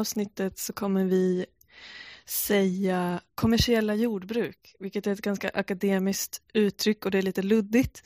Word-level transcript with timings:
Avsnittet 0.00 0.58
så 0.58 0.72
kommer 0.72 1.04
vi 1.04 1.46
säga 2.24 3.20
kommersiella 3.34 3.94
jordbruk, 3.94 4.74
vilket 4.78 5.06
är 5.06 5.12
ett 5.12 5.20
ganska 5.20 5.50
akademiskt 5.54 6.42
uttryck 6.52 7.04
och 7.04 7.10
det 7.10 7.18
är 7.18 7.22
lite 7.22 7.42
luddigt. 7.42 8.02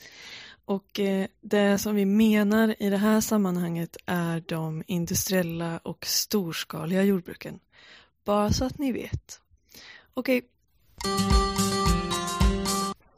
Och 0.65 0.99
eh, 0.99 1.27
det 1.41 1.77
som 1.77 1.95
vi 1.95 2.05
menar 2.05 2.75
i 2.79 2.89
det 2.89 2.97
här 2.97 3.21
sammanhanget 3.21 3.97
är 4.05 4.43
de 4.47 4.83
industriella 4.87 5.77
och 5.77 6.05
storskaliga 6.05 7.03
jordbruken. 7.03 7.59
Bara 8.25 8.49
så 8.49 8.65
att 8.65 8.77
ni 8.77 8.91
vet. 8.91 9.41
Okej. 10.13 10.41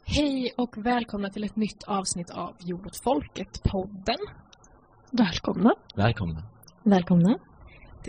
Hej 0.06 0.54
och 0.58 0.78
välkomna 0.78 1.30
till 1.30 1.44
ett 1.44 1.56
nytt 1.56 1.84
avsnitt 1.84 2.30
av 2.30 2.56
Jord 2.60 2.86
åt 2.86 2.98
folket-podden. 2.98 4.20
Välkomna. 5.12 5.76
Välkomna. 5.96 6.44
Välkomna. 6.84 7.40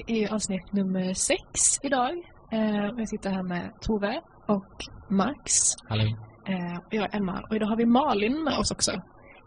Det 0.07 0.25
är 0.25 0.35
avsnitt 0.35 0.73
nummer 0.73 1.15
sex 1.15 1.79
idag. 1.83 2.11
Eh, 2.53 2.85
jag 2.99 3.09
sitter 3.09 3.31
här 3.31 3.43
med 3.43 3.73
Tove 3.81 4.21
och 4.47 4.75
Max. 5.11 5.53
Hallå. 5.89 6.03
Eh, 6.49 6.79
och 6.87 6.95
jag 6.95 7.15
är 7.15 7.17
Emma. 7.17 7.43
Och 7.51 7.57
idag 7.57 7.67
har 7.67 7.77
vi 7.77 7.87
Malin 7.87 8.45
med 8.45 8.59
oss 8.59 8.71
också. 8.71 8.93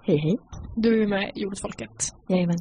Hej 0.04 0.18
hej. 0.18 0.38
Du 0.76 1.04
är 1.04 1.08
med 1.08 1.32
i 1.36 1.42
Jord 1.42 1.52
åt 1.52 1.62
folket. 1.62 2.10
Jajamän. 2.30 2.58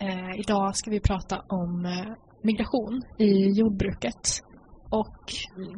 Eh, 0.00 0.40
idag 0.40 0.76
ska 0.76 0.90
vi 0.90 1.00
prata 1.00 1.40
om 1.48 1.84
eh, 1.84 2.14
migration 2.42 3.02
i 3.18 3.50
jordbruket. 3.50 4.42
Och 4.90 5.24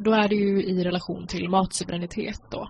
då 0.05 0.11
är 0.11 0.27
det 0.27 0.35
ju 0.35 0.63
i 0.63 0.83
relation 0.83 1.27
till 1.27 1.49
matsuveränitet 1.49 2.41
då. 2.51 2.69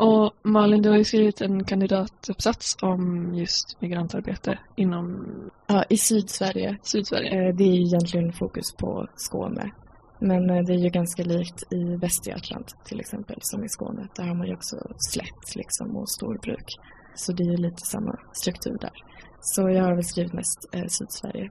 Och 0.00 0.32
Malin, 0.42 0.82
du 0.82 0.88
har 0.90 0.96
ju 0.96 1.04
skrivit 1.04 1.40
en 1.40 1.64
kandidatuppsats 1.64 2.76
om 2.82 3.34
just 3.34 3.80
migrantarbete 3.80 4.58
inom 4.76 5.26
Ja, 5.66 5.84
i 5.88 5.96
Sydsverige. 5.96 6.78
Sydsverige. 6.82 7.48
Eh, 7.48 7.54
Det 7.56 7.64
är 7.64 7.74
egentligen 7.74 8.32
fokus 8.32 8.72
på 8.72 9.06
Skåne. 9.14 9.70
Men 10.18 10.50
eh, 10.50 10.62
det 10.64 10.72
är 10.72 10.78
ju 10.78 10.88
ganska 10.88 11.22
likt 11.22 11.72
i 11.72 11.96
Västergötland 11.96 12.64
till 12.84 13.00
exempel 13.00 13.36
som 13.40 13.64
i 13.64 13.68
Skåne. 13.68 14.08
Där 14.16 14.24
har 14.24 14.34
man 14.34 14.46
ju 14.46 14.54
också 14.54 14.76
slätt 15.12 15.56
liksom 15.56 15.96
och 15.96 16.10
storbruk. 16.10 16.78
Så 17.14 17.32
det 17.32 17.42
är 17.42 17.50
ju 17.50 17.56
lite 17.56 17.82
samma 17.82 18.18
struktur 18.32 18.78
där. 18.80 18.92
Så 19.40 19.70
jag 19.70 19.84
har 19.84 19.94
väl 19.94 20.04
skrivit 20.04 20.32
mest 20.32 20.68
eh, 20.72 20.86
Sydsverige. 20.86 21.50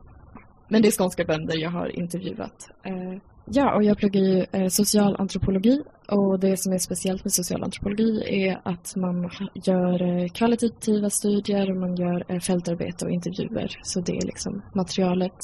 Men 0.70 0.82
det 0.82 0.88
är 0.88 0.92
skånska 0.92 1.26
bönder 1.26 1.58
jag 1.58 1.72
har 1.72 2.00
intervjuat. 2.00 2.70
Eh, 2.86 3.22
ja, 3.52 3.76
och 3.76 3.84
jag 3.84 3.98
pluggar 3.98 4.22
ju 4.22 4.46
eh, 4.52 4.68
socialantropologi 4.68 5.82
och 6.08 6.40
det 6.40 6.58
som 6.58 6.74
är 6.74 6.78
speciellt 6.78 7.24
med 7.24 7.34
socialantropologi 7.34 8.24
är 8.26 8.62
att 8.64 8.96
man 8.96 9.30
gör 9.54 10.02
eh, 10.02 10.28
kvalitativa 10.28 11.10
studier 11.10 11.72
och 11.72 11.78
man 11.78 11.96
gör 11.96 12.26
eh, 12.32 12.40
fältarbete 12.40 13.06
och 13.06 13.12
intervjuer. 13.12 13.80
Så 13.84 14.02
det 14.02 14.18
är 14.18 14.26
liksom 14.26 14.62
materialet 14.76 15.44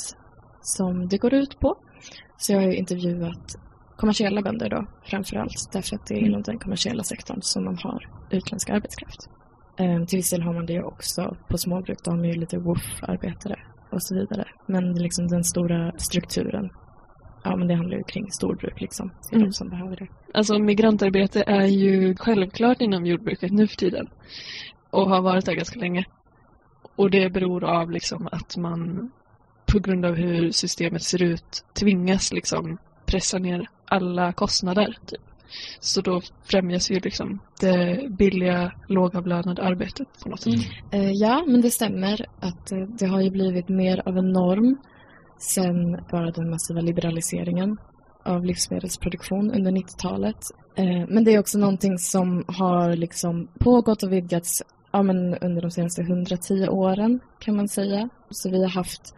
som 0.61 1.07
det 1.07 1.17
går 1.17 1.33
ut 1.33 1.59
på. 1.59 1.75
Så 2.37 2.53
jag 2.53 2.59
har 2.59 2.67
ju 2.67 2.75
intervjuat 2.75 3.55
kommersiella 3.97 4.41
bönder 4.41 4.69
då 4.69 4.85
framför 5.03 5.35
allt 5.35 5.71
därför 5.73 5.95
att 5.95 6.07
det 6.07 6.13
är 6.13 6.25
inom 6.25 6.41
den 6.41 6.59
kommersiella 6.59 7.03
sektorn 7.03 7.41
som 7.41 7.63
man 7.63 7.77
har 7.77 8.09
utländsk 8.31 8.69
arbetskraft. 8.69 9.29
Eh, 9.79 10.05
till 10.05 10.17
viss 10.17 10.29
del 10.29 10.41
har 10.41 10.53
man 10.53 10.65
det 10.65 10.83
också 10.83 11.37
på 11.49 11.57
småbruk, 11.57 11.97
då 12.03 12.11
har 12.11 12.17
man 12.17 12.25
ju 12.25 12.33
lite 12.33 12.57
woof-arbetare 12.57 13.55
och 13.91 14.03
så 14.03 14.15
vidare. 14.15 14.45
Men 14.67 14.93
liksom 14.93 15.27
den 15.27 15.43
stora 15.43 15.91
strukturen, 15.97 16.69
ja 17.45 17.55
men 17.55 17.67
det 17.67 17.75
handlar 17.75 17.97
ju 17.97 18.03
kring 18.03 18.31
storbruk 18.31 18.81
liksom. 18.81 19.11
Det 19.29 19.35
är 19.35 19.37
Mm. 19.37 19.47
de 19.47 19.53
som 19.53 19.69
behöver 19.69 19.95
det. 19.95 20.07
Alltså 20.33 20.59
migrantarbete 20.59 21.43
är 21.47 21.65
ju 21.65 22.15
självklart 22.15 22.81
inom 22.81 23.05
jordbruket 23.05 23.51
nu 23.51 23.67
för 23.67 23.75
tiden. 23.77 24.07
Och 24.89 25.09
har 25.09 25.21
varit 25.21 25.45
där 25.45 25.53
ganska 25.53 25.79
länge. 25.79 26.05
Och 26.95 27.09
det 27.11 27.29
beror 27.29 27.63
av 27.63 27.91
liksom 27.91 28.27
att 28.31 28.57
man 28.57 29.11
på 29.71 29.79
grund 29.79 30.05
av 30.05 30.15
hur 30.15 30.51
systemet 30.51 31.03
ser 31.03 31.23
ut 31.23 31.65
tvingas 31.79 32.33
liksom 32.33 32.77
pressa 33.05 33.37
ner 33.37 33.69
alla 33.85 34.33
kostnader. 34.33 34.97
Typ. 35.05 35.21
Så 35.79 36.01
då 36.01 36.21
främjas 36.43 36.91
ju 36.91 36.99
liksom 36.99 37.39
det 37.61 38.09
billiga 38.09 38.71
lågavlönade 38.87 39.63
arbetet 39.63 40.07
på 40.23 40.29
något 40.29 40.41
sätt. 40.41 40.53
Eh, 40.91 41.11
ja, 41.11 41.43
men 41.47 41.61
det 41.61 41.71
stämmer 41.71 42.25
att 42.39 42.71
eh, 42.71 42.77
det 42.99 43.05
har 43.05 43.21
ju 43.21 43.29
blivit 43.29 43.69
mer 43.69 44.01
av 44.07 44.17
en 44.17 44.31
norm 44.31 44.77
sen 45.37 45.91
bara 46.11 46.31
den 46.31 46.49
massiva 46.49 46.81
liberaliseringen 46.81 47.77
av 48.25 48.45
livsmedelsproduktion 48.45 49.51
under 49.51 49.71
90-talet. 49.71 50.37
Eh, 50.75 51.07
men 51.09 51.23
det 51.23 51.33
är 51.33 51.39
också 51.39 51.57
någonting 51.57 51.97
som 51.97 52.43
har 52.47 52.95
liksom 52.95 53.47
pågått 53.59 54.03
och 54.03 54.11
vidgats 54.11 54.63
ja, 54.91 55.03
men 55.03 55.35
under 55.35 55.61
de 55.61 55.71
senaste 55.71 56.01
110 56.01 56.67
åren 56.69 57.19
kan 57.39 57.55
man 57.55 57.67
säga. 57.67 58.09
Så 58.29 58.49
vi 58.49 58.61
har 58.61 58.69
haft 58.69 59.15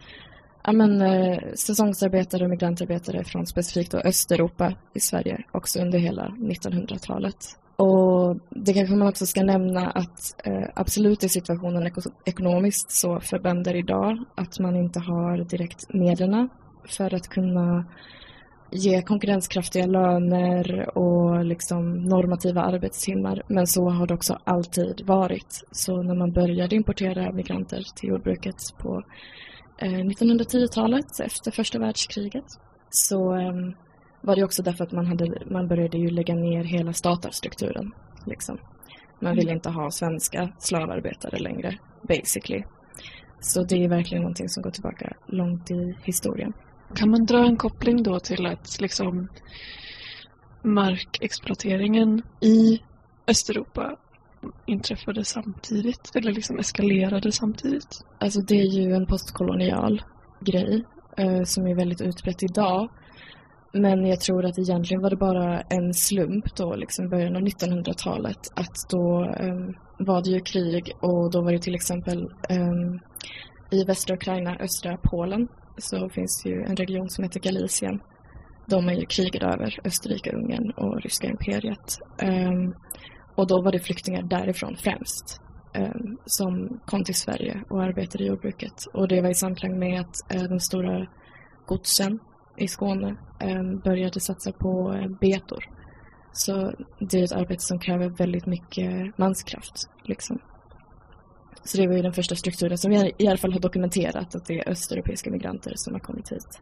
ja, 0.64 0.72
men, 0.72 1.00
eh, 1.00 1.38
säsongsarbetare 1.54 2.44
och 2.44 2.50
migrantarbetare 2.50 3.24
från 3.24 3.46
specifikt 3.46 3.92
då 3.92 3.98
Östeuropa 3.98 4.74
i 4.94 5.00
Sverige 5.00 5.44
också 5.52 5.80
under 5.80 5.98
hela 5.98 6.26
1900-talet. 6.28 7.36
Och 7.76 8.17
det 8.50 8.74
kanske 8.74 8.96
man 8.96 9.08
också 9.08 9.26
ska 9.26 9.42
nämna 9.42 9.90
att 9.90 10.46
eh, 10.46 10.68
absolut 10.74 11.24
är 11.24 11.28
situationen 11.28 11.86
ek 11.86 11.94
ekonomiskt 12.24 12.90
så 12.90 13.20
för 13.20 13.38
bönder 13.38 13.74
idag 13.74 14.24
att 14.34 14.58
man 14.58 14.76
inte 14.76 15.00
har 15.00 15.38
direkt 15.38 15.94
medlen 15.94 16.48
för 16.88 17.14
att 17.14 17.28
kunna 17.28 17.84
ge 18.70 19.02
konkurrenskraftiga 19.02 19.86
löner 19.86 20.98
och 20.98 21.44
liksom 21.44 22.02
normativa 22.02 22.62
arbetstimmar. 22.62 23.42
Men 23.48 23.66
så 23.66 23.88
har 23.88 24.06
det 24.06 24.14
också 24.14 24.38
alltid 24.44 25.06
varit. 25.06 25.64
Så 25.70 26.02
när 26.02 26.14
man 26.14 26.32
började 26.32 26.76
importera 26.76 27.32
migranter 27.32 27.82
till 27.96 28.08
jordbruket 28.08 28.56
på 28.78 29.02
eh, 29.78 29.88
1910-talet 29.88 31.20
efter 31.20 31.50
första 31.50 31.78
världskriget 31.78 32.44
så 32.90 33.36
eh, 33.36 33.52
var 34.20 34.36
det 34.36 34.44
också 34.44 34.62
därför 34.62 34.84
att 34.84 34.92
man, 34.92 35.06
hade, 35.06 35.42
man 35.50 35.68
började 35.68 35.98
ju 35.98 36.10
lägga 36.10 36.34
ner 36.34 36.64
hela 36.64 36.92
statarstrukturen. 36.92 37.92
Liksom. 38.28 38.58
Man 39.20 39.36
ville 39.36 39.52
inte 39.52 39.70
ha 39.70 39.90
svenska 39.90 40.48
slavarbetare 40.58 41.38
längre, 41.38 41.78
basically. 42.02 42.64
Så 43.40 43.62
det 43.62 43.84
är 43.84 43.88
verkligen 43.88 44.22
någonting 44.22 44.48
som 44.48 44.62
går 44.62 44.70
tillbaka 44.70 45.16
långt 45.26 45.70
i 45.70 45.96
historien. 46.02 46.52
Kan 46.94 47.10
man 47.10 47.24
dra 47.24 47.46
en 47.46 47.56
koppling 47.56 48.02
då 48.02 48.20
till 48.20 48.46
att 48.46 48.80
liksom 48.80 49.28
markexploateringen 50.62 52.22
i 52.40 52.82
Östeuropa 53.26 53.96
inträffade 54.66 55.24
samtidigt 55.24 56.16
eller 56.16 56.32
liksom 56.32 56.58
eskalerade 56.58 57.32
samtidigt? 57.32 58.04
Alltså 58.18 58.40
det 58.40 58.60
är 58.60 58.66
ju 58.66 58.94
en 58.94 59.06
postkolonial 59.06 60.02
grej 60.40 60.84
eh, 61.16 61.42
som 61.42 61.66
är 61.66 61.74
väldigt 61.74 62.00
utbrett 62.00 62.42
idag. 62.42 62.90
Men 63.72 64.06
jag 64.06 64.20
tror 64.20 64.44
att 64.44 64.58
egentligen 64.58 65.02
var 65.02 65.10
det 65.10 65.16
bara 65.16 65.60
en 65.60 65.94
slump 65.94 66.56
då, 66.56 66.76
liksom 66.76 67.04
i 67.04 67.08
början 67.08 67.36
av 67.36 67.42
1900-talet, 67.42 68.38
att 68.56 68.76
då 68.90 69.34
um, 69.40 69.74
var 69.98 70.22
det 70.22 70.30
ju 70.30 70.40
krig 70.40 70.92
och 71.00 71.30
då 71.32 71.42
var 71.42 71.52
det 71.52 71.58
till 71.58 71.74
exempel 71.74 72.18
um, 72.50 73.00
i 73.70 73.84
västra 73.84 74.14
Ukraina, 74.14 74.56
östra 74.56 74.96
Polen, 75.02 75.48
så 75.78 76.08
finns 76.08 76.42
det 76.42 76.50
ju 76.50 76.62
en 76.62 76.76
region 76.76 77.10
som 77.10 77.24
heter 77.24 77.40
Galicien. 77.40 78.00
De 78.66 78.88
är 78.88 78.92
ju 78.92 79.06
krigade 79.06 79.46
över 79.46 79.80
Österrike, 79.84 80.32
Ungern 80.32 80.70
och 80.70 81.02
ryska 81.02 81.26
imperiet. 81.26 81.98
Um, 82.22 82.74
och 83.36 83.46
då 83.46 83.62
var 83.62 83.72
det 83.72 83.80
flyktingar 83.80 84.22
därifrån 84.22 84.76
främst 84.76 85.40
som 86.24 86.80
kom 86.86 87.04
till 87.04 87.14
Sverige 87.14 87.62
och 87.70 87.82
arbetade 87.82 88.24
i 88.24 88.26
jordbruket. 88.26 88.86
Och 88.94 89.08
det 89.08 89.20
var 89.20 89.30
i 89.30 89.34
samklang 89.34 89.78
med 89.78 90.00
att 90.00 90.34
eh, 90.34 90.42
de 90.42 90.60
stora 90.60 91.06
godsen 91.66 92.18
i 92.58 92.68
Skåne 92.68 93.16
eh, 93.40 93.62
började 93.84 94.20
satsa 94.20 94.52
på 94.52 94.92
eh, 94.92 95.08
betor. 95.20 95.64
Så 96.32 96.72
det 96.98 97.20
är 97.20 97.24
ett 97.24 97.32
arbete 97.32 97.62
som 97.62 97.78
kräver 97.78 98.08
väldigt 98.08 98.46
mycket 98.46 99.18
manskraft. 99.18 99.90
Liksom. 100.02 100.38
Så 101.64 101.78
det 101.78 101.86
var 101.86 101.94
ju 101.94 102.02
den 102.02 102.12
första 102.12 102.36
strukturen 102.36 102.78
som 102.78 102.90
vi 102.90 103.12
i 103.18 103.28
alla 103.28 103.36
fall 103.36 103.52
har 103.52 103.60
dokumenterat 103.60 104.34
att 104.34 104.46
det 104.46 104.58
är 104.58 104.68
östeuropeiska 104.68 105.30
migranter 105.30 105.72
som 105.76 105.92
har 105.92 106.00
kommit 106.00 106.32
hit. 106.32 106.60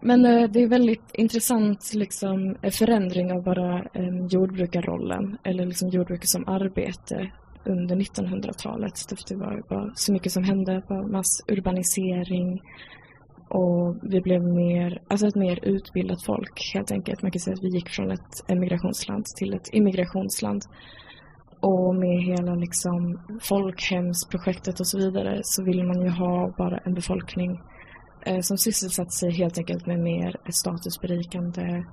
Men 0.00 0.24
eh, 0.24 0.50
det 0.50 0.62
är 0.62 0.68
väldigt 0.68 1.14
intressant 1.14 1.94
liksom, 1.94 2.56
förändring 2.72 3.32
av 3.32 3.42
bara 3.42 3.84
jordbrukarrollen 4.30 5.38
eller 5.44 5.66
liksom 5.66 5.88
jordbruket 5.88 6.28
som 6.28 6.48
arbete 6.48 7.30
under 7.64 7.96
1900-talet. 7.96 8.94
Det 9.28 9.36
var 9.36 9.62
bara 9.68 9.92
så 9.94 10.12
mycket 10.12 10.32
som 10.32 10.44
hände, 10.44 10.82
massurbanisering 10.88 12.62
och 13.54 13.96
vi 14.02 14.20
blev 14.20 14.42
mer, 14.42 15.02
alltså 15.10 15.26
ett 15.26 15.34
mer 15.34 15.58
utbildat 15.62 16.24
folk 16.26 16.70
helt 16.74 16.92
enkelt. 16.92 17.22
Man 17.22 17.30
kan 17.30 17.40
säga 17.40 17.54
att 17.54 17.62
vi 17.62 17.68
gick 17.68 17.88
från 17.88 18.10
ett 18.10 18.34
emigrationsland 18.48 19.24
till 19.24 19.54
ett 19.54 19.68
immigrationsland. 19.72 20.62
Och 21.60 21.94
med 21.94 22.22
hela 22.22 22.54
liksom 22.54 23.20
folkhemsprojektet 23.42 24.80
och 24.80 24.86
så 24.86 24.98
vidare 24.98 25.40
så 25.42 25.64
vill 25.64 25.84
man 25.84 26.02
ju 26.02 26.08
ha 26.08 26.54
bara 26.58 26.78
en 26.78 26.94
befolkning 26.94 27.60
eh, 28.26 28.40
som 28.40 28.58
sysselsatte 28.58 29.10
sig 29.10 29.30
helt 29.32 29.58
enkelt 29.58 29.86
med 29.86 29.98
mer 29.98 30.36
statusberikande 30.50 31.84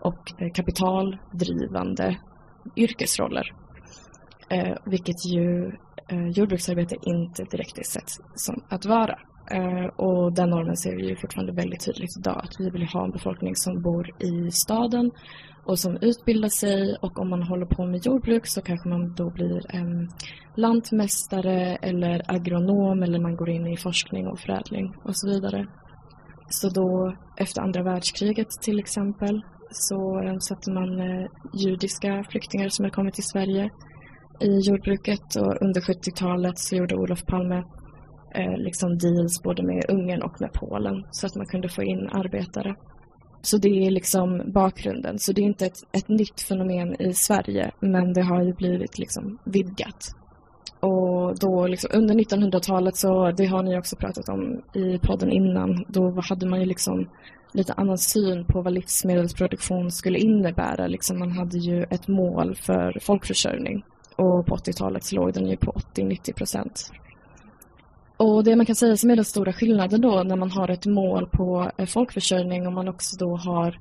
och 0.00 0.42
eh, 0.42 0.52
kapitaldrivande 0.52 2.16
yrkesroller. 2.76 3.52
Eh, 4.50 4.76
vilket 4.86 5.26
ju 5.26 5.66
eh, 6.08 6.28
jordbruksarbete 6.28 6.96
inte 7.02 7.44
direkt 7.44 7.78
är 7.78 7.82
sett 7.82 8.10
som 8.34 8.62
att 8.68 8.86
vara. 8.86 9.18
Eh, 9.50 9.86
och 9.96 10.32
den 10.32 10.50
normen 10.50 10.76
ser 10.76 10.96
vi 10.96 11.08
ju 11.08 11.16
fortfarande 11.16 11.52
väldigt 11.52 11.84
tydligt 11.84 12.18
idag. 12.18 12.40
Att 12.44 12.60
vi 12.60 12.70
vill 12.70 12.86
ha 12.86 13.04
en 13.04 13.10
befolkning 13.10 13.56
som 13.56 13.82
bor 13.82 14.22
i 14.22 14.50
staden 14.50 15.10
och 15.64 15.78
som 15.78 15.98
utbildar 16.00 16.48
sig 16.48 16.96
och 17.02 17.18
om 17.18 17.30
man 17.30 17.42
håller 17.42 17.66
på 17.66 17.86
med 17.86 18.06
jordbruk 18.06 18.46
så 18.46 18.62
kanske 18.62 18.88
man 18.88 19.14
då 19.14 19.30
blir 19.30 19.74
en 19.74 20.08
lantmästare 20.56 21.76
eller 21.76 22.22
agronom 22.26 23.02
eller 23.02 23.18
man 23.18 23.36
går 23.36 23.50
in 23.50 23.66
i 23.66 23.76
forskning 23.76 24.26
och 24.26 24.38
förädling 24.40 24.94
och 25.04 25.16
så 25.16 25.28
vidare. 25.28 25.66
Så 26.48 26.68
då 26.68 27.16
efter 27.36 27.62
andra 27.62 27.82
världskriget 27.82 28.48
till 28.62 28.78
exempel 28.78 29.42
så 29.70 30.22
satte 30.40 30.72
man 30.72 31.00
eh, 31.00 31.26
judiska 31.54 32.24
flyktingar 32.30 32.68
som 32.68 32.84
hade 32.84 32.94
kommit 32.94 33.14
till 33.14 33.24
Sverige 33.24 33.70
i 34.40 34.58
jordbruket 34.58 35.36
och 35.36 35.62
under 35.62 35.80
70-talet 35.80 36.58
så 36.58 36.76
gjorde 36.76 36.96
Olof 36.96 37.26
Palme 37.26 37.64
eh, 38.34 38.56
liksom 38.56 38.98
deals 38.98 39.42
både 39.42 39.62
med 39.62 39.84
Ungern 39.88 40.22
och 40.22 40.40
med 40.40 40.52
Polen 40.52 41.04
så 41.10 41.26
att 41.26 41.36
man 41.36 41.46
kunde 41.46 41.68
få 41.68 41.82
in 41.82 42.08
arbetare. 42.12 42.74
Så 43.42 43.58
det 43.58 43.68
är 43.68 43.90
liksom 43.90 44.52
bakgrunden. 44.52 45.18
Så 45.18 45.32
det 45.32 45.40
är 45.40 45.44
inte 45.44 45.66
ett, 45.66 45.78
ett 45.92 46.08
nytt 46.08 46.40
fenomen 46.40 47.02
i 47.02 47.14
Sverige 47.14 47.70
men 47.80 48.12
det 48.12 48.22
har 48.22 48.42
ju 48.42 48.52
blivit 48.52 48.98
liksom 48.98 49.38
vidgat. 49.44 50.14
Och 50.80 51.38
då 51.38 51.66
liksom, 51.66 51.90
under 51.92 52.14
1900-talet 52.14 52.96
så, 52.96 53.30
det 53.30 53.46
har 53.46 53.62
ni 53.62 53.78
också 53.78 53.96
pratat 53.96 54.28
om 54.28 54.62
i 54.74 54.98
podden 54.98 55.32
innan, 55.32 55.84
då 55.88 56.20
hade 56.20 56.46
man 56.46 56.60
ju 56.60 56.66
liksom 56.66 57.08
lite 57.52 57.72
annan 57.72 57.98
syn 57.98 58.44
på 58.44 58.62
vad 58.62 58.72
livsmedelsproduktion 58.72 59.90
skulle 59.90 60.18
innebära. 60.18 60.86
Liksom 60.86 61.18
man 61.18 61.30
hade 61.30 61.58
ju 61.58 61.82
ett 61.82 62.08
mål 62.08 62.54
för 62.54 62.98
folkförsörjning 63.00 63.84
och 64.16 64.46
på 64.46 64.56
80-talet 64.56 65.04
så 65.04 65.16
låg 65.16 65.32
den 65.32 65.46
ju 65.46 65.56
på 65.56 65.72
80-90 65.72 66.34
procent. 66.34 66.92
Och 68.22 68.44
det 68.44 68.56
man 68.56 68.66
kan 68.66 68.76
säga 68.76 68.96
som 68.96 69.10
är 69.10 69.16
den 69.16 69.24
stora 69.24 69.52
skillnaden 69.52 70.00
då 70.00 70.22
när 70.22 70.36
man 70.36 70.50
har 70.50 70.70
ett 70.70 70.86
mål 70.86 71.26
på 71.26 71.70
eh, 71.76 71.86
folkförsörjning 71.86 72.66
och 72.66 72.72
man 72.72 72.88
också 72.88 73.16
då 73.16 73.36
har 73.36 73.78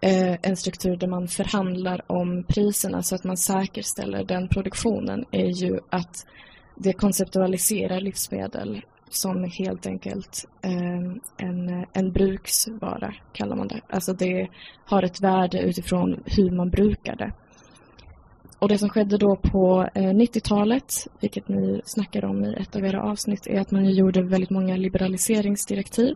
eh, 0.00 0.36
en 0.42 0.56
struktur 0.56 0.96
där 0.96 1.06
man 1.06 1.28
förhandlar 1.28 2.02
om 2.06 2.44
priserna 2.48 3.02
så 3.02 3.14
att 3.14 3.24
man 3.24 3.36
säkerställer 3.36 4.24
den 4.24 4.48
produktionen 4.48 5.24
är 5.30 5.46
ju 5.46 5.80
att 5.90 6.26
det 6.76 6.92
konceptualiserar 6.92 8.00
livsmedel 8.00 8.82
som 9.10 9.44
helt 9.44 9.86
enkelt 9.86 10.44
eh, 10.62 11.46
en, 11.48 11.86
en 11.92 12.12
bruksvara, 12.12 13.14
kallar 13.32 13.56
man 13.56 13.68
det. 13.68 13.80
Alltså 13.88 14.12
det 14.12 14.48
har 14.84 15.02
ett 15.02 15.20
värde 15.20 15.60
utifrån 15.60 16.22
hur 16.26 16.50
man 16.50 16.70
brukar 16.70 17.16
det. 17.16 17.32
Och 18.58 18.68
det 18.68 18.78
som 18.78 18.88
skedde 18.88 19.18
då 19.18 19.36
på 19.36 19.88
eh, 19.94 20.02
90-talet, 20.02 21.06
vilket 21.20 21.48
ni 21.48 21.80
snackar 21.84 22.24
om 22.24 22.44
i 22.44 22.54
ett 22.54 22.76
av 22.76 22.84
era 22.84 23.02
avsnitt, 23.02 23.46
är 23.46 23.60
att 23.60 23.70
man 23.70 23.90
gjorde 23.90 24.22
väldigt 24.22 24.50
många 24.50 24.76
liberaliseringsdirektiv 24.76 26.14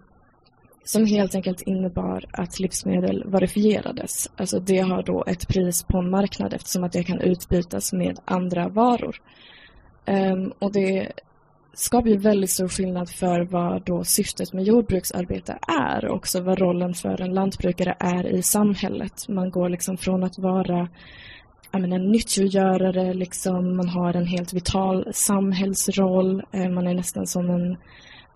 som 0.85 1.07
helt 1.07 1.35
enkelt 1.35 1.63
innebar 1.63 2.25
att 2.33 2.61
livsmedel 2.61 3.25
verifierades. 3.27 4.31
Alltså 4.37 4.61
det 4.61 4.79
har 4.79 5.03
då 5.03 5.25
ett 5.27 5.49
pris 5.49 5.83
på 5.83 5.99
en 5.99 6.11
marknad 6.11 6.55
eftersom 6.55 6.85
att 6.85 6.93
det 6.93 7.05
kan 7.05 7.21
utbytas 7.21 7.93
med 7.93 8.19
andra 8.25 8.69
varor. 8.69 9.17
Um, 10.07 10.53
och 10.59 10.73
det 10.73 11.13
skapar 11.75 12.09
ju 12.09 12.17
väldigt 12.17 12.51
stor 12.51 12.69
skillnad 12.69 13.11
för 13.11 13.41
vad 13.41 13.83
då 13.85 14.05
syftet 14.05 14.53
med 14.53 14.65
jordbruksarbete 14.65 15.59
är 15.87 16.05
och 16.05 16.17
också 16.17 16.41
vad 16.41 16.59
rollen 16.59 16.95
för 16.95 17.21
en 17.21 17.35
lantbrukare 17.35 17.97
är 17.99 18.27
i 18.27 18.43
samhället. 18.43 19.29
Man 19.29 19.51
går 19.51 19.69
liksom 19.69 19.97
från 19.97 20.25
att 20.25 20.39
vara 20.39 20.89
menar, 21.81 21.97
en 21.97 22.13
nyttogörare, 22.13 23.15
liksom, 23.15 23.77
man 23.77 23.89
har 23.89 24.15
en 24.15 24.27
helt 24.27 24.53
vital 24.53 25.09
samhällsroll, 25.13 26.43
eh, 26.53 26.69
man 26.69 26.87
är 26.87 26.95
nästan 26.95 27.27
som 27.27 27.51
en 27.51 27.77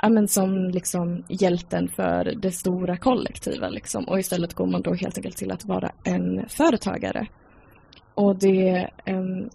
ja, 0.03 0.09
men 0.09 0.29
som 0.29 0.71
liksom 0.71 1.25
hjälten 1.29 1.89
för 1.89 2.35
det 2.43 2.53
stora 2.53 2.97
kollektiva. 2.97 3.69
Liksom. 3.69 4.05
Och 4.05 4.19
istället 4.19 4.55
går 4.55 4.67
man 4.67 4.83
då 4.83 4.95
helt 4.95 5.19
enkelt 5.19 5.37
till 5.37 5.53
att 5.53 5.65
vara 5.65 5.93
en 6.05 6.49
företagare. 6.49 7.27
Och 8.15 8.37
det, 8.37 8.91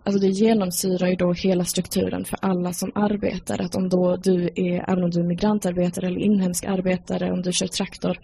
alltså 0.04 0.19
det 0.22 0.28
genomsyrar 0.28 1.07
ju 1.07 1.16
då 1.16 1.33
hela 1.33 1.66
strukturen 1.66 2.25
för 2.25 2.38
alla 2.42 2.74
som 2.74 2.92
arbetar. 2.95 3.62
Att 3.62 3.75
om 3.75 3.89
då 3.89 4.16
du 4.16 4.50
är, 4.56 4.89
även 4.92 5.04
om 5.04 5.10
du 5.10 5.19
är 5.19 5.28
migrantarbetare 5.28 6.07
eller 6.07 6.19
inhemsk 6.19 6.66
arbetare, 6.66 7.31
om 7.31 7.42
du 7.42 7.51
kör 7.51 7.68
traktor, 7.68 8.19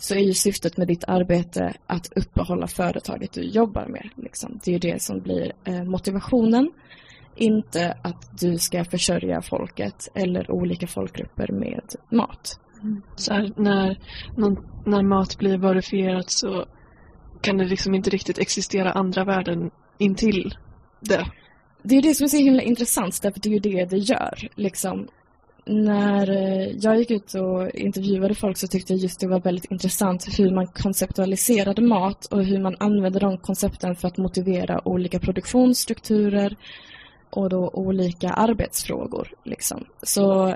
så 0.00 0.14
är 0.14 0.18
ju 0.18 0.34
syftet 0.34 0.76
med 0.76 0.88
ditt 0.88 1.04
arbete 1.04 1.74
att 1.86 2.12
uppehålla 2.16 2.66
företaget 2.66 3.32
du 3.32 3.42
jobbar 3.42 3.86
med. 3.86 4.08
Liksom. 4.16 4.60
Det 4.64 4.70
är 4.70 4.72
ju 4.72 4.78
det 4.78 5.02
som 5.02 5.20
blir 5.20 5.52
eh, 5.64 5.84
motivationen. 5.84 6.70
Inte 7.36 7.96
att 8.02 8.40
du 8.40 8.58
ska 8.58 8.84
försörja 8.84 9.42
folket 9.42 10.08
eller 10.14 10.50
olika 10.50 10.86
folkgrupper 10.86 11.52
med 11.52 11.94
mat. 12.10 12.60
Mm. 12.82 13.02
Så 13.16 13.32
här, 13.32 13.52
när, 13.56 13.98
när 14.86 15.02
mat 15.02 15.38
blir 15.38 15.58
verifierat 15.58 16.30
så 16.30 16.66
kan 17.40 17.58
det 17.58 17.64
liksom 17.64 17.94
inte 17.94 18.10
riktigt 18.10 18.38
existera 18.38 18.92
andra 18.92 19.24
värden 19.24 19.70
intill 19.98 20.54
det. 21.00 21.26
Det 21.82 21.96
är 21.96 22.02
det 22.02 22.14
som 22.14 22.24
är 22.24 22.28
så 22.28 22.36
himla 22.36 22.62
intressant, 22.62 23.22
därför 23.22 23.40
det 23.40 23.48
är 23.48 23.52
ju 23.52 23.58
det 23.58 23.84
det 23.84 23.98
gör. 23.98 24.48
Liksom, 24.54 25.08
när 25.64 26.30
eh, 26.30 26.68
jag 26.76 26.98
gick 26.98 27.10
ut 27.10 27.34
och 27.34 27.70
intervjuade 27.70 28.34
folk 28.34 28.58
så 28.58 28.66
tyckte 28.66 28.92
jag 28.92 29.00
just 29.00 29.20
det 29.20 29.26
var 29.26 29.40
väldigt 29.40 29.70
intressant 29.70 30.38
hur 30.38 30.50
man 30.50 30.66
konceptualiserade 30.66 31.82
mat 31.82 32.26
och 32.26 32.44
hur 32.44 32.58
man 32.58 32.76
använde 32.78 33.18
de 33.18 33.38
koncepten 33.38 33.96
för 33.96 34.08
att 34.08 34.16
motivera 34.16 34.88
olika 34.88 35.18
produktionsstrukturer 35.18 36.56
och 37.30 37.48
då 37.48 37.68
olika 37.68 38.28
arbetsfrågor. 38.28 39.34
Liksom. 39.44 39.84
Så 40.02 40.54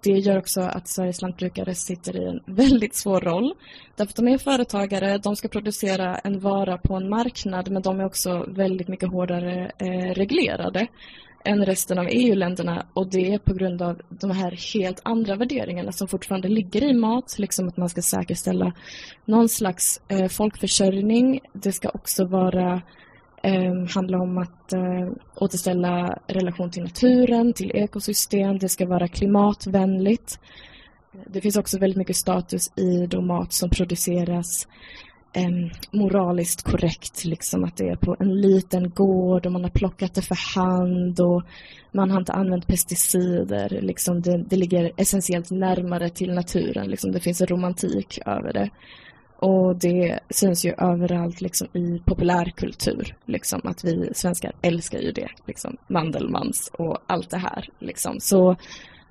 det 0.00 0.18
gör 0.18 0.38
också 0.38 0.60
att 0.60 0.88
Sveriges 0.88 1.22
lantbrukare 1.22 1.74
sitter 1.74 2.16
i 2.16 2.24
en 2.24 2.40
väldigt 2.54 2.94
svår 2.94 3.20
roll. 3.20 3.54
Därför 3.96 4.12
att 4.12 4.16
de 4.16 4.28
är 4.28 4.38
företagare, 4.38 5.18
de 5.18 5.36
ska 5.36 5.48
producera 5.48 6.18
en 6.18 6.40
vara 6.40 6.78
på 6.78 6.94
en 6.94 7.08
marknad 7.08 7.70
men 7.70 7.82
de 7.82 8.00
är 8.00 8.04
också 8.04 8.46
väldigt 8.48 8.88
mycket 8.88 9.10
hårdare 9.10 9.70
eh, 9.78 10.14
reglerade 10.14 10.86
än 11.44 11.66
resten 11.66 11.98
av 11.98 12.06
EU-länderna 12.10 12.86
och 12.94 13.10
det 13.10 13.34
är 13.34 13.38
på 13.38 13.54
grund 13.54 13.82
av 13.82 14.00
de 14.08 14.30
här 14.30 14.74
helt 14.74 15.00
andra 15.04 15.36
värderingarna 15.36 15.92
som 15.92 16.08
fortfarande 16.08 16.48
ligger 16.48 16.82
i 16.82 16.94
mat, 16.94 17.38
liksom 17.38 17.68
att 17.68 17.76
man 17.76 17.88
ska 17.88 18.02
säkerställa 18.02 18.72
någon 19.24 19.48
slags 19.48 20.00
eh, 20.08 20.28
folkförsörjning. 20.28 21.40
Det 21.52 21.72
ska 21.72 21.88
också 21.88 22.24
vara 22.24 22.82
eh, 23.42 23.74
handla 23.94 24.18
om 24.18 24.38
att 24.38 24.72
eh, 24.72 25.08
återställa 25.36 26.18
relation 26.26 26.70
till 26.70 26.82
naturen, 26.82 27.52
till 27.52 27.70
ekosystem, 27.74 28.58
det 28.58 28.68
ska 28.68 28.86
vara 28.86 29.08
klimatvänligt. 29.08 30.38
Det 31.26 31.40
finns 31.40 31.56
också 31.56 31.78
väldigt 31.78 31.98
mycket 31.98 32.16
status 32.16 32.72
i 32.76 33.06
då 33.06 33.20
mat 33.20 33.52
som 33.52 33.70
produceras 33.70 34.66
eh, 35.32 35.50
moraliskt 35.90 36.62
korrekt, 36.62 37.24
liksom 37.24 37.64
att 37.64 37.76
det 37.76 37.88
är 37.88 37.96
på 37.96 38.16
en 38.20 38.40
liten 38.40 38.90
gård 38.90 39.46
och 39.46 39.52
man 39.52 39.62
har 39.62 39.70
plockat 39.70 40.14
det 40.14 40.22
för 40.22 40.54
hand 40.54 41.20
och 41.20 41.42
man 41.92 42.10
har 42.10 42.18
inte 42.18 42.32
använt 42.32 42.66
pesticider. 42.66 43.80
Liksom 43.82 44.20
det, 44.20 44.38
det 44.38 44.56
ligger 44.56 44.92
essentiellt 44.96 45.50
närmare 45.50 46.10
till 46.10 46.34
naturen, 46.34 46.86
liksom 46.86 47.12
det 47.12 47.20
finns 47.20 47.40
en 47.40 47.46
romantik 47.46 48.18
över 48.26 48.52
det. 48.52 48.70
Och 49.42 49.76
det 49.76 50.20
syns 50.30 50.64
ju 50.64 50.74
överallt 50.78 51.40
liksom, 51.40 51.68
i 51.72 52.02
populärkultur. 52.04 53.16
Liksom, 53.26 53.60
att 53.64 53.84
vi 53.84 54.10
svenskar 54.14 54.52
älskar 54.62 54.98
ju 54.98 55.12
det. 55.12 55.28
Liksom, 55.46 55.76
Mandelmans 55.86 56.70
och 56.74 56.98
allt 57.06 57.30
det 57.30 57.38
här. 57.38 57.68
Liksom. 57.78 58.20
Så 58.20 58.56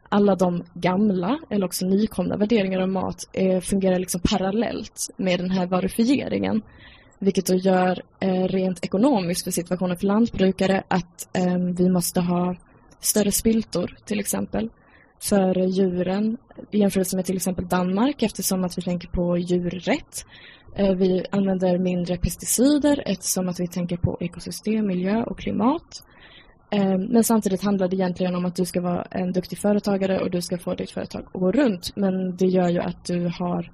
alla 0.09 0.35
de 0.35 0.63
gamla 0.73 1.39
eller 1.49 1.65
också 1.65 1.85
nykomna 1.85 2.37
värderingar 2.37 2.79
om 2.79 2.93
mat 2.93 3.29
eh, 3.33 3.61
fungerar 3.61 3.99
liksom 3.99 4.21
parallellt 4.23 5.09
med 5.17 5.39
den 5.39 5.51
här 5.51 5.65
varifieringen. 5.65 6.61
Vilket 7.19 7.45
då 7.45 7.55
gör 7.55 8.01
eh, 8.19 8.43
rent 8.43 8.85
ekonomiskt 8.85 9.43
för 9.43 9.51
situationen 9.51 9.97
för 9.97 10.07
lantbrukare 10.07 10.83
att 10.87 11.37
eh, 11.37 11.57
vi 11.57 11.89
måste 11.89 12.21
ha 12.21 12.55
större 12.99 13.31
spiltor 13.31 13.97
till 14.05 14.19
exempel 14.19 14.69
för 15.19 15.55
djuren 15.55 16.37
i 16.71 16.79
jämförelse 16.79 17.15
med 17.15 17.25
till 17.25 17.35
exempel 17.35 17.67
Danmark 17.67 18.23
eftersom 18.23 18.63
att 18.63 18.77
vi 18.77 18.81
tänker 18.81 19.07
på 19.07 19.37
djurrätt. 19.37 20.25
Eh, 20.75 20.95
vi 20.95 21.25
använder 21.31 21.77
mindre 21.77 22.17
pesticider 22.17 23.03
eftersom 23.05 23.49
att 23.49 23.59
vi 23.59 23.67
tänker 23.67 23.97
på 23.97 24.17
ekosystem, 24.19 24.87
miljö 24.87 25.23
och 25.23 25.39
klimat. 25.39 26.03
Ehm, 26.71 27.01
men 27.01 27.23
samtidigt 27.23 27.63
handlar 27.63 27.87
det 27.87 27.95
egentligen 27.95 28.35
om 28.35 28.45
att 28.45 28.55
du 28.55 28.65
ska 28.65 28.81
vara 28.81 29.01
en 29.01 29.31
duktig 29.31 29.59
företagare 29.59 30.19
och 30.19 30.31
du 30.31 30.41
ska 30.41 30.57
få 30.57 30.75
ditt 30.75 30.91
företag 30.91 31.25
att 31.25 31.41
gå 31.41 31.51
runt. 31.51 31.95
Men 31.95 32.35
det 32.35 32.45
gör 32.45 32.69
ju 32.69 32.79
att 32.79 33.05
du 33.05 33.31
har 33.39 33.71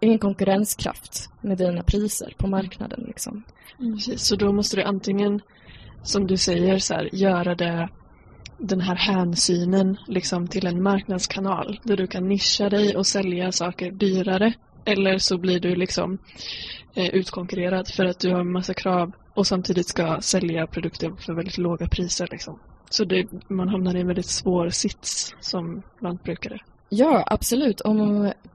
ingen 0.00 0.18
konkurrenskraft 0.18 1.30
med 1.40 1.58
dina 1.58 1.82
priser 1.82 2.34
på 2.38 2.46
marknaden. 2.46 3.04
Liksom. 3.06 3.44
Mm, 3.80 3.98
så 3.98 4.36
då 4.36 4.52
måste 4.52 4.76
du 4.76 4.82
antingen, 4.82 5.40
som 6.02 6.26
du 6.26 6.36
säger, 6.36 6.78
så 6.78 6.94
här, 6.94 7.14
göra 7.14 7.54
det 7.54 7.88
den 8.58 8.80
här 8.80 8.96
hänsynen 8.96 9.96
liksom 10.06 10.48
till 10.48 10.66
en 10.66 10.82
marknadskanal 10.82 11.80
där 11.82 11.96
du 11.96 12.06
kan 12.06 12.28
nischa 12.28 12.68
dig 12.68 12.96
och 12.96 13.06
sälja 13.06 13.52
saker 13.52 13.90
dyrare. 13.90 14.52
Eller 14.84 15.18
så 15.18 15.38
blir 15.38 15.60
du 15.60 15.74
liksom 15.74 16.18
eh, 16.94 17.06
utkonkurrerad 17.06 17.88
för 17.88 18.04
att 18.04 18.20
du 18.20 18.32
har 18.32 18.40
en 18.40 18.52
massa 18.52 18.74
krav 18.74 19.12
och 19.34 19.46
samtidigt 19.46 19.88
ska 19.88 20.20
sälja 20.20 20.66
produkter 20.66 21.12
för 21.18 21.32
väldigt 21.32 21.58
låga 21.58 21.88
priser. 21.88 22.28
Liksom. 22.30 22.58
Så 22.90 23.04
det, 23.04 23.26
man 23.48 23.68
hamnar 23.68 23.96
i 23.96 24.00
en 24.00 24.06
väldigt 24.06 24.26
svår 24.26 24.70
sits 24.70 25.34
som 25.40 25.82
lantbrukare. 26.00 26.58
Ja, 26.88 27.24
absolut. 27.26 27.80
Och 27.80 27.94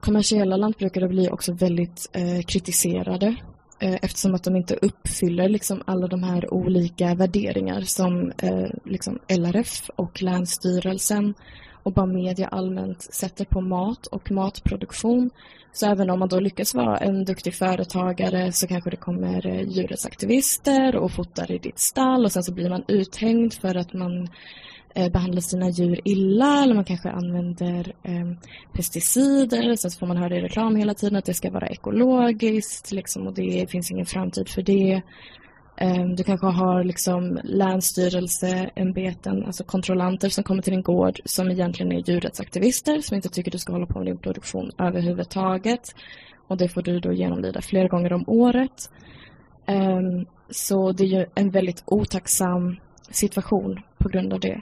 kommersiella 0.00 0.56
lantbrukare 0.56 1.08
blir 1.08 1.32
också 1.32 1.52
väldigt 1.52 2.10
eh, 2.12 2.42
kritiserade 2.46 3.36
eh, 3.80 3.94
eftersom 4.02 4.34
att 4.34 4.44
de 4.44 4.56
inte 4.56 4.74
uppfyller 4.74 5.48
liksom, 5.48 5.82
alla 5.86 6.06
de 6.06 6.22
här 6.22 6.54
olika 6.54 7.14
värderingar 7.14 7.80
som 7.80 8.32
eh, 8.42 8.68
liksom 8.84 9.18
LRF 9.28 9.90
och 9.96 10.22
Länsstyrelsen 10.22 11.34
och 11.82 11.92
bara 11.92 12.06
media 12.06 12.48
allmänt 12.48 13.02
sätter 13.02 13.44
på 13.44 13.60
mat 13.60 14.06
och 14.06 14.30
matproduktion. 14.30 15.30
Så 15.72 15.86
även 15.86 16.10
om 16.10 16.18
man 16.18 16.28
då 16.28 16.40
lyckas 16.40 16.74
vara 16.74 16.96
en 16.96 17.24
duktig 17.24 17.54
företagare 17.54 18.52
så 18.52 18.66
kanske 18.66 18.90
det 18.90 18.96
kommer 18.96 19.46
eh, 19.46 19.68
djurrättsaktivister 19.68 20.96
och 20.96 21.12
fotar 21.12 21.52
i 21.52 21.58
ditt 21.58 21.78
stall 21.78 22.24
och 22.24 22.32
sen 22.32 22.42
så 22.42 22.52
blir 22.52 22.70
man 22.70 22.84
uthängd 22.88 23.54
för 23.54 23.74
att 23.74 23.92
man 23.92 24.28
eh, 24.94 25.12
behandlar 25.12 25.40
sina 25.40 25.68
djur 25.68 26.00
illa 26.04 26.62
eller 26.62 26.74
man 26.74 26.84
kanske 26.84 27.10
använder 27.10 27.92
eh, 28.02 28.32
pesticider. 28.72 29.76
Sen 29.76 29.90
så 29.90 29.98
får 29.98 30.06
man 30.06 30.16
höra 30.16 30.36
i 30.36 30.40
reklam 30.40 30.76
hela 30.76 30.94
tiden 30.94 31.16
att 31.16 31.24
det 31.24 31.34
ska 31.34 31.50
vara 31.50 31.68
ekologiskt 31.68 32.92
liksom, 32.92 33.26
och 33.26 33.34
det 33.34 33.70
finns 33.70 33.90
ingen 33.90 34.06
framtid 34.06 34.48
för 34.48 34.62
det. 34.62 35.02
Ehm, 35.82 36.16
du 36.16 36.24
kanske 36.24 36.46
har 36.46 36.84
liksom 36.84 37.40
länsstyrelseämbeten, 37.44 39.44
alltså 39.46 39.64
kontrollanter 39.64 40.28
som 40.28 40.44
kommer 40.44 40.62
till 40.62 40.72
din 40.72 40.82
gård 40.82 41.20
som 41.24 41.50
egentligen 41.50 41.92
är 41.92 42.10
djurrättsaktivister 42.10 43.00
som 43.00 43.14
inte 43.14 43.28
tycker 43.28 43.50
du 43.50 43.58
ska 43.58 43.72
hålla 43.72 43.86
på 43.86 43.98
med 43.98 44.06
din 44.06 44.18
produktion 44.18 44.70
överhuvudtaget. 44.78 45.94
Och 46.48 46.56
det 46.56 46.68
får 46.68 46.82
du 46.82 47.00
då 47.00 47.12
genomlida 47.12 47.62
flera 47.62 47.88
gånger 47.88 48.12
om 48.12 48.24
året. 48.26 48.90
Ehm, 49.66 50.26
så 50.50 50.92
det 50.92 51.04
är 51.04 51.18
ju 51.18 51.26
en 51.34 51.50
väldigt 51.50 51.82
otacksam 51.86 52.76
situation 53.10 53.80
på 53.98 54.08
grund 54.08 54.32
av 54.32 54.40
det. 54.40 54.60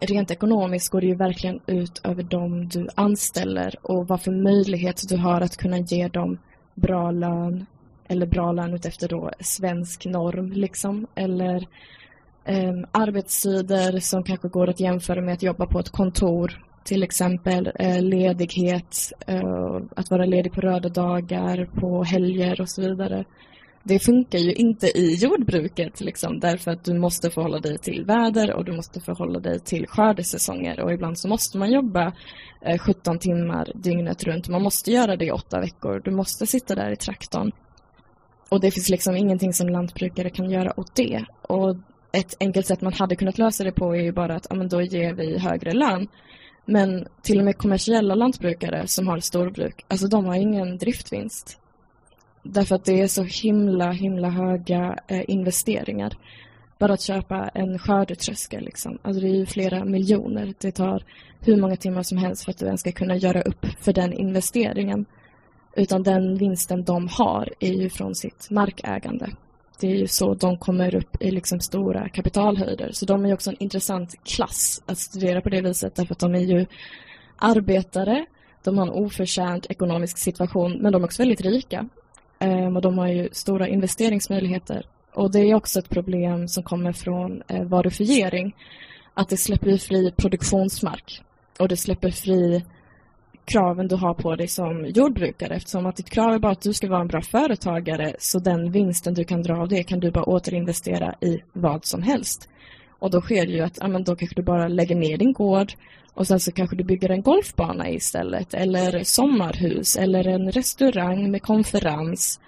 Rent 0.00 0.30
ekonomiskt 0.30 0.92
går 0.92 1.00
det 1.00 1.06
ju 1.06 1.14
verkligen 1.14 1.60
ut 1.66 2.00
över 2.04 2.22
dem 2.22 2.68
du 2.68 2.88
anställer 2.94 3.74
och 3.82 4.08
vad 4.08 4.20
för 4.20 4.32
möjlighet 4.32 5.02
du 5.08 5.16
har 5.16 5.40
att 5.40 5.56
kunna 5.56 5.78
ge 5.78 6.08
dem 6.08 6.38
bra 6.74 7.10
lön, 7.10 7.66
eller 8.12 8.26
bra 8.26 8.52
lön 8.52 8.74
utefter 8.74 9.08
då 9.08 9.30
svensk 9.40 10.06
norm 10.06 10.52
liksom. 10.52 11.06
Eller 11.14 11.68
eh, 12.44 12.72
arbetstider 12.92 14.00
som 14.00 14.22
kanske 14.22 14.48
går 14.48 14.70
att 14.70 14.80
jämföra 14.80 15.20
med 15.20 15.34
att 15.34 15.42
jobba 15.42 15.66
på 15.66 15.78
ett 15.78 15.90
kontor. 15.90 16.64
Till 16.84 17.02
exempel 17.02 17.72
eh, 17.74 18.02
ledighet, 18.02 19.12
eh, 19.26 19.80
att 19.96 20.10
vara 20.10 20.24
ledig 20.24 20.52
på 20.52 20.60
röda 20.60 20.88
dagar, 20.88 21.68
på 21.80 22.04
helger 22.04 22.60
och 22.60 22.68
så 22.68 22.82
vidare. 22.82 23.24
Det 23.84 23.98
funkar 23.98 24.38
ju 24.38 24.52
inte 24.52 24.86
i 24.86 25.14
jordbruket 25.14 26.00
liksom, 26.00 26.40
därför 26.40 26.70
att 26.70 26.84
du 26.84 26.98
måste 26.98 27.30
förhålla 27.30 27.58
dig 27.58 27.78
till 27.78 28.04
väder 28.04 28.52
och 28.52 28.64
du 28.64 28.72
måste 28.72 29.00
förhålla 29.00 29.40
dig 29.40 29.60
till 29.60 29.86
skördesäsonger 29.88 30.80
och 30.80 30.92
ibland 30.92 31.18
så 31.18 31.28
måste 31.28 31.58
man 31.58 31.72
jobba 31.72 32.12
eh, 32.60 32.78
17 32.78 33.18
timmar 33.18 33.72
dygnet 33.74 34.24
runt. 34.24 34.48
Man 34.48 34.62
måste 34.62 34.90
göra 34.90 35.16
det 35.16 35.24
i 35.24 35.30
åtta 35.30 35.60
veckor. 35.60 36.00
Du 36.04 36.10
måste 36.10 36.46
sitta 36.46 36.74
där 36.74 36.90
i 36.90 36.96
traktorn. 36.96 37.52
Och 38.52 38.60
det 38.60 38.70
finns 38.70 38.88
liksom 38.88 39.16
ingenting 39.16 39.52
som 39.52 39.68
lantbrukare 39.68 40.30
kan 40.30 40.50
göra 40.50 40.80
åt 40.80 40.94
det. 40.94 41.24
Och 41.42 41.76
ett 42.12 42.36
enkelt 42.40 42.66
sätt 42.66 42.80
man 42.80 42.92
hade 42.92 43.16
kunnat 43.16 43.38
lösa 43.38 43.64
det 43.64 43.72
på 43.72 43.96
är 43.96 44.00
ju 44.00 44.12
bara 44.12 44.34
att 44.34 44.46
ja, 44.50 44.56
men 44.56 44.68
då 44.68 44.82
ger 44.82 45.12
vi 45.12 45.38
högre 45.38 45.72
lön. 45.72 46.08
Men 46.64 47.08
till 47.22 47.38
och 47.38 47.44
med 47.44 47.58
kommersiella 47.58 48.14
lantbrukare 48.14 48.86
som 48.86 49.08
har 49.08 49.20
storbruk, 49.20 49.84
alltså 49.88 50.06
de 50.06 50.24
har 50.24 50.34
ingen 50.34 50.78
driftvinst. 50.78 51.58
Därför 52.42 52.74
att 52.74 52.84
det 52.84 53.00
är 53.00 53.06
så 53.06 53.22
himla, 53.22 53.90
himla 53.90 54.28
höga 54.28 54.98
eh, 55.08 55.22
investeringar. 55.28 56.16
Bara 56.78 56.92
att 56.92 57.02
köpa 57.02 57.48
en 57.54 57.78
skördetröskel 57.78 58.64
liksom. 58.64 58.98
Alltså 59.02 59.20
det 59.20 59.28
är 59.28 59.36
ju 59.36 59.46
flera 59.46 59.84
miljoner. 59.84 60.54
Det 60.58 60.72
tar 60.72 61.04
hur 61.40 61.56
många 61.56 61.76
timmar 61.76 62.02
som 62.02 62.18
helst 62.18 62.44
för 62.44 62.50
att 62.50 62.58
du 62.58 62.66
ens 62.66 62.80
ska 62.80 62.92
kunna 62.92 63.16
göra 63.16 63.42
upp 63.42 63.66
för 63.80 63.92
den 63.92 64.12
investeringen. 64.12 65.06
Utan 65.76 66.02
den 66.02 66.36
vinsten 66.36 66.84
de 66.84 67.08
har 67.08 67.52
är 67.60 67.72
ju 67.72 67.90
från 67.90 68.14
sitt 68.14 68.50
markägande. 68.50 69.30
Det 69.80 69.86
är 69.86 69.96
ju 69.96 70.06
så 70.06 70.34
de 70.34 70.58
kommer 70.58 70.94
upp 70.94 71.22
i 71.22 71.30
liksom 71.30 71.60
stora 71.60 72.08
kapitalhöjder. 72.08 72.90
Så 72.92 73.06
de 73.06 73.24
är 73.24 73.28
ju 73.28 73.34
också 73.34 73.50
en 73.50 73.62
intressant 73.62 74.24
klass 74.24 74.82
att 74.86 74.98
studera 74.98 75.40
på 75.40 75.48
det 75.48 75.60
viset 75.60 75.94
därför 75.94 76.14
att 76.14 76.18
de 76.18 76.34
är 76.34 76.40
ju 76.40 76.66
arbetare, 77.36 78.26
de 78.64 78.78
har 78.78 78.86
en 78.86 78.92
oförtjänt 78.92 79.66
ekonomisk 79.70 80.18
situation 80.18 80.78
men 80.80 80.92
de 80.92 81.02
är 81.02 81.06
också 81.06 81.22
väldigt 81.22 81.40
rika. 81.40 81.88
Ehm, 82.38 82.76
och 82.76 82.82
de 82.82 82.98
har 82.98 83.08
ju 83.08 83.28
stora 83.32 83.68
investeringsmöjligheter. 83.68 84.86
Och 85.14 85.30
det 85.30 85.38
är 85.38 85.54
också 85.54 85.78
ett 85.78 85.88
problem 85.88 86.48
som 86.48 86.62
kommer 86.62 86.92
från 86.92 87.42
eh, 87.48 87.64
varufiering. 87.64 88.56
Att 89.14 89.28
det 89.28 89.36
släpper 89.36 89.76
fri 89.76 90.12
produktionsmark 90.16 91.22
och 91.58 91.68
det 91.68 91.76
släpper 91.76 92.10
fri 92.10 92.64
kraven 93.52 93.88
du 93.88 93.96
har 93.96 94.14
på 94.14 94.36
dig 94.36 94.48
som 94.48 94.86
jordbrukare 94.86 95.54
eftersom 95.54 95.86
att 95.86 95.96
ditt 95.96 96.10
krav 96.10 96.34
är 96.34 96.38
bara 96.38 96.52
att 96.52 96.62
du 96.62 96.72
ska 96.72 96.88
vara 96.88 97.00
en 97.00 97.08
bra 97.08 97.22
företagare 97.22 98.16
så 98.18 98.38
den 98.38 98.70
vinsten 98.70 99.14
du 99.14 99.24
kan 99.24 99.42
dra 99.42 99.60
av 99.60 99.68
det 99.68 99.82
kan 99.82 100.00
du 100.00 100.10
bara 100.10 100.24
återinvestera 100.24 101.14
i 101.20 101.40
vad 101.52 101.84
som 101.84 102.02
helst. 102.02 102.48
Och 102.98 103.10
då 103.10 103.20
sker 103.20 103.46
det 103.46 103.52
ju 103.52 103.60
att 103.60 103.78
ja, 103.80 103.88
men 103.88 104.04
då 104.04 104.16
kanske 104.16 104.36
du 104.36 104.42
bara 104.42 104.68
lägger 104.68 104.96
ner 104.96 105.16
din 105.16 105.32
gård 105.32 105.72
och 106.14 106.26
sen 106.26 106.40
så 106.40 106.52
kanske 106.52 106.76
du 106.76 106.84
bygger 106.84 107.10
en 107.10 107.22
golfbana 107.22 107.90
istället 107.90 108.54
eller 108.54 109.04
sommarhus 109.04 109.96
eller 109.96 110.28
en 110.28 110.52
restaurang 110.52 111.30
med 111.30 111.42
konferens. 111.42 112.40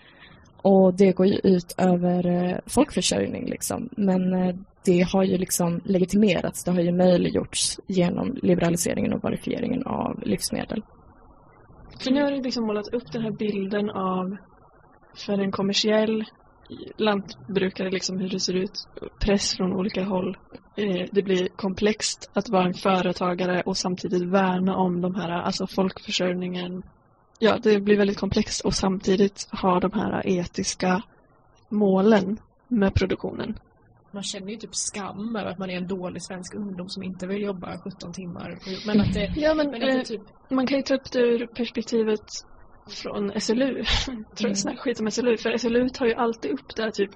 Och 0.56 0.94
det 0.94 1.12
går 1.12 1.26
ju 1.26 1.40
ut 1.44 1.74
över 1.78 2.26
eh, 2.26 2.56
folkförsörjning 2.66 3.46
liksom. 3.46 3.88
Men 3.96 4.32
eh, 4.32 4.54
det 4.84 5.00
har 5.00 5.24
ju 5.24 5.38
liksom 5.38 5.80
legitimerats, 5.84 6.64
det 6.64 6.70
har 6.70 6.80
ju 6.80 6.92
möjliggjorts 6.92 7.80
genom 7.86 8.38
liberaliseringen 8.42 9.12
och 9.12 9.24
verifieringen 9.24 9.86
av 9.86 10.22
livsmedel. 10.22 10.82
För 11.98 12.10
nu 12.10 12.22
har 12.22 12.30
du 12.30 12.42
liksom 12.42 12.66
målat 12.66 12.88
upp 12.88 13.12
den 13.12 13.22
här 13.22 13.30
bilden 13.30 13.90
av 13.90 14.36
för 15.14 15.38
en 15.38 15.52
kommersiell 15.52 16.24
lantbrukare 16.96 17.90
liksom 17.90 18.18
hur 18.18 18.28
det 18.28 18.40
ser 18.40 18.54
ut, 18.54 18.88
press 19.20 19.56
från 19.56 19.72
olika 19.72 20.04
håll. 20.04 20.36
Eh, 20.76 21.08
det 21.12 21.22
blir 21.22 21.48
komplext 21.48 22.30
att 22.32 22.48
vara 22.48 22.64
en 22.64 22.74
företagare 22.74 23.62
och 23.66 23.76
samtidigt 23.76 24.22
värna 24.22 24.76
om 24.76 25.00
de 25.00 25.14
här, 25.14 25.30
alltså 25.30 25.66
folkförsörjningen. 25.66 26.82
Ja, 27.38 27.58
det 27.62 27.80
blir 27.80 27.96
väldigt 27.96 28.18
komplext 28.18 28.64
och 28.64 28.74
samtidigt 28.74 29.48
ha 29.52 29.80
de 29.80 29.92
här 29.92 30.26
etiska 30.26 31.02
målen 31.68 32.38
med 32.68 32.94
produktionen 32.94 33.58
man 34.14 34.22
känner 34.22 34.50
ju 34.50 34.56
typ 34.56 34.74
skam 34.74 35.36
över 35.36 35.50
att 35.50 35.58
man 35.58 35.70
är 35.70 35.76
en 35.76 35.86
dålig 35.86 36.22
svensk 36.22 36.54
ungdom 36.54 36.88
som 36.88 37.02
inte 37.02 37.26
vill 37.26 37.42
jobba 37.42 37.78
17 37.78 38.12
timmar. 38.12 38.58
Men 38.86 39.00
att 39.00 39.14
det, 39.14 39.32
ja, 39.36 39.54
men, 39.54 39.70
men 39.70 39.82
att 39.82 39.88
det 39.88 39.98
eh, 39.98 40.02
typ... 40.02 40.22
man 40.50 40.66
kan 40.66 40.76
ju 40.78 40.82
ta 40.82 40.94
upp 40.94 41.12
det 41.12 41.18
ur 41.18 41.46
perspektivet 41.46 42.24
från 42.88 43.40
SLU. 43.40 43.84
Tror 44.36 44.66
mm. 44.66 44.76
skit 44.76 45.00
om 45.00 45.10
SLU. 45.10 45.36
För 45.36 45.58
SLU 45.58 45.88
tar 45.88 46.06
ju 46.06 46.14
alltid 46.14 46.50
upp 46.50 46.76
det 46.76 46.82
här 46.82 46.90
typ 46.90 47.10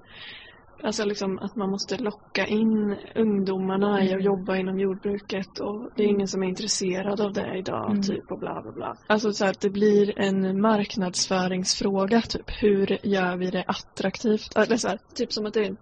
Alltså 0.83 1.05
liksom 1.05 1.38
att 1.38 1.57
man 1.57 1.71
måste 1.71 1.97
locka 1.97 2.47
in 2.47 2.97
ungdomarna 3.14 4.00
mm. 4.00 4.09
i 4.09 4.14
att 4.14 4.25
jobba 4.25 4.57
inom 4.57 4.81
jordbruket 4.81 5.59
och 5.59 5.90
det 5.97 6.02
är 6.02 6.07
ingen 6.07 6.28
som 6.28 6.43
är 6.43 6.49
intresserad 6.49 7.21
av 7.21 7.33
det 7.33 7.59
idag 7.59 7.90
mm. 7.90 8.02
typ 8.02 8.31
och 8.31 8.38
bla 8.38 8.62
bla 8.62 8.73
bla. 8.73 8.97
Alltså 9.07 9.33
så 9.33 9.45
att 9.45 9.61
det 9.61 9.71
blir 9.71 10.19
en 10.19 10.61
marknadsföringsfråga 10.61 12.21
typ. 12.21 12.50
Hur 12.62 12.99
gör 13.07 13.37
vi 13.37 13.50
det 13.50 13.64
attraktivt? 13.67 14.57
Eller 14.57 14.76
så 14.76 14.88
här, 14.88 14.99
typ 15.14 15.33
som 15.33 15.47
att 15.47 15.55
det 15.55 15.61
är 15.61 15.69
en 15.69 15.76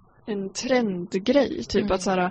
trendgrej. 0.54 1.64
Typ 1.64 1.82
mm. 1.82 1.92
att 1.92 2.02
så 2.02 2.10
här, 2.10 2.30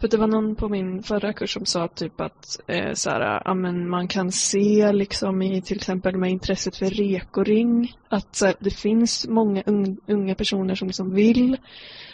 för 0.00 0.08
det 0.08 0.16
var 0.16 0.26
någon 0.26 0.56
på 0.56 0.68
min 0.68 1.02
förra 1.02 1.32
kurs 1.32 1.52
som 1.52 1.66
sa 1.66 1.88
typ 1.88 2.20
att 2.20 2.60
eh, 2.66 2.92
så 2.94 3.10
här, 3.10 3.42
ja, 3.44 3.54
men 3.54 3.88
man 3.88 4.08
kan 4.08 4.32
se 4.32 4.92
liksom 4.92 5.42
i 5.42 5.62
till 5.62 5.76
exempel 5.76 6.16
med 6.16 6.30
intresset 6.30 6.76
för 6.76 6.86
rekoring 6.86 7.96
att 8.08 8.36
så 8.36 8.46
här, 8.46 8.54
det 8.60 8.70
finns 8.70 9.28
många 9.28 9.62
un, 9.66 10.00
unga 10.06 10.34
personer 10.34 10.74
som 10.74 10.88
liksom 10.88 11.14
vill, 11.14 11.56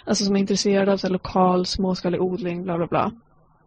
alltså 0.04 0.24
som 0.24 0.36
är 0.36 0.40
intresserade 0.40 0.92
av 0.92 0.96
så 0.96 1.06
här, 1.06 1.12
lokal 1.12 1.66
småskalig 1.66 2.22
odling, 2.22 2.62
bla 2.62 2.76
bla 2.76 2.86
bla. 2.86 3.12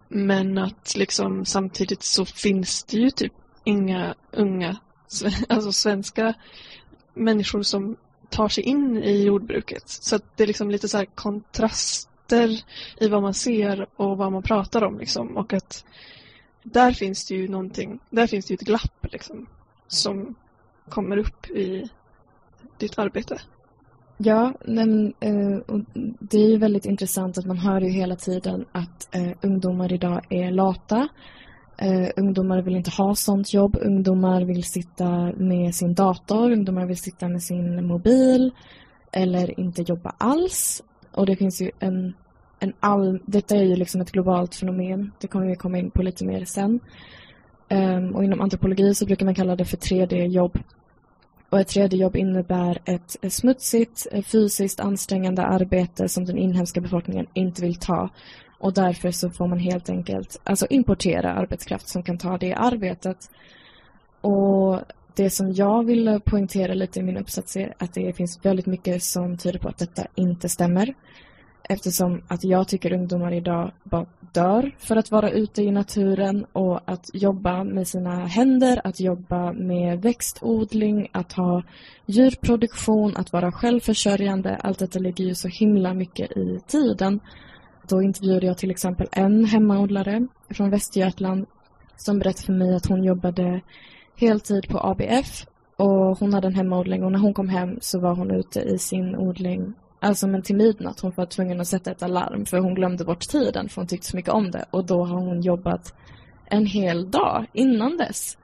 Men 0.07 0.57
att 0.57 0.93
liksom 0.97 1.45
samtidigt 1.45 2.03
så 2.03 2.25
finns 2.25 2.83
det 2.83 2.97
ju 2.97 3.09
typ 3.09 3.33
inga 3.63 4.15
unga, 4.31 4.77
alltså 5.49 5.71
svenska 5.71 6.33
människor 7.13 7.63
som 7.63 7.95
tar 8.29 8.49
sig 8.49 8.63
in 8.63 8.97
i 9.03 9.23
jordbruket. 9.23 9.83
Så 9.89 10.15
att 10.15 10.23
det 10.37 10.43
är 10.43 10.47
liksom 10.47 10.71
lite 10.71 10.87
så 10.87 10.97
här 10.97 11.05
kontraster 11.05 12.63
i 12.99 13.07
vad 13.07 13.21
man 13.21 13.33
ser 13.33 13.87
och 13.95 14.17
vad 14.17 14.31
man 14.31 14.43
pratar 14.43 14.83
om 14.83 14.99
liksom. 14.99 15.37
Och 15.37 15.53
att 15.53 15.85
där 16.63 16.91
finns 16.91 17.27
det 17.27 17.35
ju 17.35 17.47
någonting, 17.47 17.99
där 18.09 18.27
finns 18.27 18.45
det 18.45 18.51
ju 18.51 18.55
ett 18.55 18.61
glapp 18.61 19.05
liksom. 19.11 19.47
Som 19.87 20.35
kommer 20.89 21.17
upp 21.17 21.49
i 21.49 21.89
ditt 22.77 22.99
arbete. 22.99 23.41
Ja, 24.17 24.53
men, 24.65 25.13
eh, 25.19 25.57
det 26.19 26.37
är 26.37 26.49
ju 26.49 26.57
väldigt 26.57 26.85
intressant 26.85 27.37
att 27.37 27.45
man 27.45 27.57
hör 27.57 27.81
ju 27.81 27.89
hela 27.89 28.15
tiden 28.15 28.65
att 28.71 29.15
eh, 29.15 29.31
ungdomar 29.41 29.93
idag 29.93 30.21
är 30.29 30.51
lata 30.51 31.07
Eh, 31.81 32.09
ungdomar 32.15 32.61
vill 32.61 32.75
inte 32.75 32.91
ha 32.91 33.15
sånt 33.15 33.53
jobb. 33.53 33.77
Ungdomar 33.81 34.41
vill 34.41 34.63
sitta 34.63 35.31
med 35.37 35.75
sin 35.75 35.93
dator. 35.93 36.51
Ungdomar 36.51 36.85
vill 36.85 36.97
sitta 36.97 37.27
med 37.27 37.43
sin 37.43 37.87
mobil. 37.87 38.51
Eller 39.11 39.59
inte 39.59 39.81
jobba 39.81 40.15
alls. 40.17 40.83
Och 41.11 41.25
det 41.25 41.35
finns 41.35 41.61
ju 41.61 41.71
en, 41.79 42.13
en 42.59 42.73
all... 42.79 43.19
Detta 43.25 43.55
är 43.55 43.63
ju 43.63 43.75
liksom 43.75 44.01
ett 44.01 44.11
globalt 44.11 44.55
fenomen. 44.55 45.11
Det 45.19 45.27
kommer 45.27 45.45
vi 45.45 45.55
komma 45.55 45.77
in 45.77 45.91
på 45.91 46.03
lite 46.03 46.25
mer 46.25 46.45
sen. 46.45 46.79
Um, 47.69 48.15
och 48.15 48.23
inom 48.23 48.41
antropologi 48.41 48.95
så 48.95 49.05
brukar 49.05 49.25
man 49.25 49.35
kalla 49.35 49.55
det 49.55 49.65
för 49.65 49.77
3D-jobb. 49.77 50.59
Och 51.49 51.59
ett 51.59 51.75
3D-jobb 51.75 52.15
innebär 52.15 52.79
ett 52.85 53.33
smutsigt, 53.33 54.07
fysiskt 54.25 54.79
ansträngande 54.79 55.45
arbete 55.45 56.09
som 56.09 56.25
den 56.25 56.37
inhemska 56.37 56.81
befolkningen 56.81 57.27
inte 57.33 57.61
vill 57.61 57.75
ta. 57.75 58.09
Och 58.59 58.73
därför 58.73 59.11
så 59.11 59.29
får 59.29 59.47
man 59.47 59.59
helt 59.59 59.89
enkelt 59.89 60.41
alltså 60.43 60.67
importera 60.69 61.33
arbetskraft 61.33 61.87
som 61.87 62.03
kan 62.03 62.17
ta 62.17 62.37
det 62.37 62.53
arbetet. 62.53 63.29
Och 64.21 64.79
det 65.15 65.29
som 65.29 65.53
jag 65.53 65.85
vill 65.85 66.19
poängtera 66.25 66.73
lite 66.73 66.99
i 66.99 67.03
min 67.03 67.17
uppsats 67.17 67.57
är 67.57 67.73
att 67.77 67.93
det 67.93 68.13
finns 68.13 68.45
väldigt 68.45 68.65
mycket 68.65 69.03
som 69.03 69.37
tyder 69.37 69.59
på 69.59 69.69
att 69.69 69.77
detta 69.77 70.07
inte 70.15 70.49
stämmer. 70.49 70.93
Eftersom 71.63 72.21
att 72.27 72.43
jag 72.43 72.67
tycker 72.67 72.93
ungdomar 72.93 73.33
idag 73.33 73.71
bara 73.83 74.05
dör 74.33 74.75
för 74.77 74.95
att 74.95 75.11
vara 75.11 75.29
ute 75.29 75.63
i 75.63 75.71
naturen 75.71 76.45
och 76.51 76.79
att 76.85 77.09
jobba 77.13 77.63
med 77.63 77.87
sina 77.87 78.25
händer, 78.25 78.81
att 78.83 78.99
jobba 78.99 79.53
med 79.53 80.01
växtodling, 80.01 81.07
att 81.11 81.33
ha 81.33 81.63
djurproduktion, 82.05 83.17
att 83.17 83.33
vara 83.33 83.51
självförsörjande. 83.51 84.55
Allt 84.55 84.79
detta 84.79 84.99
ligger 84.99 85.25
ju 85.25 85.35
så 85.35 85.47
himla 85.47 85.93
mycket 85.93 86.31
i 86.31 86.59
tiden. 86.67 87.19
Då 87.89 88.01
intervjuade 88.01 88.45
jag 88.45 88.57
till 88.57 88.71
exempel 88.71 89.07
en 89.11 89.45
hemmaodlare 89.45 90.27
från 90.49 90.69
Västergötland 90.69 91.45
som 91.97 92.19
berättade 92.19 92.45
för 92.45 92.53
mig 92.53 92.75
att 92.75 92.85
hon 92.85 93.03
jobbade 93.03 93.61
heltid 94.15 94.67
på 94.67 94.79
ABF 94.79 95.45
och 95.75 96.19
hon 96.19 96.33
hade 96.33 96.47
en 96.47 96.55
hemmaodling 96.55 97.03
och 97.03 97.11
när 97.11 97.19
hon 97.19 97.33
kom 97.33 97.49
hem 97.49 97.77
så 97.81 97.99
var 97.99 98.15
hon 98.15 98.31
ute 98.31 98.59
i 98.59 98.77
sin 98.77 99.15
odling 99.15 99.73
Alltså 99.99 100.27
men 100.27 100.41
till 100.41 100.55
midnatt 100.55 100.99
hon 100.99 101.13
var 101.15 101.25
tvungen 101.25 101.61
att 101.61 101.67
sätta 101.67 101.91
ett 101.91 102.03
alarm 102.03 102.45
för 102.45 102.57
hon 102.57 102.75
glömde 102.75 103.05
bort 103.05 103.19
tiden 103.19 103.69
för 103.69 103.81
hon 103.81 103.87
tyckte 103.87 104.07
så 104.07 104.15
mycket 104.15 104.33
om 104.33 104.51
det. 104.51 104.65
Och 104.71 104.85
då 104.85 105.05
har 105.05 105.17
hon 105.17 105.41
jobbat 105.41 105.93
en 106.45 106.65
hel 106.65 107.11
dag 107.11 107.45
innan 107.53 107.97
dess. 107.97 108.37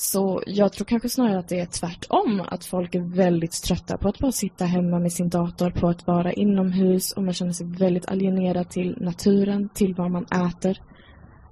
Så 0.00 0.42
jag 0.46 0.72
tror 0.72 0.84
kanske 0.84 1.08
snarare 1.08 1.38
att 1.38 1.48
det 1.48 1.60
är 1.60 1.66
tvärtom. 1.66 2.40
Att 2.48 2.64
folk 2.64 2.94
är 2.94 3.00
väldigt 3.00 3.62
trötta 3.62 3.98
på 3.98 4.08
att 4.08 4.18
bara 4.18 4.32
sitta 4.32 4.64
hemma 4.64 4.98
med 4.98 5.12
sin 5.12 5.28
dator, 5.28 5.70
på 5.70 5.88
att 5.88 6.06
vara 6.06 6.32
inomhus 6.32 7.12
och 7.12 7.22
man 7.22 7.34
känner 7.34 7.52
sig 7.52 7.66
väldigt 7.66 8.08
alienerad 8.08 8.70
till 8.70 8.96
naturen, 9.00 9.68
till 9.68 9.94
vad 9.94 10.10
man 10.10 10.24
äter. 10.24 10.82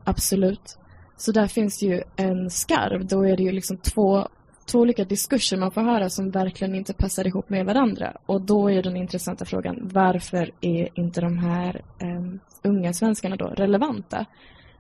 Absolut. 0.05 0.79
Så 1.17 1.33
där 1.33 1.47
finns 1.47 1.83
ju 1.83 2.03
en 2.17 2.51
skarv. 2.51 3.07
Då 3.07 3.27
är 3.27 3.37
det 3.37 3.43
ju 3.43 3.53
liksom 3.53 3.77
två 3.77 4.29
två 4.67 4.79
olika 4.79 5.05
diskurser 5.05 5.57
man 5.57 5.71
får 5.71 5.83
höra 5.83 6.11
som 6.11 6.31
verkligen 6.31 6.75
inte 6.75 6.95
passar 6.95 7.27
ihop 7.27 7.49
med 7.49 7.67
varandra. 7.67 8.17
Och 8.27 8.41
då 8.41 8.71
är 8.71 8.83
den 8.83 8.97
intressanta 8.97 9.45
frågan, 9.45 9.91
varför 9.93 10.51
är 10.61 10.89
inte 10.95 11.21
de 11.21 11.39
här 11.39 11.83
eh, 11.99 12.23
unga 12.63 12.93
svenskarna 12.93 13.37
då 13.37 13.47
relevanta 13.47 14.27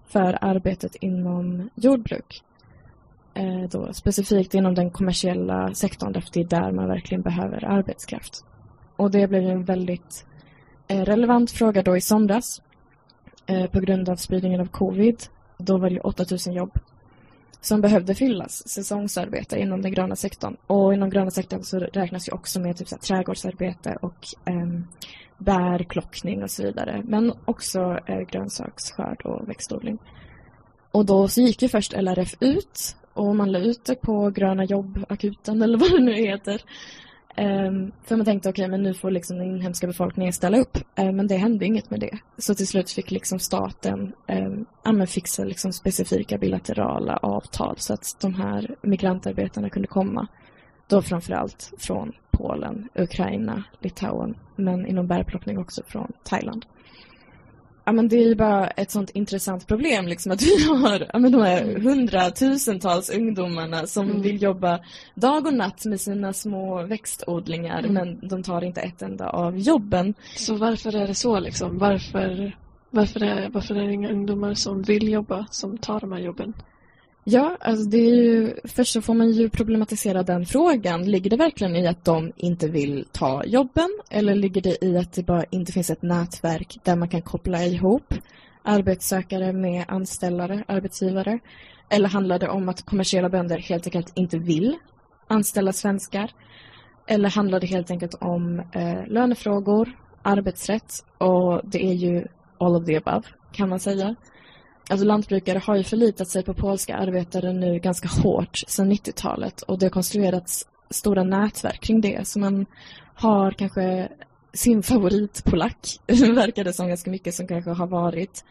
för 0.08 0.38
arbetet 0.40 0.94
inom 0.94 1.70
jordbruk? 1.74 2.42
Eh, 3.36 3.68
då, 3.70 3.92
specifikt 3.92 4.54
inom 4.54 4.74
den 4.74 4.90
kommersiella 4.90 5.74
sektorn, 5.74 6.12
därför 6.12 6.30
det 6.32 6.40
är 6.40 6.44
där 6.44 6.72
man 6.72 6.88
verkligen 6.88 7.22
behöver 7.22 7.64
arbetskraft. 7.64 8.44
Och 8.96 9.10
det 9.10 9.28
blev 9.28 9.44
en 9.44 9.64
väldigt 9.64 10.26
eh, 10.88 11.00
relevant 11.00 11.50
fråga 11.50 11.82
då 11.82 11.96
i 11.96 12.00
somras 12.00 12.62
eh, 13.46 13.66
på 13.66 13.80
grund 13.80 14.08
av 14.08 14.16
spridningen 14.16 14.60
av 14.60 14.66
covid. 14.66 15.22
Då 15.58 15.78
var 15.78 15.90
det 15.90 16.00
8000 16.00 16.52
jobb 16.52 16.78
som 17.60 17.80
behövde 17.80 18.14
fyllas, 18.14 18.68
säsongsarbete 18.68 19.58
inom 19.58 19.82
den 19.82 19.92
gröna 19.92 20.16
sektorn. 20.16 20.56
Och 20.66 20.94
inom 20.94 21.10
gröna 21.10 21.30
sektorn 21.30 21.62
så 21.62 21.78
räknas 21.78 22.28
ju 22.28 22.32
också 22.32 22.60
med 22.60 22.76
typ 22.76 22.88
så 22.88 22.94
här, 22.94 23.02
trädgårdsarbete 23.02 23.98
och 24.00 24.26
eh, 24.44 24.80
bärplockning 25.38 26.42
och 26.42 26.50
så 26.50 26.62
vidare. 26.62 27.02
Men 27.04 27.32
också 27.44 27.98
eh, 28.06 28.20
grönsaksskörd 28.20 29.22
och 29.24 29.48
växtodling. 29.48 29.98
Och 30.90 31.06
då 31.06 31.28
så 31.28 31.40
gick 31.40 31.62
ju 31.62 31.68
först 31.68 31.92
LRF 31.92 32.34
ut 32.40 32.96
och 33.16 33.36
man 33.36 33.52
la 33.52 33.58
ut 33.58 33.84
det 33.84 33.94
på 33.94 34.30
Gröna 34.30 34.64
jobb-akuten 34.64 35.62
eller 35.62 35.78
vad 35.78 35.90
det 35.90 36.00
nu 36.00 36.12
heter. 36.12 36.62
Um, 37.38 37.92
för 38.04 38.16
man 38.16 38.24
tänkte 38.24 38.48
okej, 38.48 38.62
okay, 38.62 38.70
men 38.70 38.82
nu 38.82 38.94
får 38.94 39.10
liksom 39.10 39.38
den 39.38 39.46
inhemska 39.46 39.86
befolkningen 39.86 40.32
ställa 40.32 40.58
upp. 40.58 40.78
Um, 40.98 41.16
men 41.16 41.26
det 41.26 41.36
hände 41.36 41.64
inget 41.64 41.90
med 41.90 42.00
det. 42.00 42.18
Så 42.38 42.54
till 42.54 42.66
slut 42.66 42.90
fick 42.90 43.10
liksom 43.10 43.38
staten 43.38 44.12
um, 44.84 45.06
fixa 45.06 45.44
liksom 45.44 45.72
specifika 45.72 46.38
bilaterala 46.38 47.16
avtal 47.16 47.74
så 47.78 47.94
att 47.94 48.16
de 48.20 48.34
här 48.34 48.76
migrantarbetarna 48.82 49.70
kunde 49.70 49.88
komma. 49.88 50.26
Då 50.88 51.02
framförallt 51.02 51.72
från 51.78 52.12
Polen, 52.30 52.88
Ukraina, 52.94 53.64
Litauen, 53.80 54.34
men 54.56 54.86
inom 54.86 55.06
bärplockning 55.06 55.58
också 55.58 55.82
från 55.86 56.12
Thailand 56.24 56.66
ja, 57.86 57.92
men 57.92 58.08
det 58.08 58.16
är 58.16 58.28
ju 58.28 58.34
bara 58.34 58.66
ett 58.66 58.90
sånt 58.90 59.10
intressant 59.10 59.66
problem 59.66 60.06
liksom 60.06 60.32
att 60.32 60.42
vi 60.42 60.64
har 60.64 61.06
ja, 61.12 61.18
men 61.18 61.32
de 61.32 61.42
här 61.42 61.62
mm. 61.62 61.82
hundratusentals 61.82 63.10
ungdomarna 63.10 63.86
som 63.86 64.10
mm. 64.10 64.22
vill 64.22 64.42
jobba 64.42 64.80
dag 65.14 65.46
och 65.46 65.54
natt 65.54 65.84
med 65.84 66.00
sina 66.00 66.32
små 66.32 66.82
växtodlingar 66.82 67.78
mm. 67.78 67.94
men 67.94 68.28
de 68.28 68.42
tar 68.42 68.64
inte 68.64 68.80
ett 68.80 69.02
enda 69.02 69.28
av 69.28 69.58
jobben. 69.58 70.14
Så 70.36 70.54
varför 70.54 70.96
är 70.96 71.06
det 71.06 71.14
så 71.14 71.40
liksom? 71.40 71.78
Varför, 71.78 72.56
varför, 72.90 73.22
är, 73.22 73.48
varför 73.48 73.74
är 73.74 73.86
det 73.86 73.92
inga 73.92 74.12
ungdomar 74.12 74.54
som 74.54 74.82
vill 74.82 75.08
jobba 75.08 75.46
som 75.50 75.78
tar 75.78 76.00
de 76.00 76.12
här 76.12 76.20
jobben? 76.20 76.54
Ja, 77.28 77.56
alltså 77.60 77.88
det 77.88 77.96
är 77.96 78.14
ju, 78.14 78.54
först 78.64 78.92
så 78.92 79.02
får 79.02 79.14
man 79.14 79.30
ju 79.30 79.50
problematisera 79.50 80.22
den 80.22 80.46
frågan. 80.46 81.10
Ligger 81.10 81.30
det 81.30 81.36
verkligen 81.36 81.76
i 81.76 81.86
att 81.86 82.04
de 82.04 82.32
inte 82.36 82.68
vill 82.68 83.04
ta 83.12 83.44
jobben? 83.44 83.88
Eller 84.10 84.34
ligger 84.34 84.60
det 84.60 84.84
i 84.84 84.98
att 84.98 85.12
det 85.12 85.22
bara 85.22 85.44
inte 85.50 85.72
finns 85.72 85.90
ett 85.90 86.02
nätverk 86.02 86.78
där 86.82 86.96
man 86.96 87.08
kan 87.08 87.22
koppla 87.22 87.64
ihop 87.64 88.14
arbetssökare 88.62 89.52
med 89.52 89.84
anställare, 89.88 90.64
arbetsgivare? 90.68 91.38
Eller 91.90 92.08
handlar 92.08 92.38
det 92.38 92.48
om 92.48 92.68
att 92.68 92.82
kommersiella 92.82 93.28
bönder 93.28 93.58
helt 93.58 93.86
enkelt 93.86 94.12
inte 94.14 94.38
vill 94.38 94.76
anställa 95.28 95.72
svenskar? 95.72 96.30
Eller 97.06 97.28
handlar 97.28 97.60
det 97.60 97.66
helt 97.66 97.90
enkelt 97.90 98.14
om 98.14 98.58
eh, 98.72 99.06
lönefrågor, 99.06 99.88
arbetsrätt 100.22 100.92
och 101.18 101.60
det 101.64 101.84
är 101.86 101.94
ju 101.94 102.26
all 102.58 102.76
of 102.76 102.86
the 102.86 102.96
above 102.96 103.26
kan 103.52 103.68
man 103.68 103.80
säga 103.80 104.14
alltså 104.88 105.06
lantbrukare 105.06 105.58
har 105.58 105.76
ju 105.76 105.82
förlitat 105.82 106.28
sig 106.28 106.42
på 106.42 106.54
polska 106.54 106.96
arbetare 106.96 107.52
nu 107.52 107.78
ganska 107.78 108.08
hårt 108.08 108.62
sedan 108.66 108.92
90-talet 108.92 109.62
och 109.62 109.78
det 109.78 109.86
har 109.86 109.90
konstruerats 109.90 110.66
stora 110.90 111.24
nätverk 111.24 111.80
kring 111.80 112.00
det. 112.00 112.28
Så 112.28 112.38
man 112.38 112.66
har 113.14 113.50
kanske 113.50 114.08
sin 114.52 114.82
favoritpolack, 114.82 116.00
verkar 116.34 116.64
det 116.64 116.72
som 116.72 116.88
ganska 116.88 117.10
mycket 117.10 117.34
som 117.34 117.46
kanske 117.46 117.70
har 117.70 117.86
varit 117.86 118.44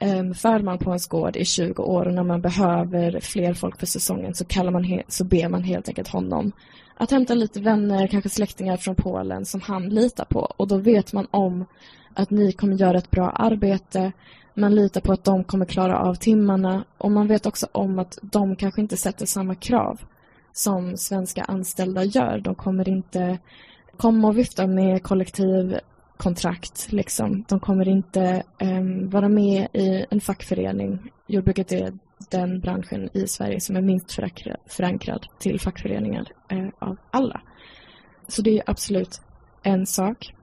um, 0.00 0.34
förman 0.34 0.78
på 0.78 0.90
ens 0.90 1.06
gård 1.06 1.36
i 1.36 1.44
20 1.44 1.82
år 1.82 2.06
och 2.06 2.14
när 2.14 2.22
man 2.22 2.40
behöver 2.40 3.20
fler 3.20 3.54
folk 3.54 3.78
för 3.78 3.86
säsongen 3.86 4.34
så, 4.34 4.44
kallar 4.44 4.70
man 4.70 5.02
så 5.08 5.24
ber 5.24 5.48
man 5.48 5.62
helt 5.62 5.88
enkelt 5.88 6.08
honom 6.08 6.52
att 6.96 7.10
hämta 7.10 7.34
lite 7.34 7.60
vänner, 7.60 8.06
kanske 8.06 8.30
släktingar 8.30 8.76
från 8.76 8.94
Polen 8.94 9.44
som 9.44 9.60
han 9.60 9.88
litar 9.88 10.24
på 10.24 10.40
och 10.56 10.68
då 10.68 10.76
vet 10.76 11.12
man 11.12 11.26
om 11.30 11.64
att 12.16 12.30
ni 12.30 12.52
kommer 12.52 12.76
göra 12.76 12.98
ett 12.98 13.10
bra 13.10 13.30
arbete 13.30 14.12
man 14.56 14.74
litar 14.74 15.00
på 15.00 15.12
att 15.12 15.24
de 15.24 15.44
kommer 15.44 15.64
klara 15.64 15.98
av 15.98 16.14
timmarna 16.14 16.84
och 16.98 17.10
man 17.10 17.26
vet 17.26 17.46
också 17.46 17.66
om 17.72 17.98
att 17.98 18.18
de 18.22 18.56
kanske 18.56 18.80
inte 18.80 18.96
sätter 18.96 19.26
samma 19.26 19.54
krav 19.54 20.00
som 20.52 20.96
svenska 20.96 21.44
anställda 21.44 22.04
gör. 22.04 22.38
De 22.38 22.54
kommer 22.54 22.88
inte 22.88 23.38
komma 23.96 24.28
och 24.28 24.38
vifta 24.38 24.66
med 24.66 25.02
kollektivkontrakt. 25.02 26.92
Liksom. 26.92 27.44
De 27.48 27.60
kommer 27.60 27.88
inte 27.88 28.42
um, 28.60 29.10
vara 29.10 29.28
med 29.28 29.68
i 29.72 30.06
en 30.10 30.20
fackförening. 30.20 31.10
Jordbruket 31.26 31.72
är 31.72 31.92
den 32.30 32.60
branschen 32.60 33.08
i 33.12 33.28
Sverige 33.28 33.60
som 33.60 33.76
är 33.76 33.82
minst 33.82 34.12
förankrad, 34.66 35.26
till 35.38 35.60
fackföreningar 35.60 36.32
uh, 36.52 36.68
av 36.78 36.96
alla. 37.10 37.40
Så 38.28 38.42
det 38.42 38.58
är 38.58 38.62
absolut 38.66 39.20
en 39.62 39.86
sak. 39.86 40.34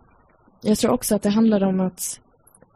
Jag 0.66 0.78
tror 0.78 0.92
också 0.92 1.16
att 1.16 1.22
det 1.22 1.30
handlar 1.30 1.64
om 1.64 1.80
att 1.80 2.20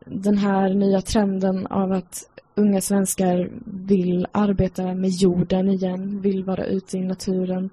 den 0.06 0.38
här 0.38 0.74
nya 0.74 1.02
trenden 1.02 1.68
av 1.68 1.92
att 1.92 2.30
unga 2.56 2.82
svenskar 2.82 3.50
vill 3.66 4.28
arbeta 4.32 4.94
med 4.94 5.10
jorden 5.10 5.70
igen, 5.70 6.22
vill 6.22 6.44
vara 6.44 6.66
ute 6.66 6.98
i 6.98 7.02
naturen. 7.02 7.70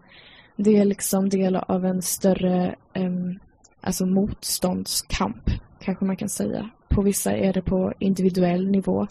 Det 0.56 0.76
är 0.76 0.84
liksom 0.84 1.28
del 1.28 1.56
av 1.56 1.84
en 1.84 2.02
större 2.02 2.74
um, 2.94 3.38
alltså 3.80 4.06
motståndskamp, 4.06 5.50
kanske 5.80 6.04
man 6.04 6.16
kan 6.16 6.28
säga. 6.28 6.70
På 6.88 7.02
vissa 7.02 7.32
är 7.32 7.52
det 7.52 7.62
på 7.62 7.92
individuell 7.98 8.70
nivå. 8.70 9.06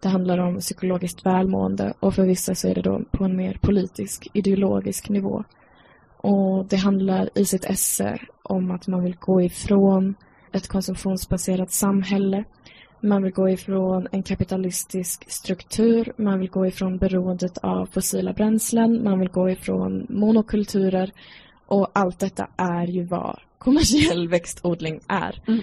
Det 0.00 0.08
handlar 0.08 0.38
om 0.38 0.58
psykologiskt 0.58 1.26
välmående 1.26 1.94
och 2.00 2.14
för 2.14 2.22
vissa 2.22 2.54
så 2.54 2.68
är 2.68 2.74
det 2.74 2.82
då 2.82 3.02
på 3.10 3.24
en 3.24 3.36
mer 3.36 3.58
politisk, 3.60 4.28
ideologisk 4.32 5.08
nivå. 5.08 5.44
Och 6.16 6.66
det 6.66 6.76
handlar 6.76 7.30
i 7.34 7.44
sitt 7.44 7.64
esse 7.64 8.18
om 8.42 8.70
att 8.70 8.86
man 8.86 9.02
vill 9.02 9.16
gå 9.16 9.42
ifrån 9.42 10.14
ett 10.52 10.68
konsumtionsbaserat 10.68 11.72
samhälle 11.72 12.44
man 13.02 13.22
vill 13.22 13.32
gå 13.32 13.50
ifrån 13.50 14.08
en 14.12 14.22
kapitalistisk 14.22 15.30
struktur, 15.30 16.12
man 16.16 16.38
vill 16.38 16.50
gå 16.50 16.66
ifrån 16.66 16.98
beroendet 16.98 17.58
av 17.58 17.86
fossila 17.86 18.32
bränslen, 18.32 19.04
man 19.04 19.18
vill 19.18 19.28
gå 19.28 19.50
ifrån 19.50 20.06
monokulturer 20.08 21.12
och 21.66 21.90
allt 21.92 22.18
detta 22.18 22.48
är 22.56 22.86
ju 22.86 23.04
vad 23.04 23.38
kommersiell 23.58 24.28
växtodling 24.28 25.00
är. 25.08 25.42
Mm. 25.46 25.60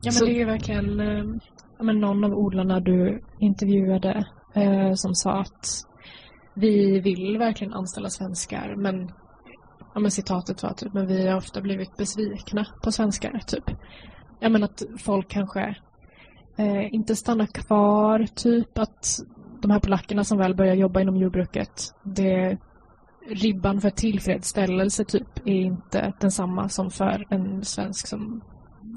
Ja 0.00 0.04
men 0.04 0.12
Så, 0.12 0.24
det 0.24 0.30
är 0.30 0.38
ju 0.38 0.44
verkligen, 0.44 1.00
eh, 1.00 1.24
ja, 1.78 1.84
men 1.84 2.00
någon 2.00 2.24
av 2.24 2.32
odlarna 2.32 2.80
du 2.80 3.22
intervjuade 3.38 4.26
eh, 4.54 4.94
som 4.94 5.14
sa 5.14 5.40
att 5.40 5.84
vi 6.54 7.00
vill 7.00 7.38
verkligen 7.38 7.74
anställa 7.74 8.10
svenskar 8.10 8.74
men, 8.76 9.12
ja, 9.98 10.02
men 10.02 10.10
citatet 10.10 10.62
var 10.62 10.72
typ 10.72 10.92
men 10.94 11.06
vi 11.06 11.28
har 11.28 11.36
ofta 11.36 11.60
blivit 11.60 11.96
besvikna 11.96 12.66
på 12.82 12.92
svenskar 12.92 13.40
typ. 13.46 13.64
Ja 14.40 14.48
men 14.48 14.64
att 14.64 14.82
folk 14.98 15.28
kanske 15.28 15.76
eh, 16.58 16.94
inte 16.94 17.16
stannar 17.16 17.46
kvar 17.46 18.26
typ 18.34 18.78
att 18.78 19.20
de 19.62 19.70
här 19.70 19.80
polackerna 19.80 20.24
som 20.24 20.38
väl 20.38 20.54
börjar 20.54 20.74
jobba 20.74 21.00
inom 21.00 21.16
jordbruket 21.16 21.94
det 22.02 22.58
ribban 23.28 23.80
för 23.80 23.90
tillfredsställelse 23.90 25.04
typ 25.04 25.38
är 25.44 25.60
inte 25.60 26.12
densamma 26.20 26.68
som 26.68 26.90
för 26.90 27.26
en 27.30 27.64
svensk 27.64 28.06
som 28.06 28.42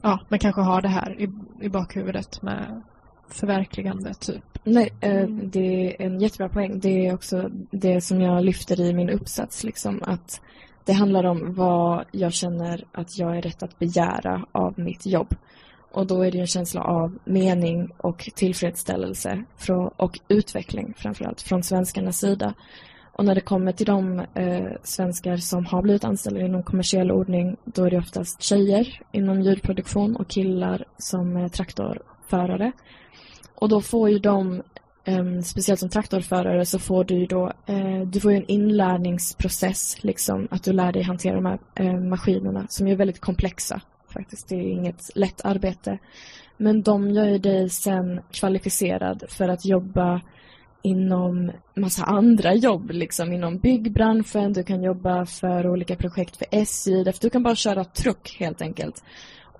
ja, 0.03 0.19
men 0.29 0.39
kanske 0.39 0.61
har 0.61 0.81
det 0.81 0.87
här 0.87 1.21
i, 1.21 1.29
i 1.61 1.69
bakhuvudet 1.69 2.41
med 2.41 2.81
förverkligande 3.29 4.13
typ. 4.13 4.43
Nej, 4.63 4.93
eh, 5.01 5.27
det 5.27 5.95
är 5.95 6.05
en 6.05 6.19
jättebra 6.19 6.49
poäng. 6.49 6.79
Det 6.79 7.07
är 7.07 7.13
också 7.13 7.49
det 7.71 8.01
som 8.01 8.21
jag 8.21 8.43
lyfter 8.43 8.79
i 8.79 8.93
min 8.93 9.09
uppsats, 9.09 9.63
liksom 9.63 9.99
att 10.03 10.41
det 10.85 10.93
handlar 10.93 11.23
om 11.23 11.53
vad 11.53 12.05
jag 12.11 12.33
känner 12.33 12.85
att 12.91 13.17
jag 13.17 13.37
är 13.37 13.41
rätt 13.41 13.63
att 13.63 13.79
begära 13.79 14.45
av 14.51 14.79
mitt 14.79 15.05
jobb. 15.05 15.35
Och 15.91 16.07
då 16.07 16.21
är 16.21 16.31
det 16.31 16.39
en 16.39 16.47
känsla 16.47 16.81
av 16.81 17.17
mening 17.25 17.91
och 17.97 18.29
tillfredsställelse 18.35 19.43
och 19.97 20.19
utveckling 20.27 20.93
framförallt 20.97 21.41
från 21.41 21.63
svenskarnas 21.63 22.19
sida. 22.19 22.53
Och 23.13 23.25
när 23.25 23.35
det 23.35 23.41
kommer 23.41 23.71
till 23.71 23.85
de 23.85 24.19
eh, 24.19 24.71
svenskar 24.83 25.37
som 25.37 25.65
har 25.65 25.81
blivit 25.81 26.03
anställda 26.03 26.41
inom 26.41 26.63
kommersiell 26.63 27.11
ordning 27.11 27.57
då 27.63 27.83
är 27.83 27.91
det 27.91 27.97
oftast 27.97 28.41
tjejer 28.41 29.01
inom 29.11 29.41
djurproduktion 29.41 30.15
och 30.15 30.27
killar 30.27 30.85
som 30.97 31.37
är 31.37 31.47
traktorförare. 31.47 32.71
Och 33.55 33.69
då 33.69 33.81
får 33.81 34.09
ju 34.09 34.19
de, 34.19 34.61
Um, 35.07 35.43
speciellt 35.43 35.79
som 35.79 35.89
traktorförare, 35.89 36.65
så 36.65 36.79
får 36.79 37.03
du 37.03 37.25
då 37.25 37.51
uh, 37.69 38.01
du 38.07 38.19
får 38.19 38.31
en 38.31 38.45
inlärningsprocess, 38.45 40.03
liksom 40.03 40.47
att 40.51 40.63
du 40.63 40.73
lär 40.73 40.91
dig 40.91 41.03
hantera 41.03 41.35
de 41.35 41.45
här 41.45 41.59
uh, 41.79 41.99
maskinerna 41.99 42.65
som 42.69 42.87
är 42.87 42.95
väldigt 42.95 43.19
komplexa 43.19 43.81
faktiskt. 44.13 44.49
Det 44.49 44.55
är 44.55 44.71
inget 44.71 45.15
lätt 45.15 45.45
arbete. 45.45 45.97
Men 46.57 46.81
de 46.81 47.09
gör 47.11 47.25
ju 47.25 47.37
dig 47.37 47.69
sen 47.69 48.21
kvalificerad 48.31 49.23
för 49.29 49.49
att 49.49 49.65
jobba 49.65 50.21
inom 50.81 51.51
massa 51.75 52.03
andra 52.03 52.53
jobb, 52.53 52.91
liksom 52.91 53.33
inom 53.33 53.57
byggbranschen, 53.57 54.53
du 54.53 54.63
kan 54.63 54.83
jobba 54.83 55.25
för 55.25 55.69
olika 55.69 55.95
projekt 55.95 56.37
för 56.37 56.47
SJ, 56.51 57.03
därför 57.03 57.21
du 57.21 57.29
kan 57.29 57.43
bara 57.43 57.55
köra 57.55 57.83
truck 57.83 58.35
helt 58.39 58.61
enkelt. 58.61 59.03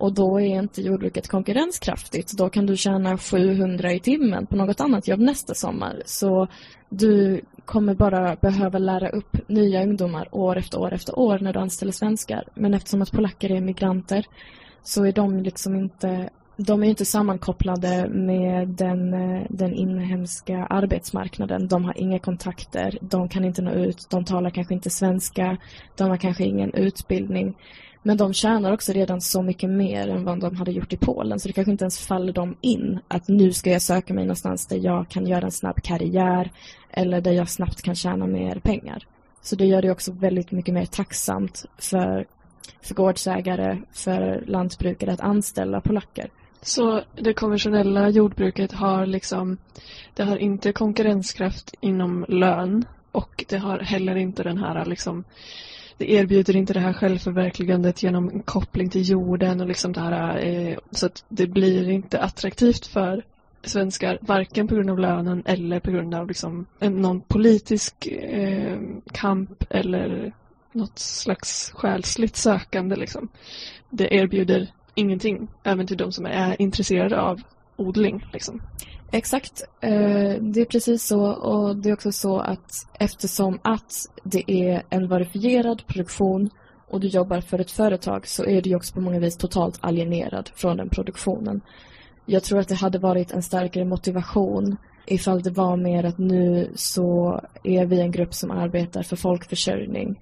Och 0.02 0.12
då 0.12 0.40
är 0.40 0.58
inte 0.62 0.82
jordbruket 0.82 1.28
konkurrenskraftigt. 1.28 2.32
Då 2.38 2.48
kan 2.48 2.66
du 2.66 2.76
tjäna 2.76 3.18
700 3.18 3.92
i 3.92 4.00
timmen 4.00 4.46
på 4.46 4.56
något 4.56 4.80
annat 4.80 5.08
jobb 5.08 5.20
nästa 5.20 5.54
sommar. 5.54 6.02
Så 6.06 6.48
du 6.88 7.40
kommer 7.64 7.94
bara 7.94 8.36
behöva 8.36 8.78
lära 8.78 9.08
upp 9.08 9.48
nya 9.48 9.82
ungdomar 9.82 10.28
år 10.32 10.56
efter 10.56 10.80
år 10.80 10.92
efter 10.92 11.18
år 11.18 11.38
när 11.38 11.52
du 11.52 11.58
anställer 11.58 11.92
svenskar. 11.92 12.44
Men 12.54 12.74
eftersom 12.74 13.02
att 13.02 13.12
polacker 13.12 13.50
är 13.50 13.60
migranter 13.60 14.26
så 14.82 15.04
är 15.04 15.12
de 15.12 15.42
liksom 15.42 15.76
inte 15.76 16.30
de 16.56 16.82
är 16.82 16.88
inte 16.88 17.04
sammankopplade 17.04 18.08
med 18.08 18.68
den, 18.68 19.14
eh, 19.14 19.46
den 19.50 19.74
inhemska 19.74 20.66
arbetsmarknaden. 20.70 21.68
De 21.68 21.84
har 21.84 21.98
inga 21.98 22.18
kontakter, 22.18 22.98
de 23.00 23.28
kan 23.28 23.44
inte 23.44 23.62
nå 23.62 23.70
ut, 23.70 24.06
de 24.10 24.24
talar 24.24 24.50
kanske 24.50 24.74
inte 24.74 24.90
svenska, 24.90 25.56
de 25.96 26.10
har 26.10 26.16
kanske 26.16 26.44
ingen 26.44 26.74
utbildning. 26.74 27.54
Men 28.02 28.16
de 28.16 28.32
tjänar 28.32 28.72
också 28.72 28.92
redan 28.92 29.20
så 29.20 29.42
mycket 29.42 29.70
mer 29.70 30.08
än 30.08 30.24
vad 30.24 30.40
de 30.40 30.56
hade 30.56 30.72
gjort 30.72 30.92
i 30.92 30.96
Polen 30.96 31.40
så 31.40 31.48
det 31.48 31.52
kanske 31.52 31.70
inte 31.70 31.84
ens 31.84 31.98
faller 31.98 32.32
dem 32.32 32.56
in 32.60 32.98
att 33.08 33.28
nu 33.28 33.52
ska 33.52 33.70
jag 33.70 33.82
söka 33.82 34.14
mig 34.14 34.24
någonstans 34.24 34.66
där 34.66 34.76
jag 34.76 35.08
kan 35.08 35.26
göra 35.26 35.44
en 35.44 35.52
snabb 35.52 35.82
karriär 35.82 36.50
eller 36.90 37.20
där 37.20 37.32
jag 37.32 37.48
snabbt 37.48 37.82
kan 37.82 37.94
tjäna 37.94 38.26
mer 38.26 38.54
pengar. 38.54 39.06
Så 39.42 39.56
det 39.56 39.66
gör 39.66 39.82
det 39.82 39.90
också 39.90 40.12
väldigt 40.12 40.50
mycket 40.50 40.74
mer 40.74 40.86
tacksamt 40.86 41.64
för, 41.78 42.26
för 42.82 42.94
gårdsägare, 42.94 43.78
för 43.92 44.44
lantbrukare 44.46 45.12
att 45.12 45.20
anställa 45.20 45.80
polacker. 45.80 46.30
Så 46.62 47.02
det 47.16 47.34
konventionella 47.34 48.08
jordbruket 48.08 48.72
har 48.72 49.06
liksom, 49.06 49.58
det 50.14 50.22
har 50.22 50.36
inte 50.36 50.72
konkurrenskraft 50.72 51.74
inom 51.80 52.24
lön 52.28 52.84
och 53.12 53.44
det 53.48 53.58
har 53.58 53.78
heller 53.78 54.16
inte 54.16 54.42
den 54.42 54.58
här 54.58 54.84
liksom 54.84 55.24
det 56.02 56.12
erbjuder 56.12 56.56
inte 56.56 56.72
det 56.72 56.80
här 56.80 56.92
självförverkligandet 56.92 58.02
genom 58.02 58.42
koppling 58.42 58.90
till 58.90 59.08
jorden 59.10 59.60
och 59.60 59.66
liksom 59.66 59.92
det 59.92 60.00
här 60.00 60.38
eh, 60.46 60.78
så 60.90 61.06
att 61.06 61.24
det 61.28 61.46
blir 61.46 61.90
inte 61.90 62.20
attraktivt 62.20 62.86
för 62.86 63.24
svenskar 63.64 64.18
varken 64.20 64.68
på 64.68 64.74
grund 64.74 64.90
av 64.90 64.98
lönen 64.98 65.42
eller 65.46 65.80
på 65.80 65.90
grund 65.90 66.14
av 66.14 66.28
liksom 66.28 66.66
någon 66.80 67.20
politisk 67.20 68.06
eh, 68.06 68.78
kamp 69.12 69.64
eller 69.70 70.32
något 70.72 70.98
slags 70.98 71.70
själsligt 71.74 72.36
sökande 72.36 72.96
liksom. 72.96 73.28
Det 73.90 74.14
erbjuder 74.14 74.68
ingenting 74.94 75.48
även 75.64 75.86
till 75.86 75.96
de 75.96 76.12
som 76.12 76.26
är 76.26 76.62
intresserade 76.62 77.20
av 77.20 77.40
odling 77.76 78.26
liksom. 78.32 78.62
Exakt, 79.14 79.62
eh, 79.80 80.36
det 80.40 80.60
är 80.60 80.64
precis 80.64 81.06
så 81.06 81.26
och 81.26 81.76
det 81.76 81.88
är 81.88 81.92
också 81.92 82.12
så 82.12 82.38
att 82.38 82.86
eftersom 82.98 83.58
att 83.62 83.92
det 84.24 84.50
är 84.50 84.82
en 84.90 85.08
verifierad 85.08 85.86
produktion 85.86 86.50
och 86.88 87.00
du 87.00 87.08
jobbar 87.08 87.40
för 87.40 87.58
ett 87.58 87.70
företag 87.70 88.26
så 88.26 88.44
är 88.44 88.62
du 88.62 88.74
också 88.74 88.94
på 88.94 89.00
många 89.00 89.18
vis 89.18 89.36
totalt 89.36 89.78
alienerad 89.80 90.50
från 90.54 90.76
den 90.76 90.88
produktionen. 90.88 91.60
Jag 92.26 92.42
tror 92.42 92.58
att 92.58 92.68
det 92.68 92.74
hade 92.74 92.98
varit 92.98 93.32
en 93.32 93.42
starkare 93.42 93.84
motivation 93.84 94.76
ifall 95.06 95.42
det 95.42 95.50
var 95.50 95.76
mer 95.76 96.04
att 96.04 96.18
nu 96.18 96.72
så 96.74 97.40
är 97.64 97.86
vi 97.86 98.00
en 98.00 98.10
grupp 98.10 98.34
som 98.34 98.50
arbetar 98.50 99.02
för 99.02 99.16
folkförsörjning 99.16 100.20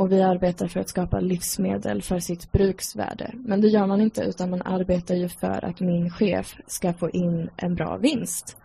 och 0.00 0.12
vi 0.12 0.22
arbetar 0.22 0.68
för 0.68 0.80
att 0.80 0.88
skapa 0.88 1.20
livsmedel 1.20 2.02
för 2.02 2.18
sitt 2.18 2.52
bruksvärde. 2.52 3.30
Men 3.34 3.60
det 3.60 3.68
gör 3.68 3.86
man 3.86 4.00
inte 4.00 4.22
utan 4.22 4.50
man 4.50 4.62
arbetar 4.62 5.14
ju 5.14 5.28
för 5.28 5.64
att 5.64 5.80
min 5.80 6.10
chef 6.10 6.56
ska 6.66 6.92
få 6.92 7.10
in 7.10 7.50
en 7.56 7.74
bra 7.74 7.96
vinst. 7.96 8.56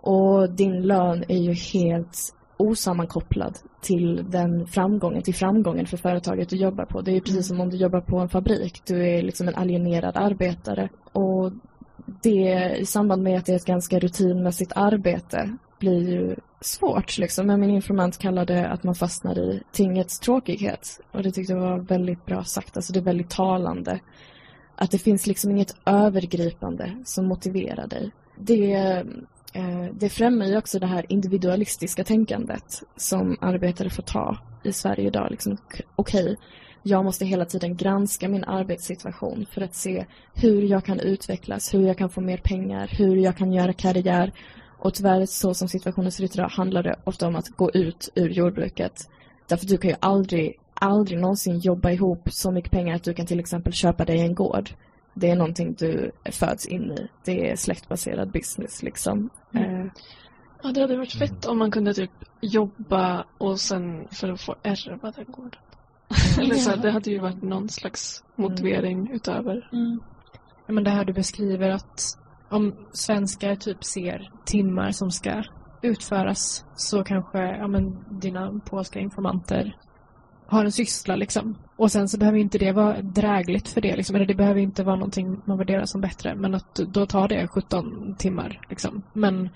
Och 0.00 0.50
din 0.50 0.82
lön 0.82 1.24
är 1.28 1.38
ju 1.38 1.52
helt 1.52 2.34
osammankopplad 2.56 3.58
till 3.80 4.30
den 4.30 4.66
framgången, 4.66 5.22
till 5.22 5.34
framgången 5.34 5.86
för 5.86 5.96
företaget 5.96 6.48
du 6.48 6.56
jobbar 6.56 6.84
på. 6.84 7.00
Det 7.00 7.16
är 7.16 7.20
precis 7.20 7.48
som 7.48 7.60
om 7.60 7.70
du 7.70 7.76
jobbar 7.76 8.00
på 8.00 8.18
en 8.18 8.28
fabrik. 8.28 8.82
Du 8.86 9.08
är 9.08 9.22
liksom 9.22 9.48
en 9.48 9.54
alienerad 9.54 10.16
arbetare. 10.16 10.88
Och 11.12 11.52
det 12.22 12.76
i 12.78 12.86
samband 12.86 13.22
med 13.22 13.38
att 13.38 13.46
det 13.46 13.52
är 13.52 13.56
ett 13.56 13.64
ganska 13.64 13.98
rutinmässigt 13.98 14.72
arbete 14.76 15.56
blir 15.80 16.10
ju 16.10 16.36
svårt 16.60 17.18
liksom. 17.18 17.46
Men 17.46 17.60
min 17.60 17.70
informant 17.70 18.18
kallade 18.18 18.68
att 18.68 18.82
man 18.82 18.94
fastnar 18.94 19.38
i 19.38 19.62
tingets 19.72 20.18
tråkighet. 20.18 21.00
Och 21.12 21.22
det 21.22 21.32
tyckte 21.32 21.52
jag 21.52 21.60
var 21.60 21.78
väldigt 21.78 22.26
bra 22.26 22.44
sagt. 22.44 22.76
Alltså 22.76 22.92
det 22.92 22.98
är 22.98 23.04
väldigt 23.04 23.30
talande. 23.30 24.00
Att 24.76 24.90
det 24.90 24.98
finns 24.98 25.26
liksom 25.26 25.50
inget 25.50 25.76
övergripande 25.86 26.96
som 27.04 27.26
motiverar 27.26 27.86
dig. 27.86 28.10
Det, 28.36 28.74
eh, 29.52 29.86
det 29.92 30.08
främjar 30.08 30.48
ju 30.48 30.56
också 30.56 30.78
det 30.78 30.86
här 30.86 31.06
individualistiska 31.08 32.04
tänkandet 32.04 32.82
som 32.96 33.36
arbetare 33.40 33.90
får 33.90 34.02
ta 34.02 34.38
i 34.64 34.72
Sverige 34.72 35.06
idag. 35.06 35.30
Liksom, 35.30 35.56
Okej, 35.96 36.22
okay, 36.24 36.36
jag 36.82 37.04
måste 37.04 37.24
hela 37.24 37.44
tiden 37.44 37.76
granska 37.76 38.28
min 38.28 38.44
arbetssituation 38.44 39.46
för 39.50 39.60
att 39.60 39.74
se 39.74 40.06
hur 40.34 40.62
jag 40.62 40.84
kan 40.84 41.00
utvecklas, 41.00 41.74
hur 41.74 41.86
jag 41.86 41.98
kan 41.98 42.10
få 42.10 42.20
mer 42.20 42.38
pengar, 42.38 42.86
hur 42.86 43.16
jag 43.16 43.36
kan 43.36 43.52
göra 43.52 43.72
karriär 43.72 44.32
och 44.80 44.94
tyvärr 44.94 45.26
så 45.26 45.54
som 45.54 45.68
situationen 45.68 46.12
ser 46.12 46.24
ut 46.24 46.34
idag 46.34 46.48
handlar 46.48 46.82
det 46.82 46.96
ofta 47.04 47.26
om 47.26 47.36
att 47.36 47.48
gå 47.48 47.70
ut 47.70 48.08
ur 48.14 48.28
jordbruket. 48.28 49.10
Därför 49.48 49.66
du 49.66 49.78
kan 49.78 49.90
ju 49.90 49.96
aldrig, 50.00 50.60
aldrig 50.74 51.20
någonsin 51.20 51.58
jobba 51.58 51.90
ihop 51.90 52.28
så 52.30 52.50
mycket 52.50 52.70
pengar 52.70 52.96
att 52.96 53.04
du 53.04 53.14
kan 53.14 53.26
till 53.26 53.40
exempel 53.40 53.72
köpa 53.72 54.04
dig 54.04 54.20
en 54.20 54.34
gård. 54.34 54.70
Det 55.14 55.30
är 55.30 55.36
någonting 55.36 55.74
du 55.78 56.10
föds 56.24 56.66
in 56.66 56.92
i. 56.92 57.08
Det 57.24 57.50
är 57.50 57.56
släktbaserad 57.56 58.30
business 58.30 58.82
liksom. 58.82 59.30
Mm. 59.54 59.80
Eh. 59.80 59.92
Ja, 60.62 60.72
det 60.72 60.80
hade 60.80 60.96
varit 60.96 61.18
fett 61.18 61.46
om 61.46 61.58
man 61.58 61.70
kunde 61.70 61.94
typ 61.94 62.10
jobba 62.40 63.24
och 63.38 63.60
sen 63.60 64.08
för 64.10 64.28
att 64.28 64.40
få 64.40 64.54
ärva 64.62 65.10
den 65.10 65.24
gården. 65.28 65.60
Eller 66.40 66.54
så, 66.54 66.76
det 66.76 66.90
hade 66.90 67.10
ju 67.10 67.18
varit 67.18 67.42
någon 67.42 67.68
slags 67.68 68.24
motivering 68.36 68.98
mm. 68.98 69.12
utöver. 69.12 69.68
Mm. 69.72 70.00
Ja, 70.66 70.72
men 70.72 70.84
det 70.84 70.90
här 70.90 71.04
du 71.04 71.12
beskriver 71.12 71.70
att 71.70 72.18
om 72.50 72.74
svenskar 72.92 73.54
typ 73.54 73.84
ser 73.84 74.30
timmar 74.44 74.90
som 74.90 75.10
ska 75.10 75.42
utföras 75.82 76.64
så 76.74 77.04
kanske 77.04 77.38
ja, 77.38 77.68
men, 77.68 78.04
dina 78.10 78.60
polska 78.64 78.98
informanter 78.98 79.76
har 80.46 80.64
en 80.64 80.72
syssla 80.72 81.16
liksom. 81.16 81.58
Och 81.76 81.92
sen 81.92 82.08
så 82.08 82.18
behöver 82.18 82.38
inte 82.38 82.58
det 82.58 82.72
vara 82.72 83.02
drägligt 83.02 83.68
för 83.68 83.80
det 83.80 83.96
liksom. 83.96 84.16
Eller 84.16 84.26
det 84.26 84.34
behöver 84.34 84.60
inte 84.60 84.84
vara 84.84 84.96
någonting 84.96 85.40
man 85.44 85.58
värderar 85.58 85.84
som 85.84 86.00
bättre. 86.00 86.34
Men 86.34 86.54
att 86.54 86.74
då 86.74 87.06
tar 87.06 87.28
det 87.28 87.48
17 87.48 88.14
timmar 88.18 88.60
liksom. 88.68 89.02
Men 89.12 89.48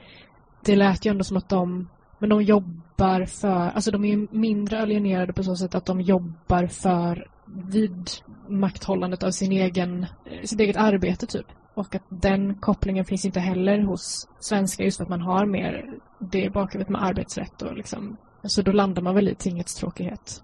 det 0.65 0.77
lät 0.77 1.07
ju 1.07 1.11
ändå 1.11 1.25
som 1.25 1.37
att 1.37 1.49
de 1.49 1.89
men 2.19 2.29
de 2.29 2.43
jobbar 2.43 3.27
för, 3.27 3.49
alltså 3.49 3.91
de 3.91 4.05
är 4.05 4.35
mindre 4.37 4.83
alienerade 4.83 5.33
på 5.33 5.43
så 5.43 5.57
sätt 5.57 5.75
att 5.75 5.87
de 5.87 6.01
jobbar 6.01 6.67
för 6.67 7.29
vidmakthållandet 7.47 9.23
av 9.23 9.31
sin 9.31 9.53
egen, 9.53 10.07
sitt 10.45 10.61
eget 10.61 10.77
arbete 10.77 11.27
typ. 11.27 11.47
Och 11.75 11.95
att 11.95 12.03
den 12.09 12.55
kopplingen 12.55 13.05
finns 13.05 13.25
inte 13.25 13.41
heller 13.41 13.79
hos 13.79 14.29
svenskar 14.41 14.85
just 14.85 14.97
för 14.97 15.05
att 15.05 15.11
man 15.11 15.21
har 15.21 15.47
mer 15.47 15.85
det 16.19 16.53
bakhuvudet 16.53 16.89
med 16.89 17.05
arbetsrätt 17.05 17.63
och 17.63 17.77
liksom. 17.77 18.17
Så 18.43 18.63
då 18.63 18.73
landar 18.73 19.03
man 19.03 19.15
väl 19.15 19.29
i 19.29 19.35
tingets 19.35 19.75
tråkighet. 19.75 20.43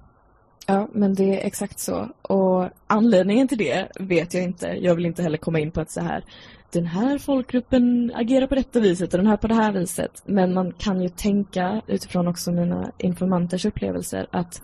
Ja, 0.67 0.89
men 0.93 1.15
det 1.15 1.41
är 1.41 1.47
exakt 1.47 1.79
så. 1.79 2.09
Och 2.23 2.69
anledningen 2.87 3.49
till 3.49 3.59
det 3.59 3.89
vet 4.01 4.35
jag 4.35 4.43
inte. 4.43 4.67
Jag 4.67 4.95
vill 4.95 5.07
inte 5.07 5.23
heller 5.23 5.39
komma 5.39 5.59
in 5.59 5.71
på 5.71 5.81
att 5.81 5.91
så 5.91 6.01
här 6.01 6.25
den 6.73 6.87
här 6.87 7.19
folkgruppen 7.19 8.13
agerar 8.15 8.47
på 8.47 8.55
detta 8.55 8.81
viset 8.81 9.15
och 9.15 9.19
den 9.19 9.27
här 9.27 9.37
på 9.37 9.49
det 9.49 9.55
här 9.55 9.73
viset. 9.73 10.23
Men 10.25 10.55
man 10.55 10.73
kan 10.73 11.01
ju 11.01 11.09
tänka 11.09 11.83
utifrån 11.87 12.29
också 12.29 12.53
mina 12.53 12.93
informanters 12.99 13.65
upplevelser 13.65 14.27
att 14.31 14.63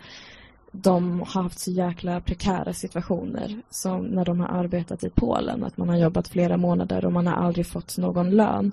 de 0.83 1.21
har 1.21 1.43
haft 1.43 1.59
så 1.59 1.71
jäkla 1.71 2.21
prekära 2.21 2.73
situationer 2.73 3.63
som 3.71 4.05
när 4.05 4.25
de 4.25 4.41
har 4.41 4.49
arbetat 4.49 5.05
i 5.05 5.11
Polen. 5.11 5.65
Att 5.65 5.77
man 5.77 5.89
har 5.89 5.97
jobbat 5.97 6.29
flera 6.29 6.57
månader 6.57 7.05
och 7.05 7.13
man 7.13 7.27
har 7.27 7.35
aldrig 7.35 7.67
fått 7.67 7.99
någon 7.99 8.31
lön. 8.31 8.73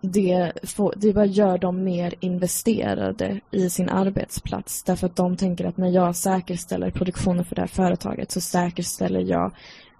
Det, 0.00 0.52
får, 0.62 0.94
det 0.96 1.12
bara 1.12 1.24
gör 1.24 1.58
dem 1.58 1.84
mer 1.84 2.14
investerade 2.20 3.40
i 3.50 3.70
sin 3.70 3.88
arbetsplats. 3.88 4.82
Därför 4.82 5.06
att 5.06 5.16
de 5.16 5.36
tänker 5.36 5.64
att 5.64 5.76
när 5.76 5.90
jag 5.90 6.16
säkerställer 6.16 6.90
produktionen 6.90 7.44
för 7.44 7.54
det 7.54 7.62
här 7.62 7.66
företaget 7.66 8.30
så 8.30 8.40
säkerställer 8.40 9.20
jag 9.20 9.52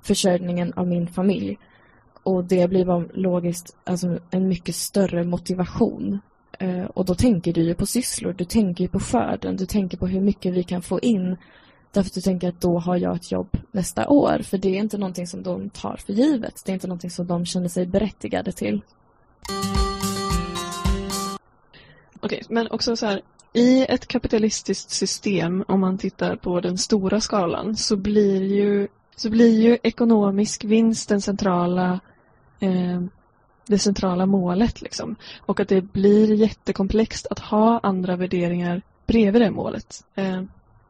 försörjningen 0.02 0.72
av 0.72 0.86
min 0.86 1.06
familj. 1.06 1.58
Och 2.22 2.44
det 2.44 2.68
blir 2.68 2.84
bara 2.84 3.04
logiskt 3.14 3.76
alltså 3.84 4.18
en 4.30 4.48
mycket 4.48 4.74
större 4.74 5.24
motivation. 5.24 6.18
Eh, 6.58 6.84
och 6.84 7.04
då 7.04 7.14
tänker 7.14 7.52
du 7.52 7.62
ju 7.62 7.74
på 7.74 7.86
sysslor, 7.86 8.32
du 8.32 8.44
tänker 8.44 8.84
ju 8.84 8.88
på 8.88 9.00
skörden, 9.00 9.56
du 9.56 9.66
tänker 9.66 9.98
på 9.98 10.06
hur 10.06 10.20
mycket 10.20 10.54
vi 10.54 10.62
kan 10.62 10.82
få 10.82 11.00
in. 11.00 11.36
Därför 11.92 12.08
att 12.08 12.14
du 12.14 12.20
tänker 12.20 12.48
att 12.48 12.60
då 12.60 12.78
har 12.78 12.96
jag 12.96 13.16
ett 13.16 13.32
jobb 13.32 13.56
nästa 13.72 14.08
år. 14.08 14.42
För 14.42 14.58
det 14.58 14.68
är 14.68 14.78
inte 14.78 14.98
någonting 14.98 15.26
som 15.26 15.42
de 15.42 15.70
tar 15.70 15.96
för 16.06 16.12
givet. 16.12 16.62
Det 16.64 16.72
är 16.72 16.74
inte 16.74 16.86
någonting 16.86 17.10
som 17.10 17.26
de 17.26 17.46
känner 17.46 17.68
sig 17.68 17.86
berättigade 17.86 18.52
till. 18.52 18.82
Okej, 22.20 22.42
men 22.48 22.70
också 22.70 22.96
så 22.96 23.06
här. 23.06 23.22
I 23.52 23.86
ett 23.88 24.06
kapitalistiskt 24.06 24.90
system, 24.90 25.64
om 25.68 25.80
man 25.80 25.98
tittar 25.98 26.36
på 26.36 26.60
den 26.60 26.78
stora 26.78 27.20
skalan, 27.20 27.76
så 27.76 27.96
blir 27.96 28.42
ju, 28.42 28.88
så 29.16 29.30
blir 29.30 29.60
ju 29.60 29.78
ekonomisk 29.82 30.64
vinst 30.64 31.08
den 31.08 31.20
centrala 31.20 32.00
eh, 32.60 33.02
det 33.68 33.78
centrala 33.78 34.26
målet. 34.26 34.82
Liksom. 34.82 35.16
Och 35.46 35.60
att 35.60 35.68
det 35.68 35.82
blir 35.82 36.34
jättekomplext 36.34 37.26
att 37.30 37.38
ha 37.38 37.80
andra 37.82 38.16
värderingar 38.16 38.82
bredvid 39.06 39.42
det 39.42 39.50
målet. 39.50 40.04
Eh, 40.14 40.42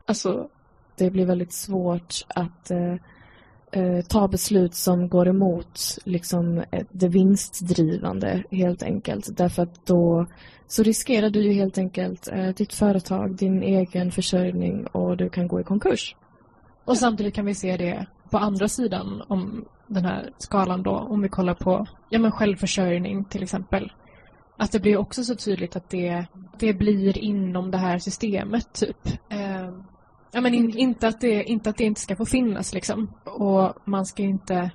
alltså, 0.06 0.48
det 0.96 1.10
blir 1.10 1.26
väldigt 1.26 1.52
svårt 1.52 2.14
att 2.28 2.70
eh, 2.70 2.94
eh, 3.72 4.04
ta 4.08 4.28
beslut 4.28 4.74
som 4.74 5.08
går 5.08 5.28
emot 5.28 5.98
liksom, 6.04 6.58
eh, 6.70 6.86
det 6.90 7.08
vinstdrivande 7.08 8.44
helt 8.50 8.82
enkelt. 8.82 9.36
Därför 9.36 9.62
att 9.62 9.86
då 9.86 10.26
så 10.66 10.82
riskerar 10.82 11.30
du 11.30 11.42
ju 11.42 11.52
helt 11.52 11.78
enkelt 11.78 12.28
eh, 12.28 12.48
ditt 12.48 12.72
företag, 12.72 13.36
din 13.36 13.62
egen 13.62 14.12
försörjning 14.12 14.86
och 14.86 15.16
du 15.16 15.28
kan 15.28 15.48
gå 15.48 15.60
i 15.60 15.64
konkurs. 15.64 16.16
Och 16.84 16.98
samtidigt 16.98 17.34
kan 17.34 17.46
vi 17.46 17.54
se 17.54 17.76
det 17.76 18.06
på 18.30 18.38
andra 18.38 18.68
sidan 18.68 19.22
om 19.28 19.64
den 19.88 20.04
här 20.04 20.30
skalan 20.38 20.82
då, 20.82 20.90
om 20.90 21.22
vi 21.22 21.28
kollar 21.28 21.54
på 21.54 21.86
ja, 22.08 22.18
men 22.18 22.32
självförsörjning 22.32 23.24
till 23.24 23.42
exempel. 23.42 23.92
Att 24.56 24.72
det 24.72 24.80
blir 24.80 24.96
också 24.96 25.24
så 25.24 25.34
tydligt 25.34 25.76
att 25.76 25.90
det, 25.90 26.26
det 26.58 26.74
blir 26.74 27.18
inom 27.18 27.70
det 27.70 27.78
här 27.78 27.98
systemet 27.98 28.72
typ. 28.72 29.06
Eh, 29.28 29.70
ja, 30.32 30.40
men 30.40 30.54
in, 30.54 30.78
inte, 30.78 31.08
att 31.08 31.20
det, 31.20 31.44
inte 31.44 31.70
att 31.70 31.76
det 31.76 31.84
inte 31.84 32.00
ska 32.00 32.16
få 32.16 32.24
finnas 32.24 32.74
liksom. 32.74 33.12
Och 33.24 33.74
man 33.84 34.06
ska 34.06 34.22
inte 34.22 34.70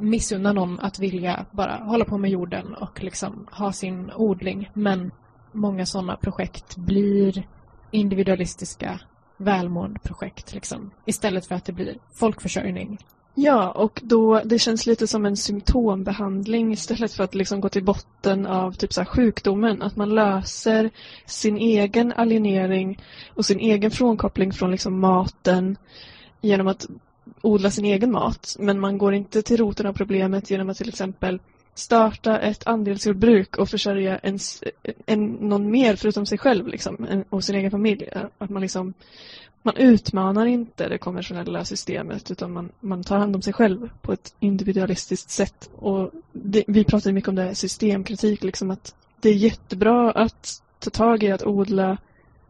missunna 0.00 0.52
någon 0.52 0.80
att 0.80 0.98
vilja 0.98 1.46
bara 1.50 1.76
hålla 1.76 2.04
på 2.04 2.18
med 2.18 2.30
jorden 2.30 2.74
och 2.74 3.02
liksom 3.02 3.46
ha 3.50 3.72
sin 3.72 4.10
odling. 4.16 4.70
Men 4.74 5.10
många 5.52 5.86
sådana 5.86 6.16
projekt 6.16 6.76
blir 6.76 7.46
individualistiska 7.90 9.00
välmåendeprojekt 9.38 10.54
liksom. 10.54 10.90
Istället 11.04 11.46
för 11.46 11.54
att 11.54 11.64
det 11.64 11.72
blir 11.72 11.98
folkförsörjning 12.14 12.98
Ja, 13.38 13.70
och 13.70 14.00
då 14.04 14.40
det 14.44 14.58
känns 14.58 14.86
lite 14.86 15.06
som 15.06 15.26
en 15.26 15.36
symptombehandling 15.36 16.72
istället 16.72 17.12
för 17.12 17.24
att 17.24 17.34
liksom 17.34 17.60
gå 17.60 17.68
till 17.68 17.84
botten 17.84 18.46
av 18.46 18.72
typ 18.72 18.92
så 18.92 19.04
sjukdomen. 19.04 19.82
Att 19.82 19.96
man 19.96 20.14
löser 20.14 20.90
sin 21.26 21.56
egen 21.56 22.12
alienering 22.12 23.02
och 23.34 23.46
sin 23.46 23.60
egen 23.60 23.90
frånkoppling 23.90 24.52
från 24.52 24.70
liksom 24.70 25.00
maten 25.00 25.76
genom 26.40 26.66
att 26.66 26.86
odla 27.42 27.70
sin 27.70 27.84
egen 27.84 28.12
mat. 28.12 28.56
Men 28.58 28.80
man 28.80 28.98
går 28.98 29.14
inte 29.14 29.42
till 29.42 29.56
roten 29.56 29.86
av 29.86 29.92
problemet 29.92 30.50
genom 30.50 30.70
att 30.70 30.76
till 30.76 30.88
exempel 30.88 31.40
starta 31.74 32.38
ett 32.38 32.66
andelsjordbruk 32.66 33.58
och 33.58 33.68
försörja 33.68 34.18
en, 34.18 34.38
en, 35.06 35.26
någon 35.26 35.70
mer 35.70 35.96
förutom 35.96 36.26
sig 36.26 36.38
själv 36.38 36.66
liksom, 36.68 37.24
och 37.30 37.44
sin 37.44 37.56
egen 37.56 37.70
familj. 37.70 38.08
Att 38.38 38.50
man 38.50 38.62
liksom 38.62 38.94
man 39.66 39.76
utmanar 39.76 40.46
inte 40.46 40.88
det 40.88 40.98
konventionella 40.98 41.64
systemet 41.64 42.30
utan 42.30 42.52
man, 42.52 42.72
man 42.80 43.02
tar 43.02 43.18
hand 43.18 43.36
om 43.36 43.42
sig 43.42 43.52
själv 43.52 43.88
på 44.02 44.12
ett 44.12 44.34
individualistiskt 44.40 45.30
sätt. 45.30 45.70
Och 45.76 46.10
det, 46.32 46.64
vi 46.66 46.84
pratar 46.84 47.12
mycket 47.12 47.28
om 47.28 47.34
det 47.34 47.42
här 47.42 47.54
systemkritik, 47.54 48.44
liksom 48.44 48.70
att 48.70 48.94
det 49.20 49.28
är 49.28 49.34
jättebra 49.34 50.10
att 50.10 50.62
ta 50.78 50.90
tag 50.90 51.22
i 51.22 51.32
att 51.32 51.46
odla 51.46 51.98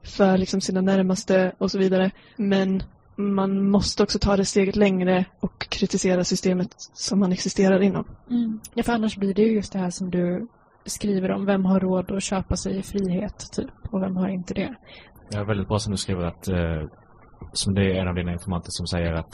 för 0.03 0.39
liksom 0.39 0.61
sina 0.61 0.81
närmaste 0.81 1.53
och 1.59 1.71
så 1.71 1.79
vidare. 1.79 2.11
Men 2.37 2.83
man 3.17 3.71
måste 3.71 4.03
också 4.03 4.19
ta 4.19 4.37
det 4.37 4.45
steget 4.45 4.77
längre 4.77 5.25
och 5.41 5.69
kritisera 5.69 6.25
systemet 6.25 6.75
som 6.79 7.19
man 7.19 7.33
existerar 7.33 7.83
inom. 7.83 8.05
Mm. 8.31 8.61
Ja, 8.75 8.83
för 8.83 8.93
annars 8.93 9.17
blir 9.17 9.35
det 9.35 9.43
ju 9.43 9.53
just 9.53 9.73
det 9.73 9.79
här 9.79 9.91
som 9.91 10.11
du 10.11 10.49
skriver 10.85 11.31
om. 11.31 11.47
Vem 11.47 11.65
har 11.65 11.81
råd 11.81 12.13
att 12.13 12.23
köpa 12.23 12.57
sig 12.57 12.83
frihet, 12.83 13.53
typ? 13.53 13.71
Och 13.91 14.03
vem 14.03 14.17
har 14.17 14.29
inte 14.29 14.55
det? 14.55 14.75
Ja, 15.31 15.45
väldigt 15.45 15.69
bra 15.69 15.79
som 15.79 15.91
du 15.91 15.97
skriver 15.97 16.25
att 16.25 16.49
eh, 16.49 16.83
som 17.53 17.75
det 17.75 17.83
är 17.83 18.01
en 18.01 18.09
av 18.09 18.15
dina 18.15 18.33
informanter 18.33 18.71
som 18.71 18.87
säger 18.87 19.13
att 19.13 19.33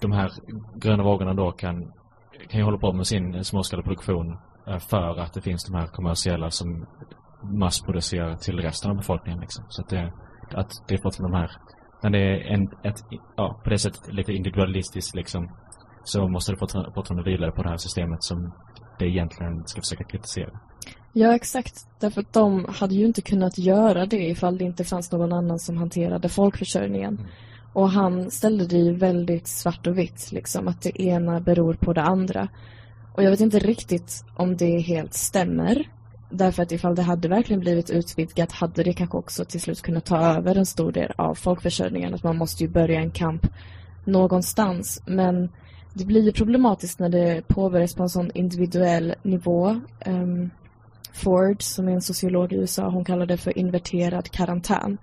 de 0.00 0.12
här 0.12 0.30
gröna 0.74 1.02
vågorna 1.02 1.34
då 1.34 1.52
kan, 1.52 1.92
kan 2.48 2.60
ju 2.60 2.64
hålla 2.64 2.78
på 2.78 2.92
med 2.92 3.06
sin 3.06 3.44
småskaliga 3.44 3.84
produktion 3.84 4.38
eh, 4.66 4.78
för 4.78 5.18
att 5.20 5.32
det 5.32 5.42
finns 5.42 5.64
de 5.64 5.74
här 5.74 5.86
kommersiella 5.86 6.50
som 6.50 6.86
massproducerar 7.42 8.36
till 8.36 8.60
resten 8.60 8.90
av 8.90 8.96
befolkningen. 8.96 9.40
Liksom. 9.40 9.64
Så 9.68 9.82
att 9.82 9.88
det, 9.88 10.12
att 10.54 10.70
det 10.88 10.94
är 10.94 11.02
fortfarande 11.02 11.36
de 11.36 11.40
här 11.40 11.50
när 12.02 12.10
det 12.10 12.18
är 12.18 12.54
en, 12.54 12.62
ett, 12.62 13.00
ja, 13.36 13.60
på 13.64 13.70
det 13.70 13.78
sättet 13.78 14.14
lite 14.14 14.32
individualistiskt 14.32 15.14
liksom 15.14 15.50
så 16.04 16.28
måste 16.28 16.52
det 16.52 16.58
fortfarande 16.58 17.30
vila 17.30 17.52
på 17.52 17.62
det 17.62 17.68
här 17.68 17.76
systemet 17.76 18.22
som 18.22 18.52
det 18.98 19.06
egentligen 19.06 19.66
ska 19.66 19.80
försöka 19.80 20.04
kritisera. 20.04 20.60
Ja, 21.12 21.34
exakt. 21.34 21.86
Därför 21.98 22.20
att 22.20 22.32
de 22.32 22.66
hade 22.68 22.94
ju 22.94 23.06
inte 23.06 23.22
kunnat 23.22 23.58
göra 23.58 24.06
det 24.06 24.28
ifall 24.28 24.58
det 24.58 24.64
inte 24.64 24.84
fanns 24.84 25.12
någon 25.12 25.32
annan 25.32 25.58
som 25.58 25.76
hanterade 25.76 26.28
folkförsörjningen. 26.28 27.14
Mm. 27.14 27.26
Och 27.72 27.90
han 27.90 28.30
ställde 28.30 28.66
det 28.66 28.76
ju 28.76 28.94
väldigt 28.94 29.46
svart 29.48 29.86
och 29.86 29.98
vitt, 29.98 30.32
liksom, 30.32 30.68
att 30.68 30.82
det 30.82 31.02
ena 31.02 31.40
beror 31.40 31.74
på 31.74 31.92
det 31.92 32.02
andra. 32.02 32.48
Och 33.14 33.22
jag 33.22 33.30
vet 33.30 33.40
inte 33.40 33.58
riktigt 33.58 34.24
om 34.36 34.56
det 34.56 34.78
helt 34.78 35.14
stämmer. 35.14 35.88
Därför 36.30 36.62
att 36.62 36.72
ifall 36.72 36.94
det 36.94 37.02
hade 37.02 37.28
verkligen 37.28 37.60
blivit 37.60 37.90
utvidgat 37.90 38.52
hade 38.52 38.82
det 38.82 38.92
kanske 38.92 39.16
också 39.16 39.44
till 39.44 39.60
slut 39.60 39.82
kunnat 39.82 40.04
ta 40.04 40.18
över 40.18 40.56
en 40.56 40.66
stor 40.66 40.92
del 40.92 41.12
av 41.16 41.34
folkförsörjningen. 41.34 42.14
Att 42.14 42.22
man 42.22 42.36
måste 42.36 42.64
ju 42.64 42.70
börja 42.70 43.00
en 43.00 43.10
kamp 43.10 43.46
någonstans. 44.04 45.02
Men 45.06 45.48
det 45.94 46.04
blir 46.04 46.22
ju 46.22 46.32
problematiskt 46.32 46.98
när 46.98 47.08
det 47.08 47.48
påbörjas 47.48 47.94
på 47.94 48.02
en 48.02 48.08
sån 48.08 48.30
individuell 48.34 49.14
nivå. 49.22 49.80
Um, 50.06 50.50
Ford, 51.12 51.62
som 51.62 51.88
är 51.88 51.92
en 51.92 52.02
sociolog 52.02 52.52
i 52.52 52.56
USA, 52.56 52.88
hon 52.88 53.04
kallar 53.04 53.26
det 53.26 53.36
för 53.36 53.58
inverterad 53.58 54.30
karantän. 54.30 54.98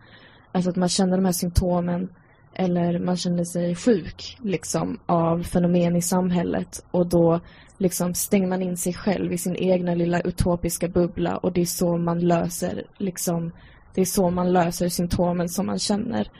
Alltså 0.52 0.70
att 0.70 0.76
man 0.76 0.89
känner 0.89 1.17
de 1.17 1.26
här 1.26 1.32
symptomen 1.32 2.10
eller 2.54 3.00
man 3.00 3.17
känner 3.17 3.43
sig 3.43 3.76
sjuk 3.76 4.38
liksom 4.43 5.00
av 5.06 5.43
fenomen 5.43 5.96
i 5.96 6.02
samhället 6.02 6.86
och 6.91 7.08
då 7.08 7.39
liksom 7.78 8.13
stänger 8.13 8.48
man 8.48 8.62
in 8.62 8.78
sig 8.78 8.93
själv 8.93 9.34
i 9.34 9.38
sin 9.38 9.56
egna 9.56 9.96
lilla 9.96 10.22
utopiska 10.22 10.88
bubbla 10.88 11.38
och 11.38 11.54
det 11.54 11.62
är 11.62 11.65
så 11.65 11.98
man 11.98 12.20
löser 12.20 12.84
liksom 12.98 13.52
det 13.93 14.02
är 14.02 14.06
så 14.06 14.30
man 14.30 14.54
löser 14.54 14.89
symptomen 14.89 15.50
som 15.50 15.65
man 15.65 15.80
känner. 15.80 16.32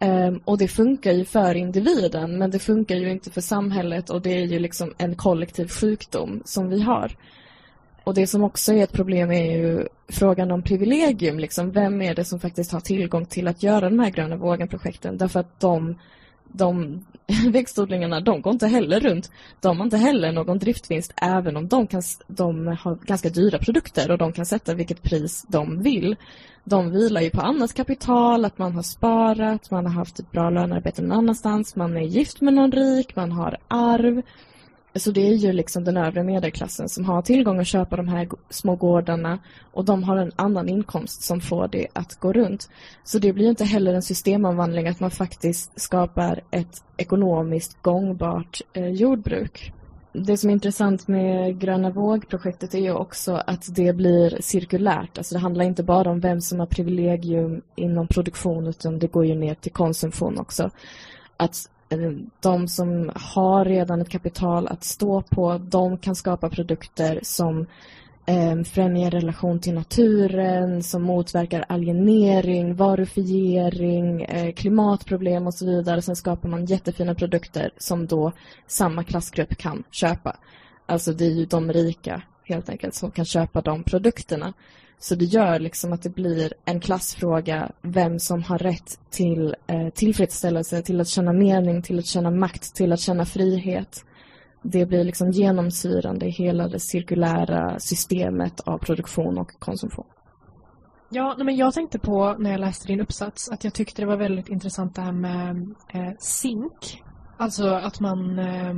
Um, 0.00 0.40
och 0.44 0.58
det 0.58 0.68
funkar 0.68 1.12
ju 1.12 1.24
för 1.24 1.54
individen 1.54 2.38
men 2.38 2.50
det 2.50 2.58
funkar 2.58 2.96
ju 2.96 3.10
inte 3.10 3.30
för 3.30 3.40
samhället 3.40 4.10
och 4.10 4.22
det 4.22 4.30
är 4.30 4.46
ju 4.46 4.58
liksom 4.58 4.94
en 4.98 5.14
kollektiv 5.14 5.68
sjukdom 5.68 6.42
som 6.44 6.68
vi 6.68 6.80
har. 6.80 7.16
Och 8.08 8.14
det 8.14 8.26
som 8.26 8.44
också 8.44 8.72
är 8.72 8.84
ett 8.84 8.92
problem 8.92 9.30
är 9.30 9.56
ju 9.56 9.86
frågan 10.08 10.50
om 10.50 10.62
privilegium. 10.62 11.38
Liksom, 11.38 11.70
vem 11.70 12.02
är 12.02 12.14
det 12.14 12.24
som 12.24 12.40
faktiskt 12.40 12.72
har 12.72 12.80
tillgång 12.80 13.26
till 13.26 13.48
att 13.48 13.62
göra 13.62 13.90
de 13.90 13.98
här 13.98 14.10
gröna 14.10 14.36
vågen-projekten? 14.36 15.18
Därför 15.18 15.40
att 15.40 15.60
de, 15.60 15.98
de 16.44 17.04
växtodlingarna, 17.52 18.20
de 18.20 18.42
går 18.42 18.52
inte 18.52 18.66
heller 18.66 19.00
runt. 19.00 19.30
De 19.60 19.76
har 19.76 19.84
inte 19.84 19.96
heller 19.96 20.32
någon 20.32 20.58
driftvinst 20.58 21.12
även 21.16 21.56
om 21.56 21.68
de, 21.68 21.86
kan, 21.86 22.02
de 22.26 22.66
har 22.66 22.94
ganska 22.94 23.28
dyra 23.28 23.58
produkter 23.58 24.10
och 24.10 24.18
de 24.18 24.32
kan 24.32 24.46
sätta 24.46 24.74
vilket 24.74 25.02
pris 25.02 25.44
de 25.48 25.82
vill. 25.82 26.16
De 26.64 26.90
vilar 26.90 27.20
ju 27.20 27.30
på 27.30 27.40
annat 27.40 27.74
kapital, 27.74 28.44
att 28.44 28.58
man 28.58 28.74
har 28.74 28.82
sparat, 28.82 29.70
man 29.70 29.86
har 29.86 29.92
haft 29.92 30.18
ett 30.18 30.32
bra 30.32 30.50
lönearbete 30.50 31.02
någon 31.02 31.18
annanstans, 31.18 31.76
man 31.76 31.96
är 31.96 32.06
gift 32.06 32.40
med 32.40 32.54
någon 32.54 32.72
rik, 32.72 33.16
man 33.16 33.32
har 33.32 33.56
arv. 33.68 34.22
Så 34.94 35.10
det 35.10 35.28
är 35.28 35.34
ju 35.34 35.52
liksom 35.52 35.84
den 35.84 35.96
övre 35.96 36.22
medelklassen 36.22 36.88
som 36.88 37.04
har 37.04 37.22
tillgång 37.22 37.58
att 37.58 37.66
köpa 37.66 37.96
de 37.96 38.08
här 38.08 38.28
små 38.50 38.76
gårdarna 38.76 39.38
och 39.72 39.84
de 39.84 40.02
har 40.02 40.16
en 40.16 40.32
annan 40.36 40.68
inkomst 40.68 41.22
som 41.22 41.40
får 41.40 41.68
det 41.68 41.86
att 41.92 42.14
gå 42.14 42.32
runt. 42.32 42.70
Så 43.04 43.18
det 43.18 43.32
blir 43.32 43.48
inte 43.48 43.64
heller 43.64 43.94
en 43.94 44.02
systemomvandling 44.02 44.88
att 44.88 45.00
man 45.00 45.10
faktiskt 45.10 45.80
skapar 45.80 46.40
ett 46.50 46.82
ekonomiskt 46.96 47.82
gångbart 47.82 48.60
eh, 48.72 48.88
jordbruk. 48.88 49.72
Det 50.12 50.36
som 50.36 50.50
är 50.50 50.54
intressant 50.54 51.08
med 51.08 51.60
Gröna 51.60 51.90
våg-projektet 51.90 52.74
är 52.74 52.78
ju 52.78 52.92
också 52.92 53.42
att 53.46 53.74
det 53.74 53.92
blir 53.92 54.38
cirkulärt. 54.40 55.18
Alltså 55.18 55.34
det 55.34 55.40
handlar 55.40 55.64
inte 55.64 55.82
bara 55.82 56.10
om 56.10 56.20
vem 56.20 56.40
som 56.40 56.60
har 56.60 56.66
privilegium 56.66 57.62
inom 57.76 58.06
produktion 58.06 58.66
utan 58.66 58.98
det 58.98 59.06
går 59.06 59.26
ju 59.26 59.34
ner 59.34 59.54
till 59.54 59.72
konsumtion 59.72 60.38
också. 60.38 60.70
Att 61.36 61.70
Eh, 61.88 62.10
de 62.40 62.68
som 62.68 63.10
har 63.14 63.64
redan 63.64 64.00
ett 64.00 64.08
kapital 64.08 64.68
att 64.68 64.84
stå 64.84 65.22
på, 65.22 65.58
de 65.58 65.98
kan 65.98 66.14
skapa 66.14 66.50
produkter 66.50 67.20
som 67.22 67.66
eh, 68.26 68.62
främjar 68.62 69.10
relation 69.10 69.60
till 69.60 69.74
naturen, 69.74 70.82
som 70.82 71.02
motverkar 71.02 71.64
alienering, 71.68 72.74
varufiering, 72.74 74.22
eh, 74.22 74.52
klimatproblem 74.52 75.46
och 75.46 75.54
så 75.54 75.66
vidare. 75.66 76.02
Sen 76.02 76.16
skapar 76.16 76.48
man 76.48 76.64
jättefina 76.64 77.14
produkter 77.14 77.70
som 77.78 78.06
då 78.06 78.32
samma 78.66 79.04
klassgrupp 79.04 79.56
kan 79.56 79.82
köpa. 79.90 80.36
Alltså 80.86 81.12
det 81.12 81.24
är 81.24 81.30
ju 81.30 81.46
de 81.46 81.72
rika 81.72 82.22
helt 82.44 82.68
enkelt 82.68 82.94
som 82.94 83.10
kan 83.10 83.24
köpa 83.24 83.60
de 83.60 83.82
produkterna. 83.82 84.52
Så 85.00 85.14
det 85.14 85.24
gör 85.24 85.58
liksom 85.58 85.92
att 85.92 86.02
det 86.02 86.14
blir 86.14 86.52
en 86.64 86.80
klassfråga 86.80 87.70
vem 87.82 88.18
som 88.18 88.42
har 88.42 88.58
rätt 88.58 88.98
till 89.10 89.54
eh, 89.66 89.88
tillfredsställelse, 89.88 90.82
till 90.82 91.00
att 91.00 91.08
känna 91.08 91.32
mening, 91.32 91.82
till 91.82 91.98
att 91.98 92.06
känna 92.06 92.30
makt, 92.30 92.74
till 92.74 92.92
att 92.92 93.00
känna 93.00 93.24
frihet. 93.24 94.04
Det 94.62 94.86
blir 94.86 95.04
liksom 95.04 95.30
genomsyrande 95.30 96.26
i 96.26 96.30
hela 96.30 96.68
det 96.68 96.80
cirkulära 96.80 97.78
systemet 97.78 98.60
av 98.60 98.78
produktion 98.78 99.38
och 99.38 99.50
konsumtion. 99.58 100.06
Ja, 101.10 101.36
men 101.38 101.56
jag 101.56 101.74
tänkte 101.74 101.98
på 101.98 102.36
när 102.38 102.50
jag 102.50 102.60
läste 102.60 102.86
din 102.86 103.00
uppsats 103.00 103.50
att 103.50 103.64
jag 103.64 103.74
tyckte 103.74 104.02
det 104.02 104.06
var 104.06 104.16
väldigt 104.16 104.48
intressant 104.48 104.94
det 104.94 105.02
här 105.02 105.12
med 105.12 105.74
eh, 105.92 106.12
SINK. 106.18 107.02
Alltså 107.36 107.68
att 107.68 108.00
man 108.00 108.38
eh, 108.38 108.74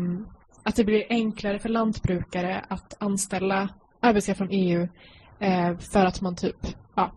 att 0.62 0.76
det 0.76 0.84
blir 0.84 1.04
enklare 1.08 1.58
för 1.58 1.68
lantbrukare 1.68 2.64
att 2.68 2.96
anställa 2.98 3.68
arbetskraft 4.00 4.38
från 4.38 4.50
EU 4.50 4.88
Eh, 5.40 5.78
för 5.78 6.06
att 6.06 6.20
man 6.20 6.36
typ, 6.36 6.66
ja, 6.94 7.12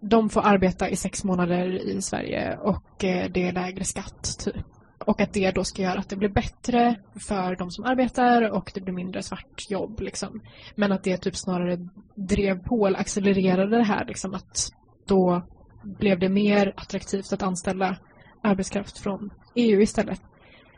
de 0.00 0.28
får 0.28 0.40
arbeta 0.40 0.88
i 0.88 0.96
sex 0.96 1.24
månader 1.24 1.88
i 1.88 2.02
Sverige 2.02 2.58
och 2.62 3.04
eh, 3.04 3.30
det 3.30 3.48
är 3.48 3.52
lägre 3.52 3.84
skatt 3.84 4.38
typ. 4.44 4.64
Och 4.98 5.20
att 5.20 5.32
det 5.32 5.50
då 5.50 5.64
ska 5.64 5.82
göra 5.82 5.98
att 5.98 6.08
det 6.08 6.16
blir 6.16 6.28
bättre 6.28 6.96
för 7.28 7.56
de 7.56 7.70
som 7.70 7.84
arbetar 7.84 8.50
och 8.50 8.70
det 8.74 8.80
blir 8.80 8.94
mindre 8.94 9.22
svart 9.22 9.70
jobb. 9.70 10.00
Liksom. 10.00 10.40
Men 10.74 10.92
att 10.92 11.04
det 11.04 11.16
typ 11.16 11.36
snarare 11.36 11.88
drev 12.14 12.62
på 12.64 12.86
eller 12.86 12.98
accelererade 12.98 13.76
det 13.76 13.84
här. 13.84 14.04
Liksom, 14.04 14.34
att 14.34 14.72
då 15.06 15.42
blev 15.82 16.18
det 16.18 16.28
mer 16.28 16.72
attraktivt 16.76 17.32
att 17.32 17.42
anställa 17.42 17.96
arbetskraft 18.42 18.98
från 18.98 19.30
EU 19.54 19.80
istället. 19.80 20.22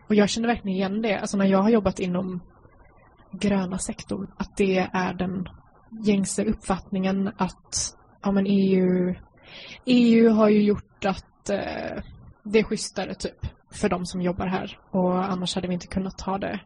Och 0.08 0.14
jag 0.14 0.28
känner 0.28 0.48
verkligen 0.48 0.76
igen 0.76 1.02
det. 1.02 1.18
Alltså 1.18 1.36
när 1.36 1.46
jag 1.46 1.62
har 1.62 1.70
jobbat 1.70 2.00
inom 2.00 2.40
gröna 3.32 3.78
sektorn, 3.78 4.26
att 4.36 4.56
det 4.56 4.88
är 4.92 5.14
den 5.14 5.48
gängse 5.90 6.44
uppfattningen 6.44 7.30
att 7.36 7.96
ja, 8.22 8.32
men 8.32 8.46
EU, 8.46 9.14
EU 9.84 10.30
har 10.30 10.48
ju 10.48 10.62
gjort 10.62 11.04
att 11.04 11.50
eh, 11.50 12.02
det 12.42 12.58
är 12.58 12.62
schysstare 12.62 13.14
typ 13.14 13.46
för 13.70 13.88
de 13.88 14.06
som 14.06 14.22
jobbar 14.22 14.46
här 14.46 14.78
och 14.90 15.24
annars 15.24 15.54
hade 15.54 15.68
vi 15.68 15.74
inte 15.74 15.86
kunnat 15.86 16.20
ha 16.20 16.38
det 16.38 16.60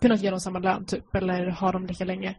kunnat 0.00 0.22
ge 0.22 0.30
dem 0.30 0.40
samma 0.40 0.58
lön 0.58 0.84
typ 0.84 1.14
eller 1.14 1.50
ha 1.50 1.72
dem 1.72 1.86
lika 1.86 2.04
länge. 2.04 2.36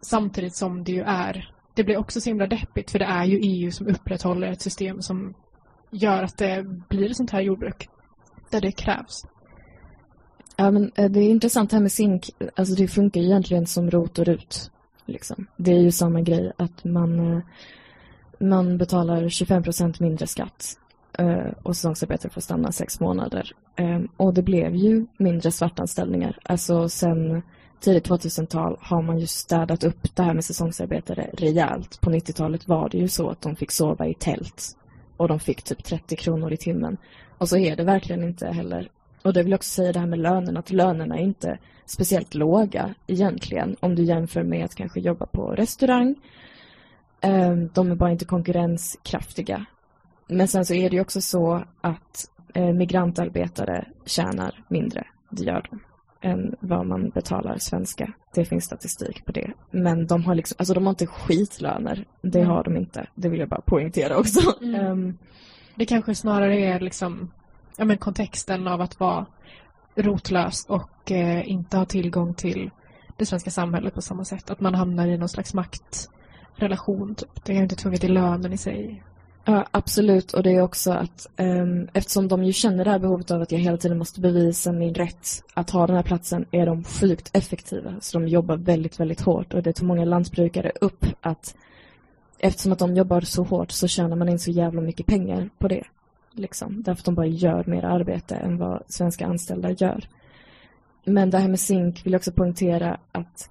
Samtidigt 0.00 0.56
som 0.56 0.84
det 0.84 0.92
ju 0.92 1.02
är 1.02 1.54
det 1.74 1.84
blir 1.84 1.96
också 1.96 2.20
så 2.20 2.30
himla 2.30 2.46
deppigt 2.46 2.90
för 2.90 2.98
det 2.98 3.04
är 3.04 3.24
ju 3.24 3.38
EU 3.42 3.70
som 3.70 3.86
upprätthåller 3.86 4.46
ett 4.46 4.62
system 4.62 5.02
som 5.02 5.34
gör 5.90 6.22
att 6.22 6.38
det 6.38 6.64
blir 6.88 7.10
ett 7.10 7.16
sånt 7.16 7.30
här 7.30 7.40
jordbruk 7.40 7.88
där 8.50 8.60
det 8.60 8.72
krävs. 8.72 9.26
Ja, 10.56 10.70
men 10.70 10.92
eh, 10.94 11.10
det 11.10 11.20
är 11.20 11.30
intressant 11.30 11.72
här 11.72 11.80
med 11.80 11.92
zink. 11.92 12.30
Alltså 12.56 12.74
det 12.74 12.88
funkar 12.88 13.20
egentligen 13.20 13.66
som 13.66 13.90
rot 13.90 14.18
och 14.18 14.24
rut. 14.24 14.70
Liksom. 15.10 15.46
Det 15.56 15.72
är 15.72 15.78
ju 15.78 15.92
samma 15.92 16.20
grej 16.20 16.52
att 16.56 16.84
man, 16.84 17.36
eh, 17.36 17.42
man 18.38 18.78
betalar 18.78 19.28
25 19.28 19.62
procent 19.62 20.00
mindre 20.00 20.26
skatt 20.26 20.78
eh, 21.18 21.52
och 21.62 21.76
säsongsarbetare 21.76 22.32
får 22.32 22.40
stanna 22.40 22.72
sex 22.72 23.00
månader. 23.00 23.52
Eh, 23.76 24.00
och 24.16 24.34
det 24.34 24.42
blev 24.42 24.74
ju 24.74 25.06
mindre 25.16 25.50
svartanställningar. 25.50 26.38
Alltså 26.42 26.88
sen 26.88 27.42
tidigt 27.80 28.08
2000-tal 28.08 28.76
har 28.80 29.02
man 29.02 29.18
ju 29.18 29.26
städat 29.26 29.84
upp 29.84 30.16
det 30.16 30.22
här 30.22 30.34
med 30.34 30.44
säsongsarbetare 30.44 31.30
rejält. 31.32 32.00
På 32.00 32.10
90-talet 32.10 32.68
var 32.68 32.88
det 32.88 32.98
ju 32.98 33.08
så 33.08 33.30
att 33.30 33.40
de 33.40 33.56
fick 33.56 33.70
sova 33.70 34.06
i 34.06 34.14
tält 34.14 34.76
och 35.16 35.28
de 35.28 35.40
fick 35.40 35.62
typ 35.62 35.84
30 35.84 36.16
kronor 36.16 36.52
i 36.52 36.56
timmen. 36.56 36.96
Och 37.38 37.48
så 37.48 37.56
är 37.56 37.76
det 37.76 37.84
verkligen 37.84 38.24
inte 38.24 38.46
heller. 38.46 38.88
Och 39.22 39.32
det 39.32 39.42
vill 39.42 39.54
också 39.54 39.70
säga 39.70 39.92
det 39.92 39.98
här 39.98 40.06
med 40.06 40.18
lönerna, 40.18 40.60
att 40.60 40.70
lönerna 40.70 41.18
är 41.18 41.22
inte 41.22 41.58
speciellt 41.86 42.34
låga 42.34 42.94
egentligen 43.06 43.76
om 43.80 43.94
du 43.94 44.02
jämför 44.02 44.42
med 44.42 44.64
att 44.64 44.74
kanske 44.74 45.00
jobba 45.00 45.26
på 45.26 45.50
restaurang. 45.50 46.14
Ehm, 47.20 47.68
de 47.74 47.90
är 47.90 47.94
bara 47.94 48.10
inte 48.10 48.24
konkurrenskraftiga. 48.24 49.66
Men 50.28 50.48
sen 50.48 50.64
så 50.64 50.74
är 50.74 50.90
det 50.90 50.96
ju 50.96 51.02
också 51.02 51.20
så 51.20 51.64
att 51.80 52.30
eh, 52.54 52.72
migrantarbetare 52.72 53.86
tjänar 54.04 54.64
mindre, 54.68 55.06
det 55.30 55.44
gör 55.44 55.66
de, 55.70 55.80
än 56.28 56.56
vad 56.60 56.86
man 56.86 57.08
betalar 57.08 57.58
svenska. 57.58 58.12
Det 58.34 58.44
finns 58.44 58.64
statistik 58.64 59.24
på 59.24 59.32
det. 59.32 59.52
Men 59.70 60.06
de 60.06 60.24
har 60.24 60.34
liksom, 60.34 60.56
alltså 60.58 60.74
de 60.74 60.86
har 60.86 60.90
inte 60.90 61.06
skitlöner. 61.06 62.04
Det 62.22 62.40
mm. 62.40 62.50
har 62.50 62.64
de 62.64 62.76
inte. 62.76 63.06
Det 63.14 63.28
vill 63.28 63.40
jag 63.40 63.48
bara 63.48 63.60
poängtera 63.60 64.16
också. 64.16 64.40
Mm. 64.62 64.86
Um, 64.86 65.18
det 65.74 65.86
kanske 65.86 66.14
snarare 66.14 66.60
är 66.60 66.80
liksom, 66.80 67.30
ja 67.76 67.84
men 67.84 67.98
kontexten 67.98 68.68
av 68.68 68.80
att 68.80 69.00
vara 69.00 69.26
rotlös 69.94 70.66
och 70.68 71.12
eh, 71.12 71.50
inte 71.50 71.76
ha 71.76 71.84
tillgång 71.84 72.34
till 72.34 72.70
det 73.16 73.26
svenska 73.26 73.50
samhället 73.50 73.94
på 73.94 74.02
samma 74.02 74.24
sätt. 74.24 74.50
Att 74.50 74.60
man 74.60 74.74
hamnar 74.74 75.06
i 75.06 75.18
någon 75.18 75.28
slags 75.28 75.54
maktrelation. 75.54 77.14
Typ. 77.14 77.44
Det 77.44 77.52
är 77.52 77.62
inte 77.62 77.76
tvunget 77.76 78.04
i 78.04 78.08
lönen 78.08 78.52
i 78.52 78.56
sig. 78.56 79.02
Ja, 79.44 79.66
absolut. 79.70 80.32
Och 80.32 80.42
det 80.42 80.50
är 80.50 80.62
också 80.62 80.92
att 80.92 81.26
um, 81.38 81.88
eftersom 81.92 82.28
de 82.28 82.44
ju 82.44 82.52
känner 82.52 82.84
det 82.84 82.90
här 82.90 82.98
behovet 82.98 83.30
av 83.30 83.42
att 83.42 83.52
jag 83.52 83.58
hela 83.58 83.76
tiden 83.76 83.98
måste 83.98 84.20
bevisa 84.20 84.72
min 84.72 84.94
rätt 84.94 85.26
att 85.54 85.70
ha 85.70 85.86
den 85.86 85.96
här 85.96 86.02
platsen 86.02 86.44
är 86.50 86.66
de 86.66 86.84
sjukt 86.84 87.30
effektiva. 87.32 87.94
Så 88.00 88.18
de 88.18 88.28
jobbar 88.28 88.56
väldigt, 88.56 89.00
väldigt 89.00 89.20
hårt. 89.20 89.54
Och 89.54 89.62
det 89.62 89.72
tog 89.72 89.88
många 89.88 90.04
lantbrukare 90.04 90.72
upp 90.80 91.06
att 91.20 91.54
eftersom 92.38 92.72
att 92.72 92.78
de 92.78 92.96
jobbar 92.96 93.20
så 93.20 93.42
hårt 93.42 93.70
så 93.70 93.88
tjänar 93.88 94.16
man 94.16 94.28
in 94.28 94.38
så 94.38 94.50
jävla 94.50 94.80
mycket 94.80 95.06
pengar 95.06 95.50
på 95.58 95.68
det. 95.68 95.84
Liksom, 96.32 96.82
därför 96.82 97.00
att 97.00 97.04
de 97.04 97.14
bara 97.14 97.26
gör 97.26 97.64
mer 97.66 97.84
arbete 97.84 98.34
än 98.34 98.58
vad 98.58 98.82
svenska 98.88 99.26
anställda 99.26 99.70
gör. 99.70 100.08
Men 101.04 101.30
det 101.30 101.38
här 101.38 101.48
med 101.48 101.60
SINK 101.60 102.06
vill 102.06 102.12
jag 102.12 102.18
också 102.18 102.32
poängtera 102.32 102.98
att 103.12 103.50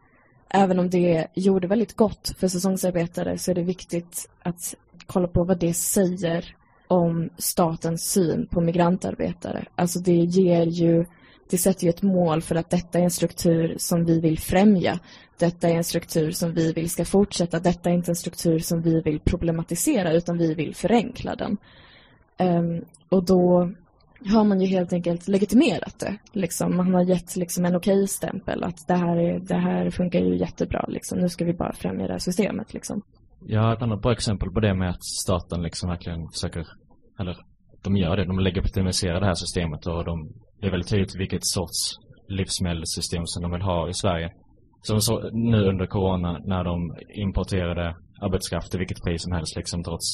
även 0.49 0.79
om 0.79 0.89
det 0.89 1.27
gjorde 1.33 1.67
väldigt 1.67 1.95
gott 1.95 2.33
för 2.37 2.47
säsongsarbetare 2.47 3.37
så 3.37 3.51
är 3.51 3.55
det 3.55 3.63
viktigt 3.63 4.29
att 4.43 4.75
kolla 5.05 5.27
på 5.27 5.43
vad 5.43 5.59
det 5.59 5.73
säger 5.73 6.55
om 6.87 7.29
statens 7.37 8.11
syn 8.11 8.47
på 8.47 8.61
migrantarbetare. 8.61 9.65
Alltså 9.75 9.99
det 9.99 10.15
ger 10.15 10.65
ju, 10.65 11.05
det 11.49 11.57
sätter 11.57 11.83
ju 11.83 11.89
ett 11.89 12.01
mål 12.01 12.41
för 12.41 12.55
att 12.55 12.69
detta 12.69 12.99
är 12.99 13.03
en 13.03 13.11
struktur 13.11 13.75
som 13.77 14.05
vi 14.05 14.19
vill 14.19 14.39
främja. 14.39 14.99
Detta 15.39 15.69
är 15.69 15.73
en 15.75 15.83
struktur 15.83 16.31
som 16.31 16.53
vi 16.53 16.73
vill 16.73 16.89
ska 16.89 17.05
fortsätta. 17.05 17.59
Detta 17.59 17.89
är 17.89 17.93
inte 17.93 18.11
en 18.11 18.15
struktur 18.15 18.59
som 18.59 18.81
vi 18.81 19.01
vill 19.01 19.19
problematisera 19.19 20.13
utan 20.13 20.37
vi 20.37 20.53
vill 20.53 20.75
förenkla 20.75 21.35
den. 21.35 21.57
Um, 22.39 22.85
och 23.09 23.25
då 23.25 23.71
har 24.25 24.43
man 24.43 24.61
ju 24.61 24.67
helt 24.67 24.93
enkelt 24.93 25.27
legitimerat 25.27 25.99
det. 25.99 26.17
Liksom. 26.31 26.77
Man 26.77 26.93
har 26.93 27.03
gett 27.03 27.35
liksom, 27.35 27.65
en 27.65 27.75
okej-stämpel 27.75 28.63
att 28.63 28.87
det 28.87 28.93
här, 28.93 29.17
är, 29.17 29.39
det 29.39 29.57
här 29.57 29.89
funkar 29.89 30.19
ju 30.19 30.37
jättebra. 30.37 30.85
Liksom. 30.87 31.19
Nu 31.19 31.29
ska 31.29 31.45
vi 31.45 31.53
bara 31.53 31.73
främja 31.73 32.07
det 32.07 32.13
här 32.13 32.19
systemet. 32.19 32.73
Liksom. 32.73 33.01
Jag 33.41 33.73
ett 33.73 33.81
annat 33.81 34.01
bra 34.01 34.11
exempel 34.11 34.51
på 34.51 34.59
det 34.59 34.73
med 34.73 34.89
att 34.89 35.03
staten 35.03 35.61
liksom 35.61 35.89
verkligen 35.89 36.27
försöker, 36.29 36.67
eller 37.19 37.37
de 37.83 37.97
gör 37.97 38.17
det, 38.17 38.25
de 38.25 38.39
legitimiserar 38.39 39.19
det 39.19 39.25
här 39.25 39.33
systemet 39.33 39.87
och 39.87 40.05
de, 40.05 40.31
det 40.61 40.67
är 40.67 40.71
väldigt 40.71 40.89
tydligt 40.89 41.19
vilket 41.19 41.45
sorts 41.45 41.97
livsmedelssystem 42.27 43.25
som 43.25 43.43
de 43.43 43.51
vill 43.51 43.61
ha 43.61 43.89
i 43.89 43.93
Sverige. 43.93 44.31
Som 44.81 45.01
så 45.01 45.29
nu 45.31 45.57
under 45.57 45.85
corona 45.85 46.39
när 46.45 46.63
de 46.63 46.95
importerade 47.15 47.95
arbetskraft 48.21 48.71
till 48.71 48.79
vilket 48.79 49.03
pris 49.03 49.23
som 49.23 49.31
helst 49.31 49.55
liksom 49.55 49.83
trots 49.83 50.05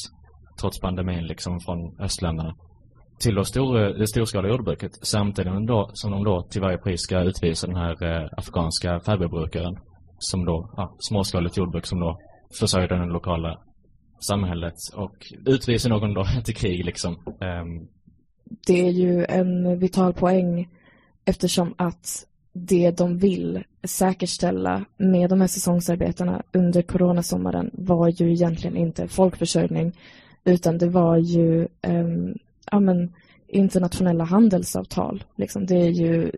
pandemin 0.81 1.27
liksom 1.27 1.59
från 1.59 1.99
östländerna 1.99 2.55
till 3.19 3.35
det, 3.35 3.45
stor, 3.45 3.99
det 3.99 4.07
storskaliga 4.07 4.51
jordbruket 4.51 4.91
samtidigt 5.01 5.67
då, 5.67 5.89
som 5.93 6.11
de 6.11 6.23
då 6.23 6.47
till 6.51 6.61
varje 6.61 6.77
pris 6.77 7.01
ska 7.01 7.19
utvisa 7.19 7.67
den 7.67 7.75
här 7.75 8.03
eh, 8.03 8.29
afghanska 8.37 8.99
färgbrukaren 8.99 9.77
som 10.19 10.45
då, 10.45 10.73
ja, 10.77 10.95
småskaligt 10.99 11.57
jordbruk 11.57 11.85
som 11.85 11.99
då 11.99 12.19
försörjer 12.59 12.87
det 12.87 13.05
lokala 13.05 13.59
samhället 14.27 14.75
och 14.95 15.15
utvisa 15.45 15.89
någon 15.89 16.13
då 16.13 16.25
till 16.45 16.55
krig 16.55 16.85
liksom. 16.85 17.13
Um. 17.13 17.87
Det 18.67 18.87
är 18.87 18.91
ju 18.91 19.25
en 19.25 19.79
vital 19.79 20.13
poäng 20.13 20.69
eftersom 21.25 21.73
att 21.77 22.25
det 22.53 22.91
de 22.91 23.17
vill 23.17 23.63
säkerställa 23.83 24.85
med 24.97 25.29
de 25.29 25.41
här 25.41 25.47
säsongsarbetarna 25.47 26.43
under 26.53 26.81
coronasommaren 26.81 27.69
var 27.73 28.07
ju 28.07 28.31
egentligen 28.31 28.77
inte 28.77 29.07
folkförsörjning 29.07 29.93
utan 30.45 30.77
det 30.77 30.89
var 30.89 31.17
ju 31.17 31.67
ehm, 31.81 32.37
ja, 32.71 32.79
men, 32.79 33.13
internationella 33.47 34.23
handelsavtal. 34.23 35.23
Liksom. 35.35 35.65
Det 35.65 35.75
är 35.75 35.89
ju 35.89 36.31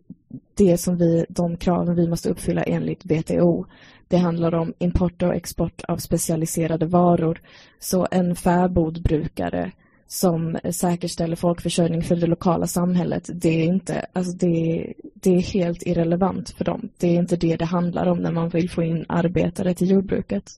det 0.53 0.77
som 0.77 0.97
vi, 0.97 1.25
de 1.29 1.57
kraven 1.57 1.95
vi 1.95 2.07
måste 2.07 2.29
uppfylla 2.29 2.63
enligt 2.63 3.05
WTO. 3.05 3.65
Det 4.07 4.17
handlar 4.17 4.55
om 4.55 4.73
import 4.79 5.23
och 5.23 5.35
export 5.35 5.81
av 5.87 5.97
specialiserade 5.97 6.85
varor. 6.85 7.41
Så 7.79 8.07
en 8.11 8.35
fäbodbrukare 8.35 9.71
som 10.07 10.57
säkerställer 10.71 11.35
folkförsörjning 11.35 12.03
för 12.03 12.15
det 12.15 12.27
lokala 12.27 12.67
samhället, 12.67 13.29
det 13.33 13.49
är 13.49 13.65
inte, 13.65 14.05
alltså 14.13 14.37
det, 14.37 14.93
det 15.13 15.35
är 15.35 15.41
helt 15.41 15.83
irrelevant 15.83 16.49
för 16.49 16.65
dem. 16.65 16.89
Det 16.97 17.07
är 17.07 17.19
inte 17.19 17.35
det 17.35 17.55
det 17.55 17.65
handlar 17.65 18.07
om 18.07 18.17
när 18.17 18.31
man 18.31 18.49
vill 18.49 18.69
få 18.69 18.83
in 18.83 19.05
arbetare 19.09 19.73
till 19.73 19.91
jordbruket. 19.91 20.51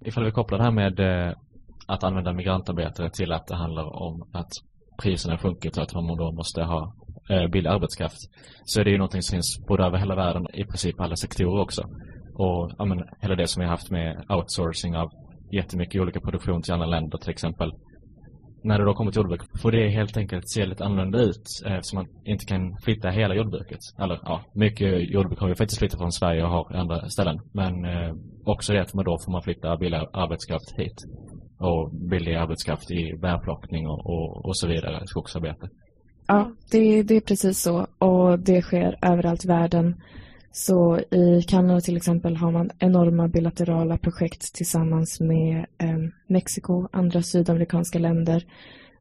Ifall 0.00 0.24
vi 0.24 0.30
kopplar 0.30 0.58
det 0.58 0.64
här 0.64 0.70
med 0.70 1.00
eh, 1.00 1.34
att 1.92 2.04
använda 2.04 2.32
migrantarbetare 2.32 3.10
till 3.10 3.32
att 3.32 3.46
det 3.46 3.56
handlar 3.56 4.02
om 4.02 4.22
att 4.32 4.50
priserna 5.02 5.38
sjunkit 5.38 5.76
och 5.76 5.82
att 5.82 5.94
man 5.94 6.16
då 6.16 6.32
måste 6.32 6.62
ha 6.62 6.94
eh, 7.30 7.46
billig 7.50 7.70
arbetskraft 7.70 8.18
så 8.64 8.80
är 8.80 8.84
det 8.84 8.90
ju 8.90 8.98
någonting 8.98 9.22
som 9.22 9.36
finns 9.36 9.60
både 9.68 9.84
över 9.84 9.98
hela 9.98 10.14
världen, 10.14 10.46
i 10.54 10.64
princip 10.64 11.00
alla 11.00 11.16
sektorer 11.16 11.62
också. 11.62 11.82
Och 12.34 12.72
ja, 12.78 12.84
men, 12.84 13.04
hela 13.20 13.34
det 13.34 13.46
som 13.46 13.60
vi 13.60 13.64
har 13.66 13.70
haft 13.70 13.90
med 13.90 14.24
outsourcing 14.28 14.96
av 14.96 15.10
jättemycket 15.52 16.00
olika 16.00 16.20
produktion 16.20 16.62
till 16.62 16.72
andra 16.72 16.86
länder 16.86 17.18
till 17.18 17.30
exempel. 17.30 17.72
När 18.64 18.78
det 18.78 18.84
då 18.84 18.94
kommer 18.94 19.12
till 19.12 19.20
jordbruk 19.20 19.40
får 19.62 19.72
det 19.72 19.88
helt 19.88 20.16
enkelt 20.16 20.50
se 20.50 20.66
lite 20.66 20.84
annorlunda 20.84 21.18
ut 21.18 21.44
eh, 21.66 21.72
eftersom 21.72 21.96
man 21.96 22.06
inte 22.24 22.44
kan 22.44 22.76
flytta 22.84 23.10
hela 23.10 23.34
jordbruket. 23.34 23.80
Eller 23.98 24.18
ja, 24.22 24.40
mycket 24.54 25.10
jordbruk 25.10 25.40
har 25.40 25.48
ju 25.48 25.54
faktiskt 25.54 25.78
flyttat 25.78 26.00
från 26.00 26.12
Sverige 26.12 26.44
och 26.44 26.50
har 26.50 26.76
andra 26.76 27.08
ställen. 27.08 27.40
Men 27.52 27.84
eh, 27.84 28.14
också 28.44 28.72
det 28.72 28.80
att 28.80 28.94
man 28.94 29.04
då 29.04 29.18
får 29.24 29.32
man 29.32 29.42
flytta 29.42 29.76
billig 29.76 30.00
arbetskraft 30.12 30.78
hit 30.78 31.04
och 31.62 31.90
billig 31.90 32.34
arbetskraft 32.34 32.90
i 32.90 33.16
bärplockning 33.16 33.86
och, 33.86 34.06
och, 34.06 34.44
och 34.44 34.56
så 34.56 34.68
vidare, 34.68 35.06
skogsarbete. 35.06 35.68
Ja, 36.26 36.52
det, 36.70 37.02
det 37.02 37.16
är 37.16 37.20
precis 37.20 37.62
så 37.62 37.86
och 37.98 38.38
det 38.38 38.62
sker 38.62 38.98
överallt 39.02 39.44
i 39.44 39.48
världen. 39.48 40.02
Så 40.52 40.98
i 40.98 41.42
Kanada 41.48 41.80
till 41.80 41.96
exempel 41.96 42.36
har 42.36 42.50
man 42.50 42.70
enorma 42.78 43.28
bilaterala 43.28 43.98
projekt 43.98 44.54
tillsammans 44.54 45.20
med 45.20 45.66
eh, 45.78 45.98
Mexiko, 46.26 46.74
och 46.74 46.88
andra 46.92 47.22
sydamerikanska 47.22 47.98
länder 47.98 48.44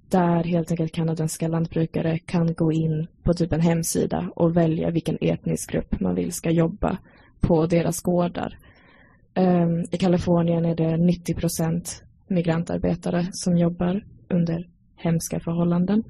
där 0.10 0.44
helt 0.44 0.72
enkelt 0.72 0.92
kanadensiska 0.92 1.48
lantbrukare 1.48 2.20
kan 2.20 2.54
gå 2.54 2.72
in 2.72 3.08
på 3.24 3.34
typ 3.34 3.54
en 3.54 3.62
hemsida 3.62 4.30
och 4.36 4.58
välja 4.58 4.90
vilken 4.90 5.18
etnisk 5.22 5.72
grupp 5.72 6.00
man 6.00 6.16
vill 6.16 6.32
ska 6.32 6.50
jobba 6.50 6.98
på 7.40 7.66
deras 7.66 8.02
gårdar. 8.02 8.58
Um, 9.36 9.86
I 9.92 9.98
Kalifornien 9.98 10.66
är 10.66 10.76
det 10.76 10.98
90 10.98 11.36
procent 11.36 12.04
migrantarbetare 12.32 13.28
som 13.32 13.58
jobbar 13.58 14.04
under 14.30 14.68
hemska 14.96 15.40
förhållanden. 15.40 16.04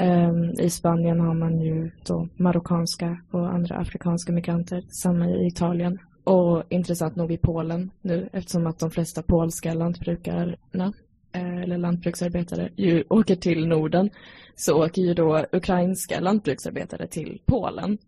Um, 0.00 0.50
I 0.60 0.70
Spanien 0.70 1.20
har 1.20 1.34
man 1.34 1.60
ju 1.60 1.90
då 2.06 2.28
marockanska 2.36 3.18
och 3.30 3.54
andra 3.54 3.76
afrikanska 3.76 4.32
migranter, 4.32 4.82
samma 5.02 5.28
i 5.28 5.46
Italien. 5.46 5.98
Och 6.24 6.62
intressant 6.68 7.16
nog 7.16 7.32
i 7.32 7.38
Polen 7.38 7.90
nu 8.02 8.28
eftersom 8.32 8.66
att 8.66 8.78
de 8.78 8.90
flesta 8.90 9.22
polska 9.22 9.74
lantbrukarna 9.74 10.92
eh, 11.32 11.62
eller 11.62 11.78
lantbruksarbetare 11.78 12.70
ju 12.76 13.04
åker 13.08 13.36
till 13.36 13.66
Norden 13.66 14.10
så 14.54 14.84
åker 14.84 15.02
ju 15.02 15.14
då 15.14 15.44
ukrainska 15.52 16.20
lantbruksarbetare 16.20 17.06
till 17.06 17.40
Polen. 17.46 17.98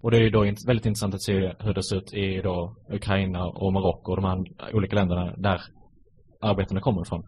Och 0.00 0.10
det 0.10 0.16
är 0.16 0.20
ju 0.20 0.30
då 0.30 0.40
väldigt 0.66 0.86
intressant 0.86 1.14
att 1.14 1.22
se 1.22 1.52
hur 1.58 1.74
det 1.74 1.82
ser 1.82 1.96
ut 1.96 2.14
i 2.14 2.40
då 2.42 2.76
Ukraina 2.90 3.46
och 3.46 3.72
Marocko 3.72 4.10
och 4.12 4.16
de 4.16 4.24
här 4.24 4.74
olika 4.74 4.96
länderna 4.96 5.34
där 5.36 5.60
arbetarna 6.42 6.80
kommer 6.80 7.02
ifrån. 7.02 7.22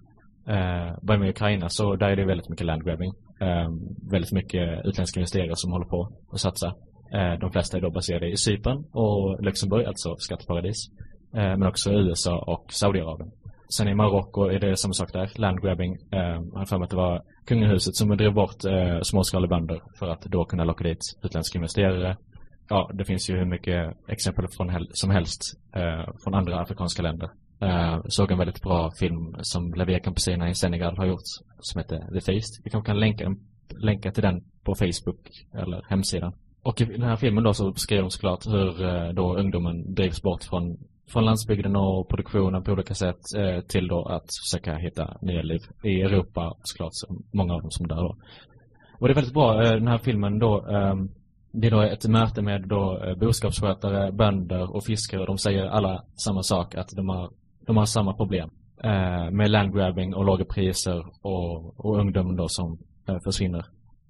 Eh, 0.48 0.92
börjar 1.02 1.20
med 1.20 1.30
Ukraina 1.30 1.68
så 1.68 1.96
där 1.96 2.08
är 2.08 2.16
det 2.16 2.24
väldigt 2.24 2.48
mycket 2.48 2.66
landgrabbing. 2.66 3.12
Eh, 3.40 3.68
väldigt 4.10 4.32
mycket 4.32 4.86
utländska 4.86 5.20
investerare 5.20 5.56
som 5.56 5.72
håller 5.72 5.86
på 5.86 6.08
att 6.32 6.40
satsa. 6.40 6.74
Eh, 7.14 7.38
de 7.40 7.50
flesta 7.52 7.76
är 7.76 7.80
då 7.80 7.90
baserade 7.90 8.30
i 8.30 8.36
Cypern 8.36 8.84
och 8.92 9.42
Luxemburg, 9.42 9.86
alltså 9.86 10.16
skatteparadis. 10.16 10.76
Eh, 11.34 11.56
men 11.58 11.66
också 11.66 11.92
USA 11.92 12.38
och 12.38 12.64
Saudiarabien. 12.72 13.30
Sen 13.76 13.88
i 13.88 13.94
Marocko 13.94 14.46
är 14.46 14.58
det 14.58 14.76
samma 14.76 14.92
sak 14.92 15.12
där, 15.12 15.30
landgrabbing. 15.34 15.92
Eh, 15.92 16.18
jag 16.52 16.58
har 16.58 16.66
för 16.66 16.78
mig 16.78 16.84
att 16.84 16.90
det 16.90 16.96
var 16.96 17.22
kungahuset 17.46 17.96
som 17.96 18.16
drev 18.16 18.34
bort 18.34 18.64
eh, 18.64 19.00
småskaliga 19.02 19.48
bönder 19.48 19.82
för 19.98 20.08
att 20.08 20.22
då 20.22 20.44
kunna 20.44 20.64
locka 20.64 20.84
dit 20.84 20.98
utländska 21.22 21.58
investerare. 21.58 22.16
Ja, 22.68 22.90
det 22.94 23.04
finns 23.04 23.30
ju 23.30 23.36
hur 23.36 23.44
mycket 23.44 23.92
exempel 24.08 24.46
från 24.56 24.70
hel 24.70 24.88
som 24.92 25.10
helst 25.10 25.40
eh, 25.76 26.12
från 26.24 26.34
andra 26.34 26.60
afrikanska 26.60 27.02
länder 27.02 27.30
Uh, 27.64 28.00
såg 28.08 28.30
en 28.30 28.38
väldigt 28.38 28.62
bra 28.62 28.90
film 28.90 29.36
som 29.40 29.74
Lavia 29.74 30.00
Campesina 30.00 30.50
i 30.50 30.54
Senegal 30.54 30.96
har 30.96 31.06
gjort 31.06 31.22
som 31.60 31.78
heter 31.78 31.98
The 32.12 32.20
Feast. 32.20 32.60
Vi 32.64 32.70
kanske 32.70 32.86
kan 32.86 33.00
länka, 33.00 33.34
länka 33.68 34.12
till 34.12 34.22
den 34.22 34.44
på 34.64 34.74
Facebook 34.74 35.28
eller 35.54 35.82
hemsidan. 35.88 36.32
Och 36.62 36.80
i 36.80 36.84
den 36.84 37.02
här 37.02 37.16
filmen 37.16 37.44
då 37.44 37.54
så 37.54 37.72
beskriver 37.72 38.02
de 38.02 38.10
såklart 38.10 38.46
hur 38.46 38.82
uh, 38.82 39.14
då 39.14 39.36
ungdomen 39.36 39.94
drivs 39.94 40.22
bort 40.22 40.44
från, 40.44 40.76
från 41.08 41.24
landsbygden 41.24 41.76
och 41.76 42.08
produktionen 42.08 42.64
på 42.64 42.72
olika 42.72 42.94
sätt 42.94 43.20
uh, 43.36 43.60
till 43.60 43.88
då 43.88 44.04
att 44.04 44.26
försöka 44.44 44.76
hitta 44.76 45.16
nya 45.22 45.42
liv 45.42 45.60
i 45.84 46.00
Europa 46.00 46.56
såklart, 46.62 46.92
så 46.92 47.16
många 47.32 47.54
av 47.54 47.60
dem 47.60 47.70
som 47.70 47.88
dör 47.88 48.02
då. 48.02 48.16
Och 48.98 49.08
det 49.08 49.12
är 49.12 49.14
väldigt 49.14 49.34
bra, 49.34 49.62
den 49.62 49.88
här 49.88 49.98
filmen 49.98 50.38
då 50.38 50.60
um, 50.60 51.10
det 51.52 51.66
är 51.66 51.70
då 51.70 51.80
ett 51.80 52.08
möte 52.08 52.42
med 52.42 52.68
då 52.68 53.14
boskapsskötare, 53.20 54.12
bönder 54.12 54.76
och 54.76 54.84
fiskare. 54.84 55.20
och 55.20 55.26
De 55.26 55.38
säger 55.38 55.66
alla 55.66 56.04
samma 56.16 56.42
sak, 56.42 56.74
att 56.74 56.88
de 56.96 57.08
har 57.08 57.30
de 57.66 57.76
har 57.76 57.84
samma 57.84 58.14
problem 58.14 58.50
eh, 58.84 59.30
med 59.30 59.50
landgrabbing 59.50 60.14
och 60.14 60.24
låga 60.24 60.44
priser 60.44 61.04
och, 61.22 61.84
och 61.84 61.98
ungdomen 61.98 62.36
då 62.36 62.48
som 62.48 62.78
eh, 63.08 63.18
försvinner. 63.24 63.64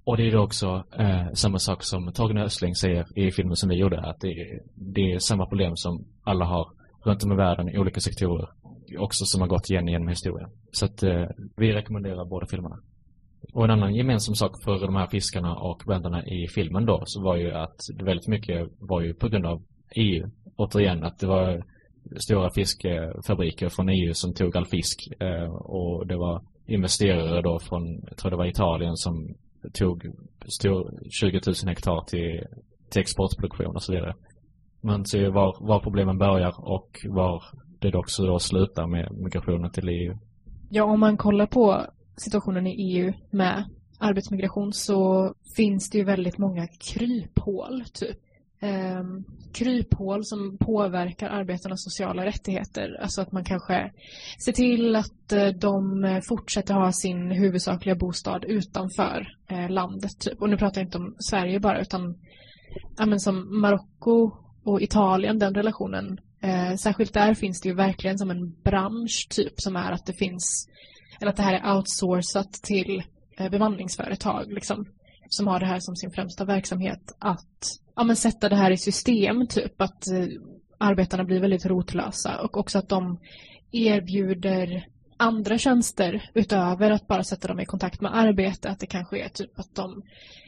Och 0.05 0.17
det 0.17 0.29
är 0.29 0.33
då 0.33 0.43
också 0.43 0.85
eh, 0.99 1.33
samma 1.33 1.59
sak 1.59 1.83
som 1.83 2.13
Torgny 2.13 2.41
Östling 2.41 2.75
säger 2.75 3.19
i 3.19 3.31
filmen 3.31 3.57
som 3.57 3.69
vi 3.69 3.77
gjorde, 3.77 4.01
att 4.01 4.21
det 4.21 4.29
är, 4.29 4.61
det 4.75 5.13
är 5.13 5.19
samma 5.19 5.47
problem 5.47 5.73
som 5.77 6.05
alla 6.23 6.45
har 6.45 6.69
runt 7.05 7.25
om 7.25 7.33
i 7.33 7.37
världen 7.37 7.69
i 7.69 7.79
olika 7.79 8.01
sektorer, 8.01 8.49
också 8.99 9.25
som 9.25 9.41
har 9.41 9.49
gått 9.49 9.71
igen 9.71 9.89
genom 9.89 10.09
historien. 10.09 10.51
Så 10.73 10.85
att 10.85 11.03
eh, 11.03 11.27
vi 11.57 11.73
rekommenderar 11.73 12.25
båda 12.25 12.47
filmerna. 12.47 12.77
Och 13.53 13.65
en 13.65 13.71
annan 13.71 13.95
gemensam 13.95 14.35
sak 14.35 14.65
för 14.65 14.81
de 14.81 14.97
här 14.97 15.07
fiskarna 15.07 15.57
och 15.57 15.83
bönderna 15.87 16.27
i 16.27 16.49
filmen 16.49 16.87
då, 16.87 17.03
så 17.07 17.23
var 17.23 17.37
ju 17.37 17.53
att 17.53 17.77
väldigt 18.03 18.29
mycket 18.29 18.69
var 18.79 19.01
ju 19.01 19.15
på 19.15 19.29
grund 19.29 19.47
av 19.47 19.63
EU. 19.97 20.31
Återigen, 20.57 21.05
att 21.05 21.19
det 21.19 21.27
var 21.27 21.65
stora 22.17 22.51
fiskefabriker 22.51 23.69
från 23.69 23.89
EU 23.89 24.15
som 24.15 24.35
tog 24.35 24.57
all 24.57 24.67
fisk 24.67 25.09
eh, 25.21 25.55
och 25.55 26.07
det 26.07 26.17
var 26.17 26.43
investerare 26.67 27.43
då 27.43 27.59
från, 27.59 28.03
jag 28.09 28.17
tror 28.17 28.31
det 28.31 28.37
var 28.37 28.47
Italien 28.47 28.97
som 28.97 29.35
tog 29.73 30.07
stor, 30.47 30.93
20 31.11 31.41
000 31.47 31.55
hektar 31.67 32.05
till, 32.07 32.47
till 32.91 33.01
exportproduktion 33.01 33.77
och 33.77 33.83
så 33.83 33.93
vidare. 33.93 34.15
Man 34.81 35.07
ser 35.07 35.31
var, 35.31 35.57
var 35.61 35.81
problemen 35.81 36.19
börjar 36.19 36.55
och 36.59 37.07
var 37.09 37.43
det 37.79 37.95
också 37.95 38.27
då 38.27 38.39
slutar 38.39 38.87
med 38.87 39.13
migrationen 39.13 39.71
till 39.71 39.89
EU. 39.89 40.19
Ja, 40.71 40.85
om 40.85 41.01
man 41.01 41.17
kollar 41.17 41.47
på 41.47 41.87
situationen 42.17 42.67
i 42.67 42.71
EU 42.71 43.13
med 43.31 43.65
arbetsmigration 43.99 44.73
så 44.73 45.33
finns 45.57 45.91
det 45.91 45.99
ju 45.99 46.05
väldigt 46.05 46.39
många 46.39 46.67
kryphål 46.67 47.85
typ 47.93 48.17
eh, 48.65 49.05
kryphål 49.53 50.25
som 50.25 50.59
påverkar 50.59 51.29
arbetarnas 51.29 51.85
sociala 51.85 52.25
rättigheter. 52.25 52.99
Alltså 53.03 53.23
att 53.23 53.33
man 53.33 53.45
kanske 53.45 53.93
ser 54.45 54.53
till 54.53 54.97
att 54.97 55.33
eh, 55.33 55.49
de 55.49 56.05
eh, 56.05 56.21
fortsätter 56.29 56.75
ha 56.75 56.93
sin 56.93 57.31
huvudsakliga 57.31 57.95
bostad 57.95 58.45
utanför 58.45 59.29
eh, 59.49 59.71
landet. 59.71 60.19
Typ. 60.21 60.43
Och 60.43 60.51
nu 60.51 60.57
pratar 60.57 60.81
jag 60.81 60.87
inte 60.87 60.99
om 60.99 61.17
Sverige 61.19 61.61
bara 61.61 61.81
utan 61.81 62.19
ja, 62.99 63.07
men 63.07 63.21
som 63.21 63.61
Marocko 63.61 64.31
och 64.65 64.83
Italien, 64.83 65.39
den 65.39 65.55
relationen. 65.55 66.19
Eh, 66.43 66.75
särskilt 66.77 67.15
där 67.15 67.35
finns 67.35 67.61
det 67.61 67.69
ju 67.69 67.75
verkligen 67.75 68.19
som 68.19 68.31
en 68.31 68.53
bransch 68.65 69.27
typ 69.31 69.53
som 69.57 69.77
är 69.77 69.93
att 69.93 70.07
det 70.07 70.19
finns 70.19 70.69
eller 71.21 71.31
att 71.31 71.37
det 71.37 71.43
här 71.43 71.55
är 71.55 71.77
outsourcat 71.77 72.53
till 72.53 73.03
eh, 73.39 73.51
bemanningsföretag 73.51 74.53
liksom, 74.53 74.87
som 75.29 75.47
har 75.47 75.61
det 75.61 75.67
här 75.67 75.81
som 75.81 75.97
sin 75.97 76.11
främsta 76.11 76.45
verksamhet 76.45 77.17
att 77.19 77.81
ja, 77.97 78.05
men 78.05 78.17
sätta 78.17 78.49
det 78.49 78.57
här 78.57 78.71
i 78.71 78.77
system, 78.77 79.47
typ 79.47 79.81
att 79.81 80.07
eh, 80.07 80.27
arbetarna 80.79 81.25
blir 81.25 81.41
väldigt 81.41 81.67
rotlösa 81.67 82.41
och 82.41 82.57
också 82.57 82.79
att 82.79 82.89
de 82.89 83.19
erbjuder 83.73 84.87
andra 85.17 85.59
tjänster 85.59 86.31
utöver 86.35 86.91
att 86.91 87.07
bara 87.07 87.25
sätta 87.25 87.49
dem 87.49 87.61
i 87.61 87.65
kontakt 87.65 88.01
med 88.01 88.17
arbete. 88.17 88.69
Att 88.69 88.81
det 88.81 88.87
kanske 88.87 89.25
är 89.25 89.29
typ 89.29 89.59
att 89.59 89.75
de 89.75 90.03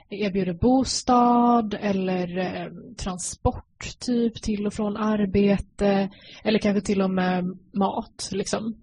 erbjuder 0.08 0.52
bostad 0.52 1.76
eller 1.80 2.38
eh, 2.38 2.72
transport 2.96 3.98
typ 3.98 4.42
till 4.42 4.66
och 4.66 4.74
från 4.74 4.96
arbete 4.96 6.08
eller 6.44 6.58
kanske 6.58 6.80
till 6.80 7.02
och 7.02 7.10
med 7.10 7.58
mat. 7.72 8.28
Liksom. 8.32 8.76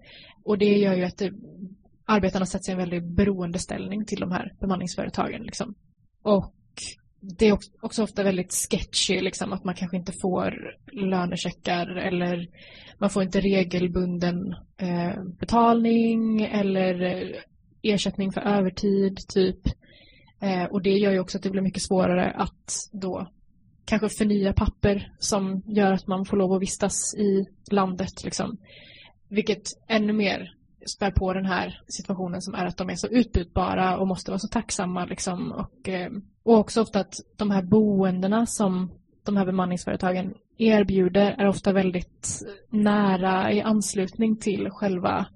Och 0.43 0.57
det 0.57 0.77
gör 0.77 0.93
ju 0.93 1.03
att 1.03 1.17
det, 1.17 1.33
arbetarna 2.05 2.45
sätts 2.45 2.69
i 2.69 2.71
en 2.71 2.77
väldigt 2.77 3.03
beroendeställning 3.03 4.05
till 4.05 4.19
de 4.19 4.31
här 4.31 4.53
bemanningsföretagen. 4.59 5.43
Liksom. 5.43 5.75
Och 6.23 6.53
det 7.21 7.47
är 7.47 7.57
också 7.81 8.03
ofta 8.03 8.23
väldigt 8.23 8.53
sketchy, 8.53 9.21
liksom, 9.21 9.53
att 9.53 9.63
man 9.63 9.75
kanske 9.75 9.97
inte 9.97 10.13
får 10.21 10.75
lönecheckar 10.91 11.87
eller 11.87 12.47
man 12.97 13.09
får 13.09 13.23
inte 13.23 13.41
regelbunden 13.41 14.55
eh, 14.77 15.23
betalning 15.39 16.41
eller 16.41 17.25
ersättning 17.81 18.31
för 18.31 18.41
övertid, 18.41 19.17
typ. 19.27 19.59
Eh, 20.41 20.63
och 20.63 20.81
det 20.81 20.97
gör 20.97 21.11
ju 21.11 21.19
också 21.19 21.37
att 21.37 21.43
det 21.43 21.49
blir 21.49 21.61
mycket 21.61 21.83
svårare 21.83 22.31
att 22.31 22.89
då 22.91 23.27
kanske 23.85 24.09
förnya 24.09 24.53
papper 24.53 25.11
som 25.19 25.61
gör 25.65 25.91
att 25.91 26.07
man 26.07 26.25
får 26.25 26.37
lov 26.37 26.53
att 26.53 26.61
vistas 26.61 27.15
i 27.17 27.45
landet. 27.71 28.23
Liksom. 28.23 28.57
Vilket 29.29 29.63
ännu 29.87 30.13
mer 30.13 30.53
spär 30.85 31.11
på 31.11 31.33
den 31.33 31.45
här 31.45 31.81
situationen 31.87 32.41
som 32.41 32.55
är 32.55 32.65
att 32.65 32.77
de 32.77 32.89
är 32.89 32.95
så 32.95 33.07
utbytbara 33.07 33.97
och 33.97 34.07
måste 34.07 34.31
vara 34.31 34.39
så 34.39 34.47
tacksamma. 34.47 35.05
Liksom. 35.05 35.51
Och, 35.51 35.89
eh, 35.89 36.11
och 36.43 36.57
också 36.57 36.81
ofta 36.81 36.99
att 36.99 37.13
de 37.37 37.51
här 37.51 37.61
boendena 37.61 38.45
som 38.45 38.91
de 39.25 39.37
här 39.37 39.45
bemanningsföretagen 39.45 40.33
erbjuder 40.57 41.31
är 41.31 41.47
ofta 41.47 41.73
väldigt 41.73 42.43
nära 42.69 43.51
i 43.51 43.61
anslutning 43.61 44.37
till 44.37 44.69
själva 44.69 45.27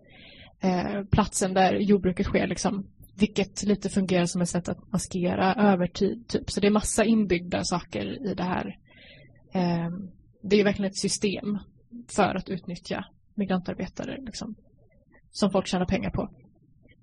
eh, 0.60 1.04
platsen 1.12 1.54
där 1.54 1.74
jordbruket 1.74 2.26
sker. 2.26 2.48
Liksom. 2.48 2.88
Vilket 3.16 3.64
lite 3.64 3.90
fungerar 3.90 4.26
som 4.26 4.42
ett 4.42 4.50
sätt 4.50 4.70
att 4.70 4.92
maskera 4.92 5.54
övertid. 5.54 6.28
Typ. 6.28 6.52
Så 6.52 6.60
det 6.60 6.68
är 6.68 6.72
massa 6.72 7.06
inbyggda 7.06 7.64
saker 7.64 8.32
i 8.32 8.34
det 8.34 8.44
här. 8.44 8.78
Eh, 9.54 9.90
det 10.44 10.60
är 10.60 10.64
verkligen 10.64 10.92
ett 10.92 10.98
system 10.98 11.58
för 12.16 12.36
att 12.36 12.50
utnyttja 12.50 13.06
migrantarbetare 13.36 14.18
liksom, 14.22 14.56
som 15.32 15.50
folk 15.50 15.68
tjänar 15.68 15.86
pengar 15.86 16.10
på. 16.10 16.30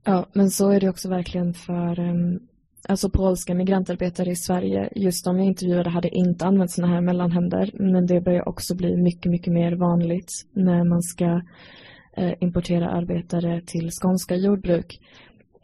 Ja, 0.04 0.26
men 0.32 0.50
så 0.50 0.70
är 0.70 0.80
det 0.80 0.88
också 0.88 1.08
verkligen 1.08 1.54
för 1.54 2.00
um, 2.00 2.40
alltså 2.88 3.10
polska 3.10 3.54
migrantarbetare 3.54 4.30
i 4.30 4.36
Sverige. 4.36 4.88
Just 4.96 5.24
de 5.24 5.38
jag 5.38 5.46
intervjuade 5.46 5.90
hade 5.90 6.16
inte 6.16 6.46
använt 6.46 6.70
sådana 6.70 6.94
här 6.94 7.00
mellanhänder, 7.00 7.70
men 7.74 8.06
det 8.06 8.20
börjar 8.20 8.48
också 8.48 8.74
bli 8.74 8.96
mycket, 8.96 9.32
mycket 9.32 9.52
mer 9.52 9.72
vanligt 9.72 10.30
när 10.52 10.84
man 10.84 11.02
ska 11.02 11.40
uh, 12.18 12.32
importera 12.40 12.90
arbetare 12.90 13.62
till 13.66 13.90
skånska 13.90 14.36
jordbruk. 14.36 15.00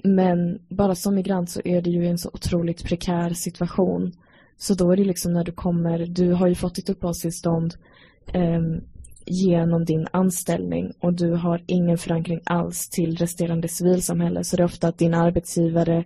Men 0.04 0.58
bara 0.68 0.94
som 0.94 1.14
migrant 1.14 1.50
så 1.50 1.60
är 1.64 1.82
det 1.82 1.90
ju 1.90 2.06
en 2.06 2.18
så 2.18 2.30
otroligt 2.32 2.84
prekär 2.84 3.30
situation. 3.30 4.12
Så 4.56 4.74
då 4.74 4.92
är 4.92 4.96
det 4.96 5.04
liksom 5.04 5.32
när 5.32 5.44
du 5.44 5.52
kommer, 5.52 6.06
du 6.06 6.32
har 6.32 6.46
ju 6.46 6.54
fått 6.54 6.74
ditt 6.74 6.90
uppehållstillstånd 6.90 7.74
um, 8.34 8.80
genom 9.26 9.84
din 9.84 10.06
anställning 10.10 10.92
och 11.00 11.12
du 11.12 11.32
har 11.32 11.62
ingen 11.66 11.98
förankring 11.98 12.40
alls 12.44 12.88
till 12.88 13.16
resterande 13.16 13.68
civilsamhälle 13.68 14.44
så 14.44 14.56
det 14.56 14.62
är 14.62 14.64
ofta 14.64 14.88
att 14.88 14.98
din 14.98 15.14
arbetsgivare 15.14 16.04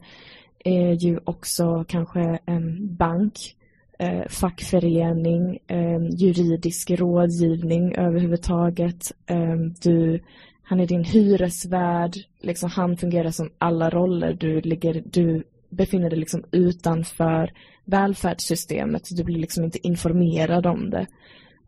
är 0.64 0.92
ju 0.92 1.18
också 1.24 1.84
kanske 1.88 2.38
en 2.46 2.96
bank, 2.96 3.56
eh, 3.98 4.28
fackförening, 4.28 5.58
eh, 5.66 6.00
juridisk 6.10 6.90
rådgivning 6.90 7.94
överhuvudtaget. 7.94 9.12
Eh, 9.26 9.56
du, 9.82 10.20
han 10.62 10.80
är 10.80 10.86
din 10.86 11.04
hyresvärd, 11.04 12.16
liksom 12.40 12.70
han 12.70 12.96
fungerar 12.96 13.30
som 13.30 13.50
alla 13.58 13.90
roller. 13.90 14.32
Du, 14.32 14.60
ligger, 14.60 15.02
du 15.06 15.44
befinner 15.70 16.10
dig 16.10 16.18
liksom 16.18 16.44
utanför 16.50 17.52
välfärdssystemet. 17.84 19.08
Du 19.16 19.24
blir 19.24 19.38
liksom 19.38 19.64
inte 19.64 19.86
informerad 19.86 20.66
om 20.66 20.90
det. 20.90 21.06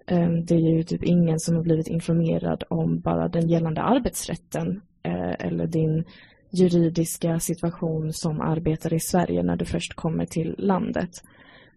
Ehm, 0.07 0.45
det 0.45 0.55
är 0.55 0.77
ju 0.77 0.83
typ 0.83 1.05
ingen 1.05 1.41
som 1.41 1.57
har 1.57 1.63
blivit 1.63 1.89
informerad 1.89 2.65
om 2.71 3.01
bara 3.01 3.29
den 3.29 3.49
gällande 3.49 3.83
arbetsrätten 3.83 4.81
eh, 5.03 5.47
eller 5.47 5.67
din 5.67 6.05
juridiska 6.51 7.41
situation 7.41 8.13
som 8.13 8.41
arbetare 8.41 8.95
i 8.95 9.01
Sverige 9.01 9.43
när 9.43 9.57
du 9.57 9.65
först 9.65 9.95
kommer 9.95 10.27
till 10.27 10.55
landet. 10.59 11.11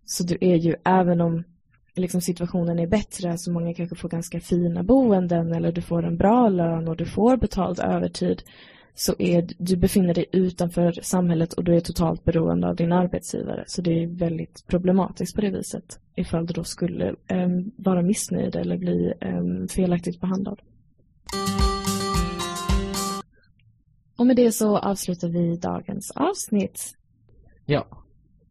Så 0.06 0.24
du 0.24 0.38
är 0.42 0.56
ju, 0.56 0.76
även 0.84 1.22
om 1.22 1.44
liksom 1.96 2.22
situationen 2.22 2.80
är 2.80 2.88
bättre, 2.88 3.38
så 3.38 3.52
många 3.52 3.74
kanske 3.74 3.96
får 3.96 4.10
ganska 4.10 4.40
fina 4.40 4.84
boenden 4.84 5.54
eller 5.54 5.72
du 5.72 5.82
får 5.82 6.06
en 6.06 6.18
bra 6.18 6.50
lön 6.50 6.88
och 6.88 6.98
du 6.98 7.06
får 7.06 7.38
betald 7.38 7.80
övertid, 7.80 8.42
så 9.00 9.16
är 9.20 9.48
du 9.58 9.78
befinner 9.78 10.14
dig 10.14 10.26
utanför 10.32 10.92
samhället 10.92 11.54
och 11.54 11.64
du 11.64 11.76
är 11.76 11.80
totalt 11.80 12.24
beroende 12.24 12.68
av 12.68 12.76
din 12.76 12.92
arbetsgivare. 12.92 13.64
Så 13.68 13.82
det 13.82 14.04
är 14.04 14.08
väldigt 14.08 14.68
problematiskt 14.68 15.36
på 15.36 15.42
det 15.42 15.50
viset 15.50 16.00
ifall 16.16 16.46
du 16.46 16.54
då 16.54 16.64
skulle 16.64 17.16
um, 17.32 17.72
vara 17.78 18.02
missnöjd 18.02 18.56
eller 18.56 18.78
bli 18.78 19.14
um, 19.22 19.68
felaktigt 19.68 20.22
behandlad. 20.22 20.60
Och 24.18 24.26
med 24.26 24.36
det 24.36 24.52
så 24.52 24.78
avslutar 24.78 25.30
vi 25.30 25.58
dagens 25.58 26.12
avsnitt. 26.12 26.98
Ja. 27.66 27.88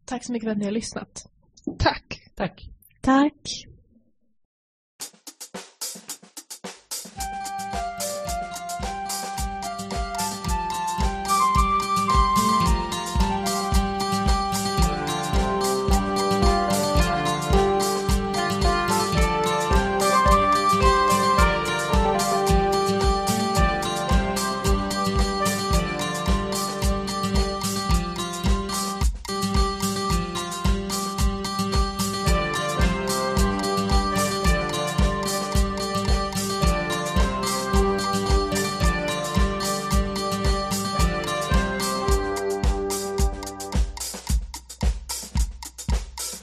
Tack 0.05 0.25
så 0.25 0.31
mycket 0.31 0.47
för 0.47 0.51
att 0.51 0.57
ni 0.57 0.65
har 0.65 0.71
lyssnat. 0.71 1.29
Tack. 1.77 2.31
Tack. 2.35 2.69
Tack. 3.01 3.68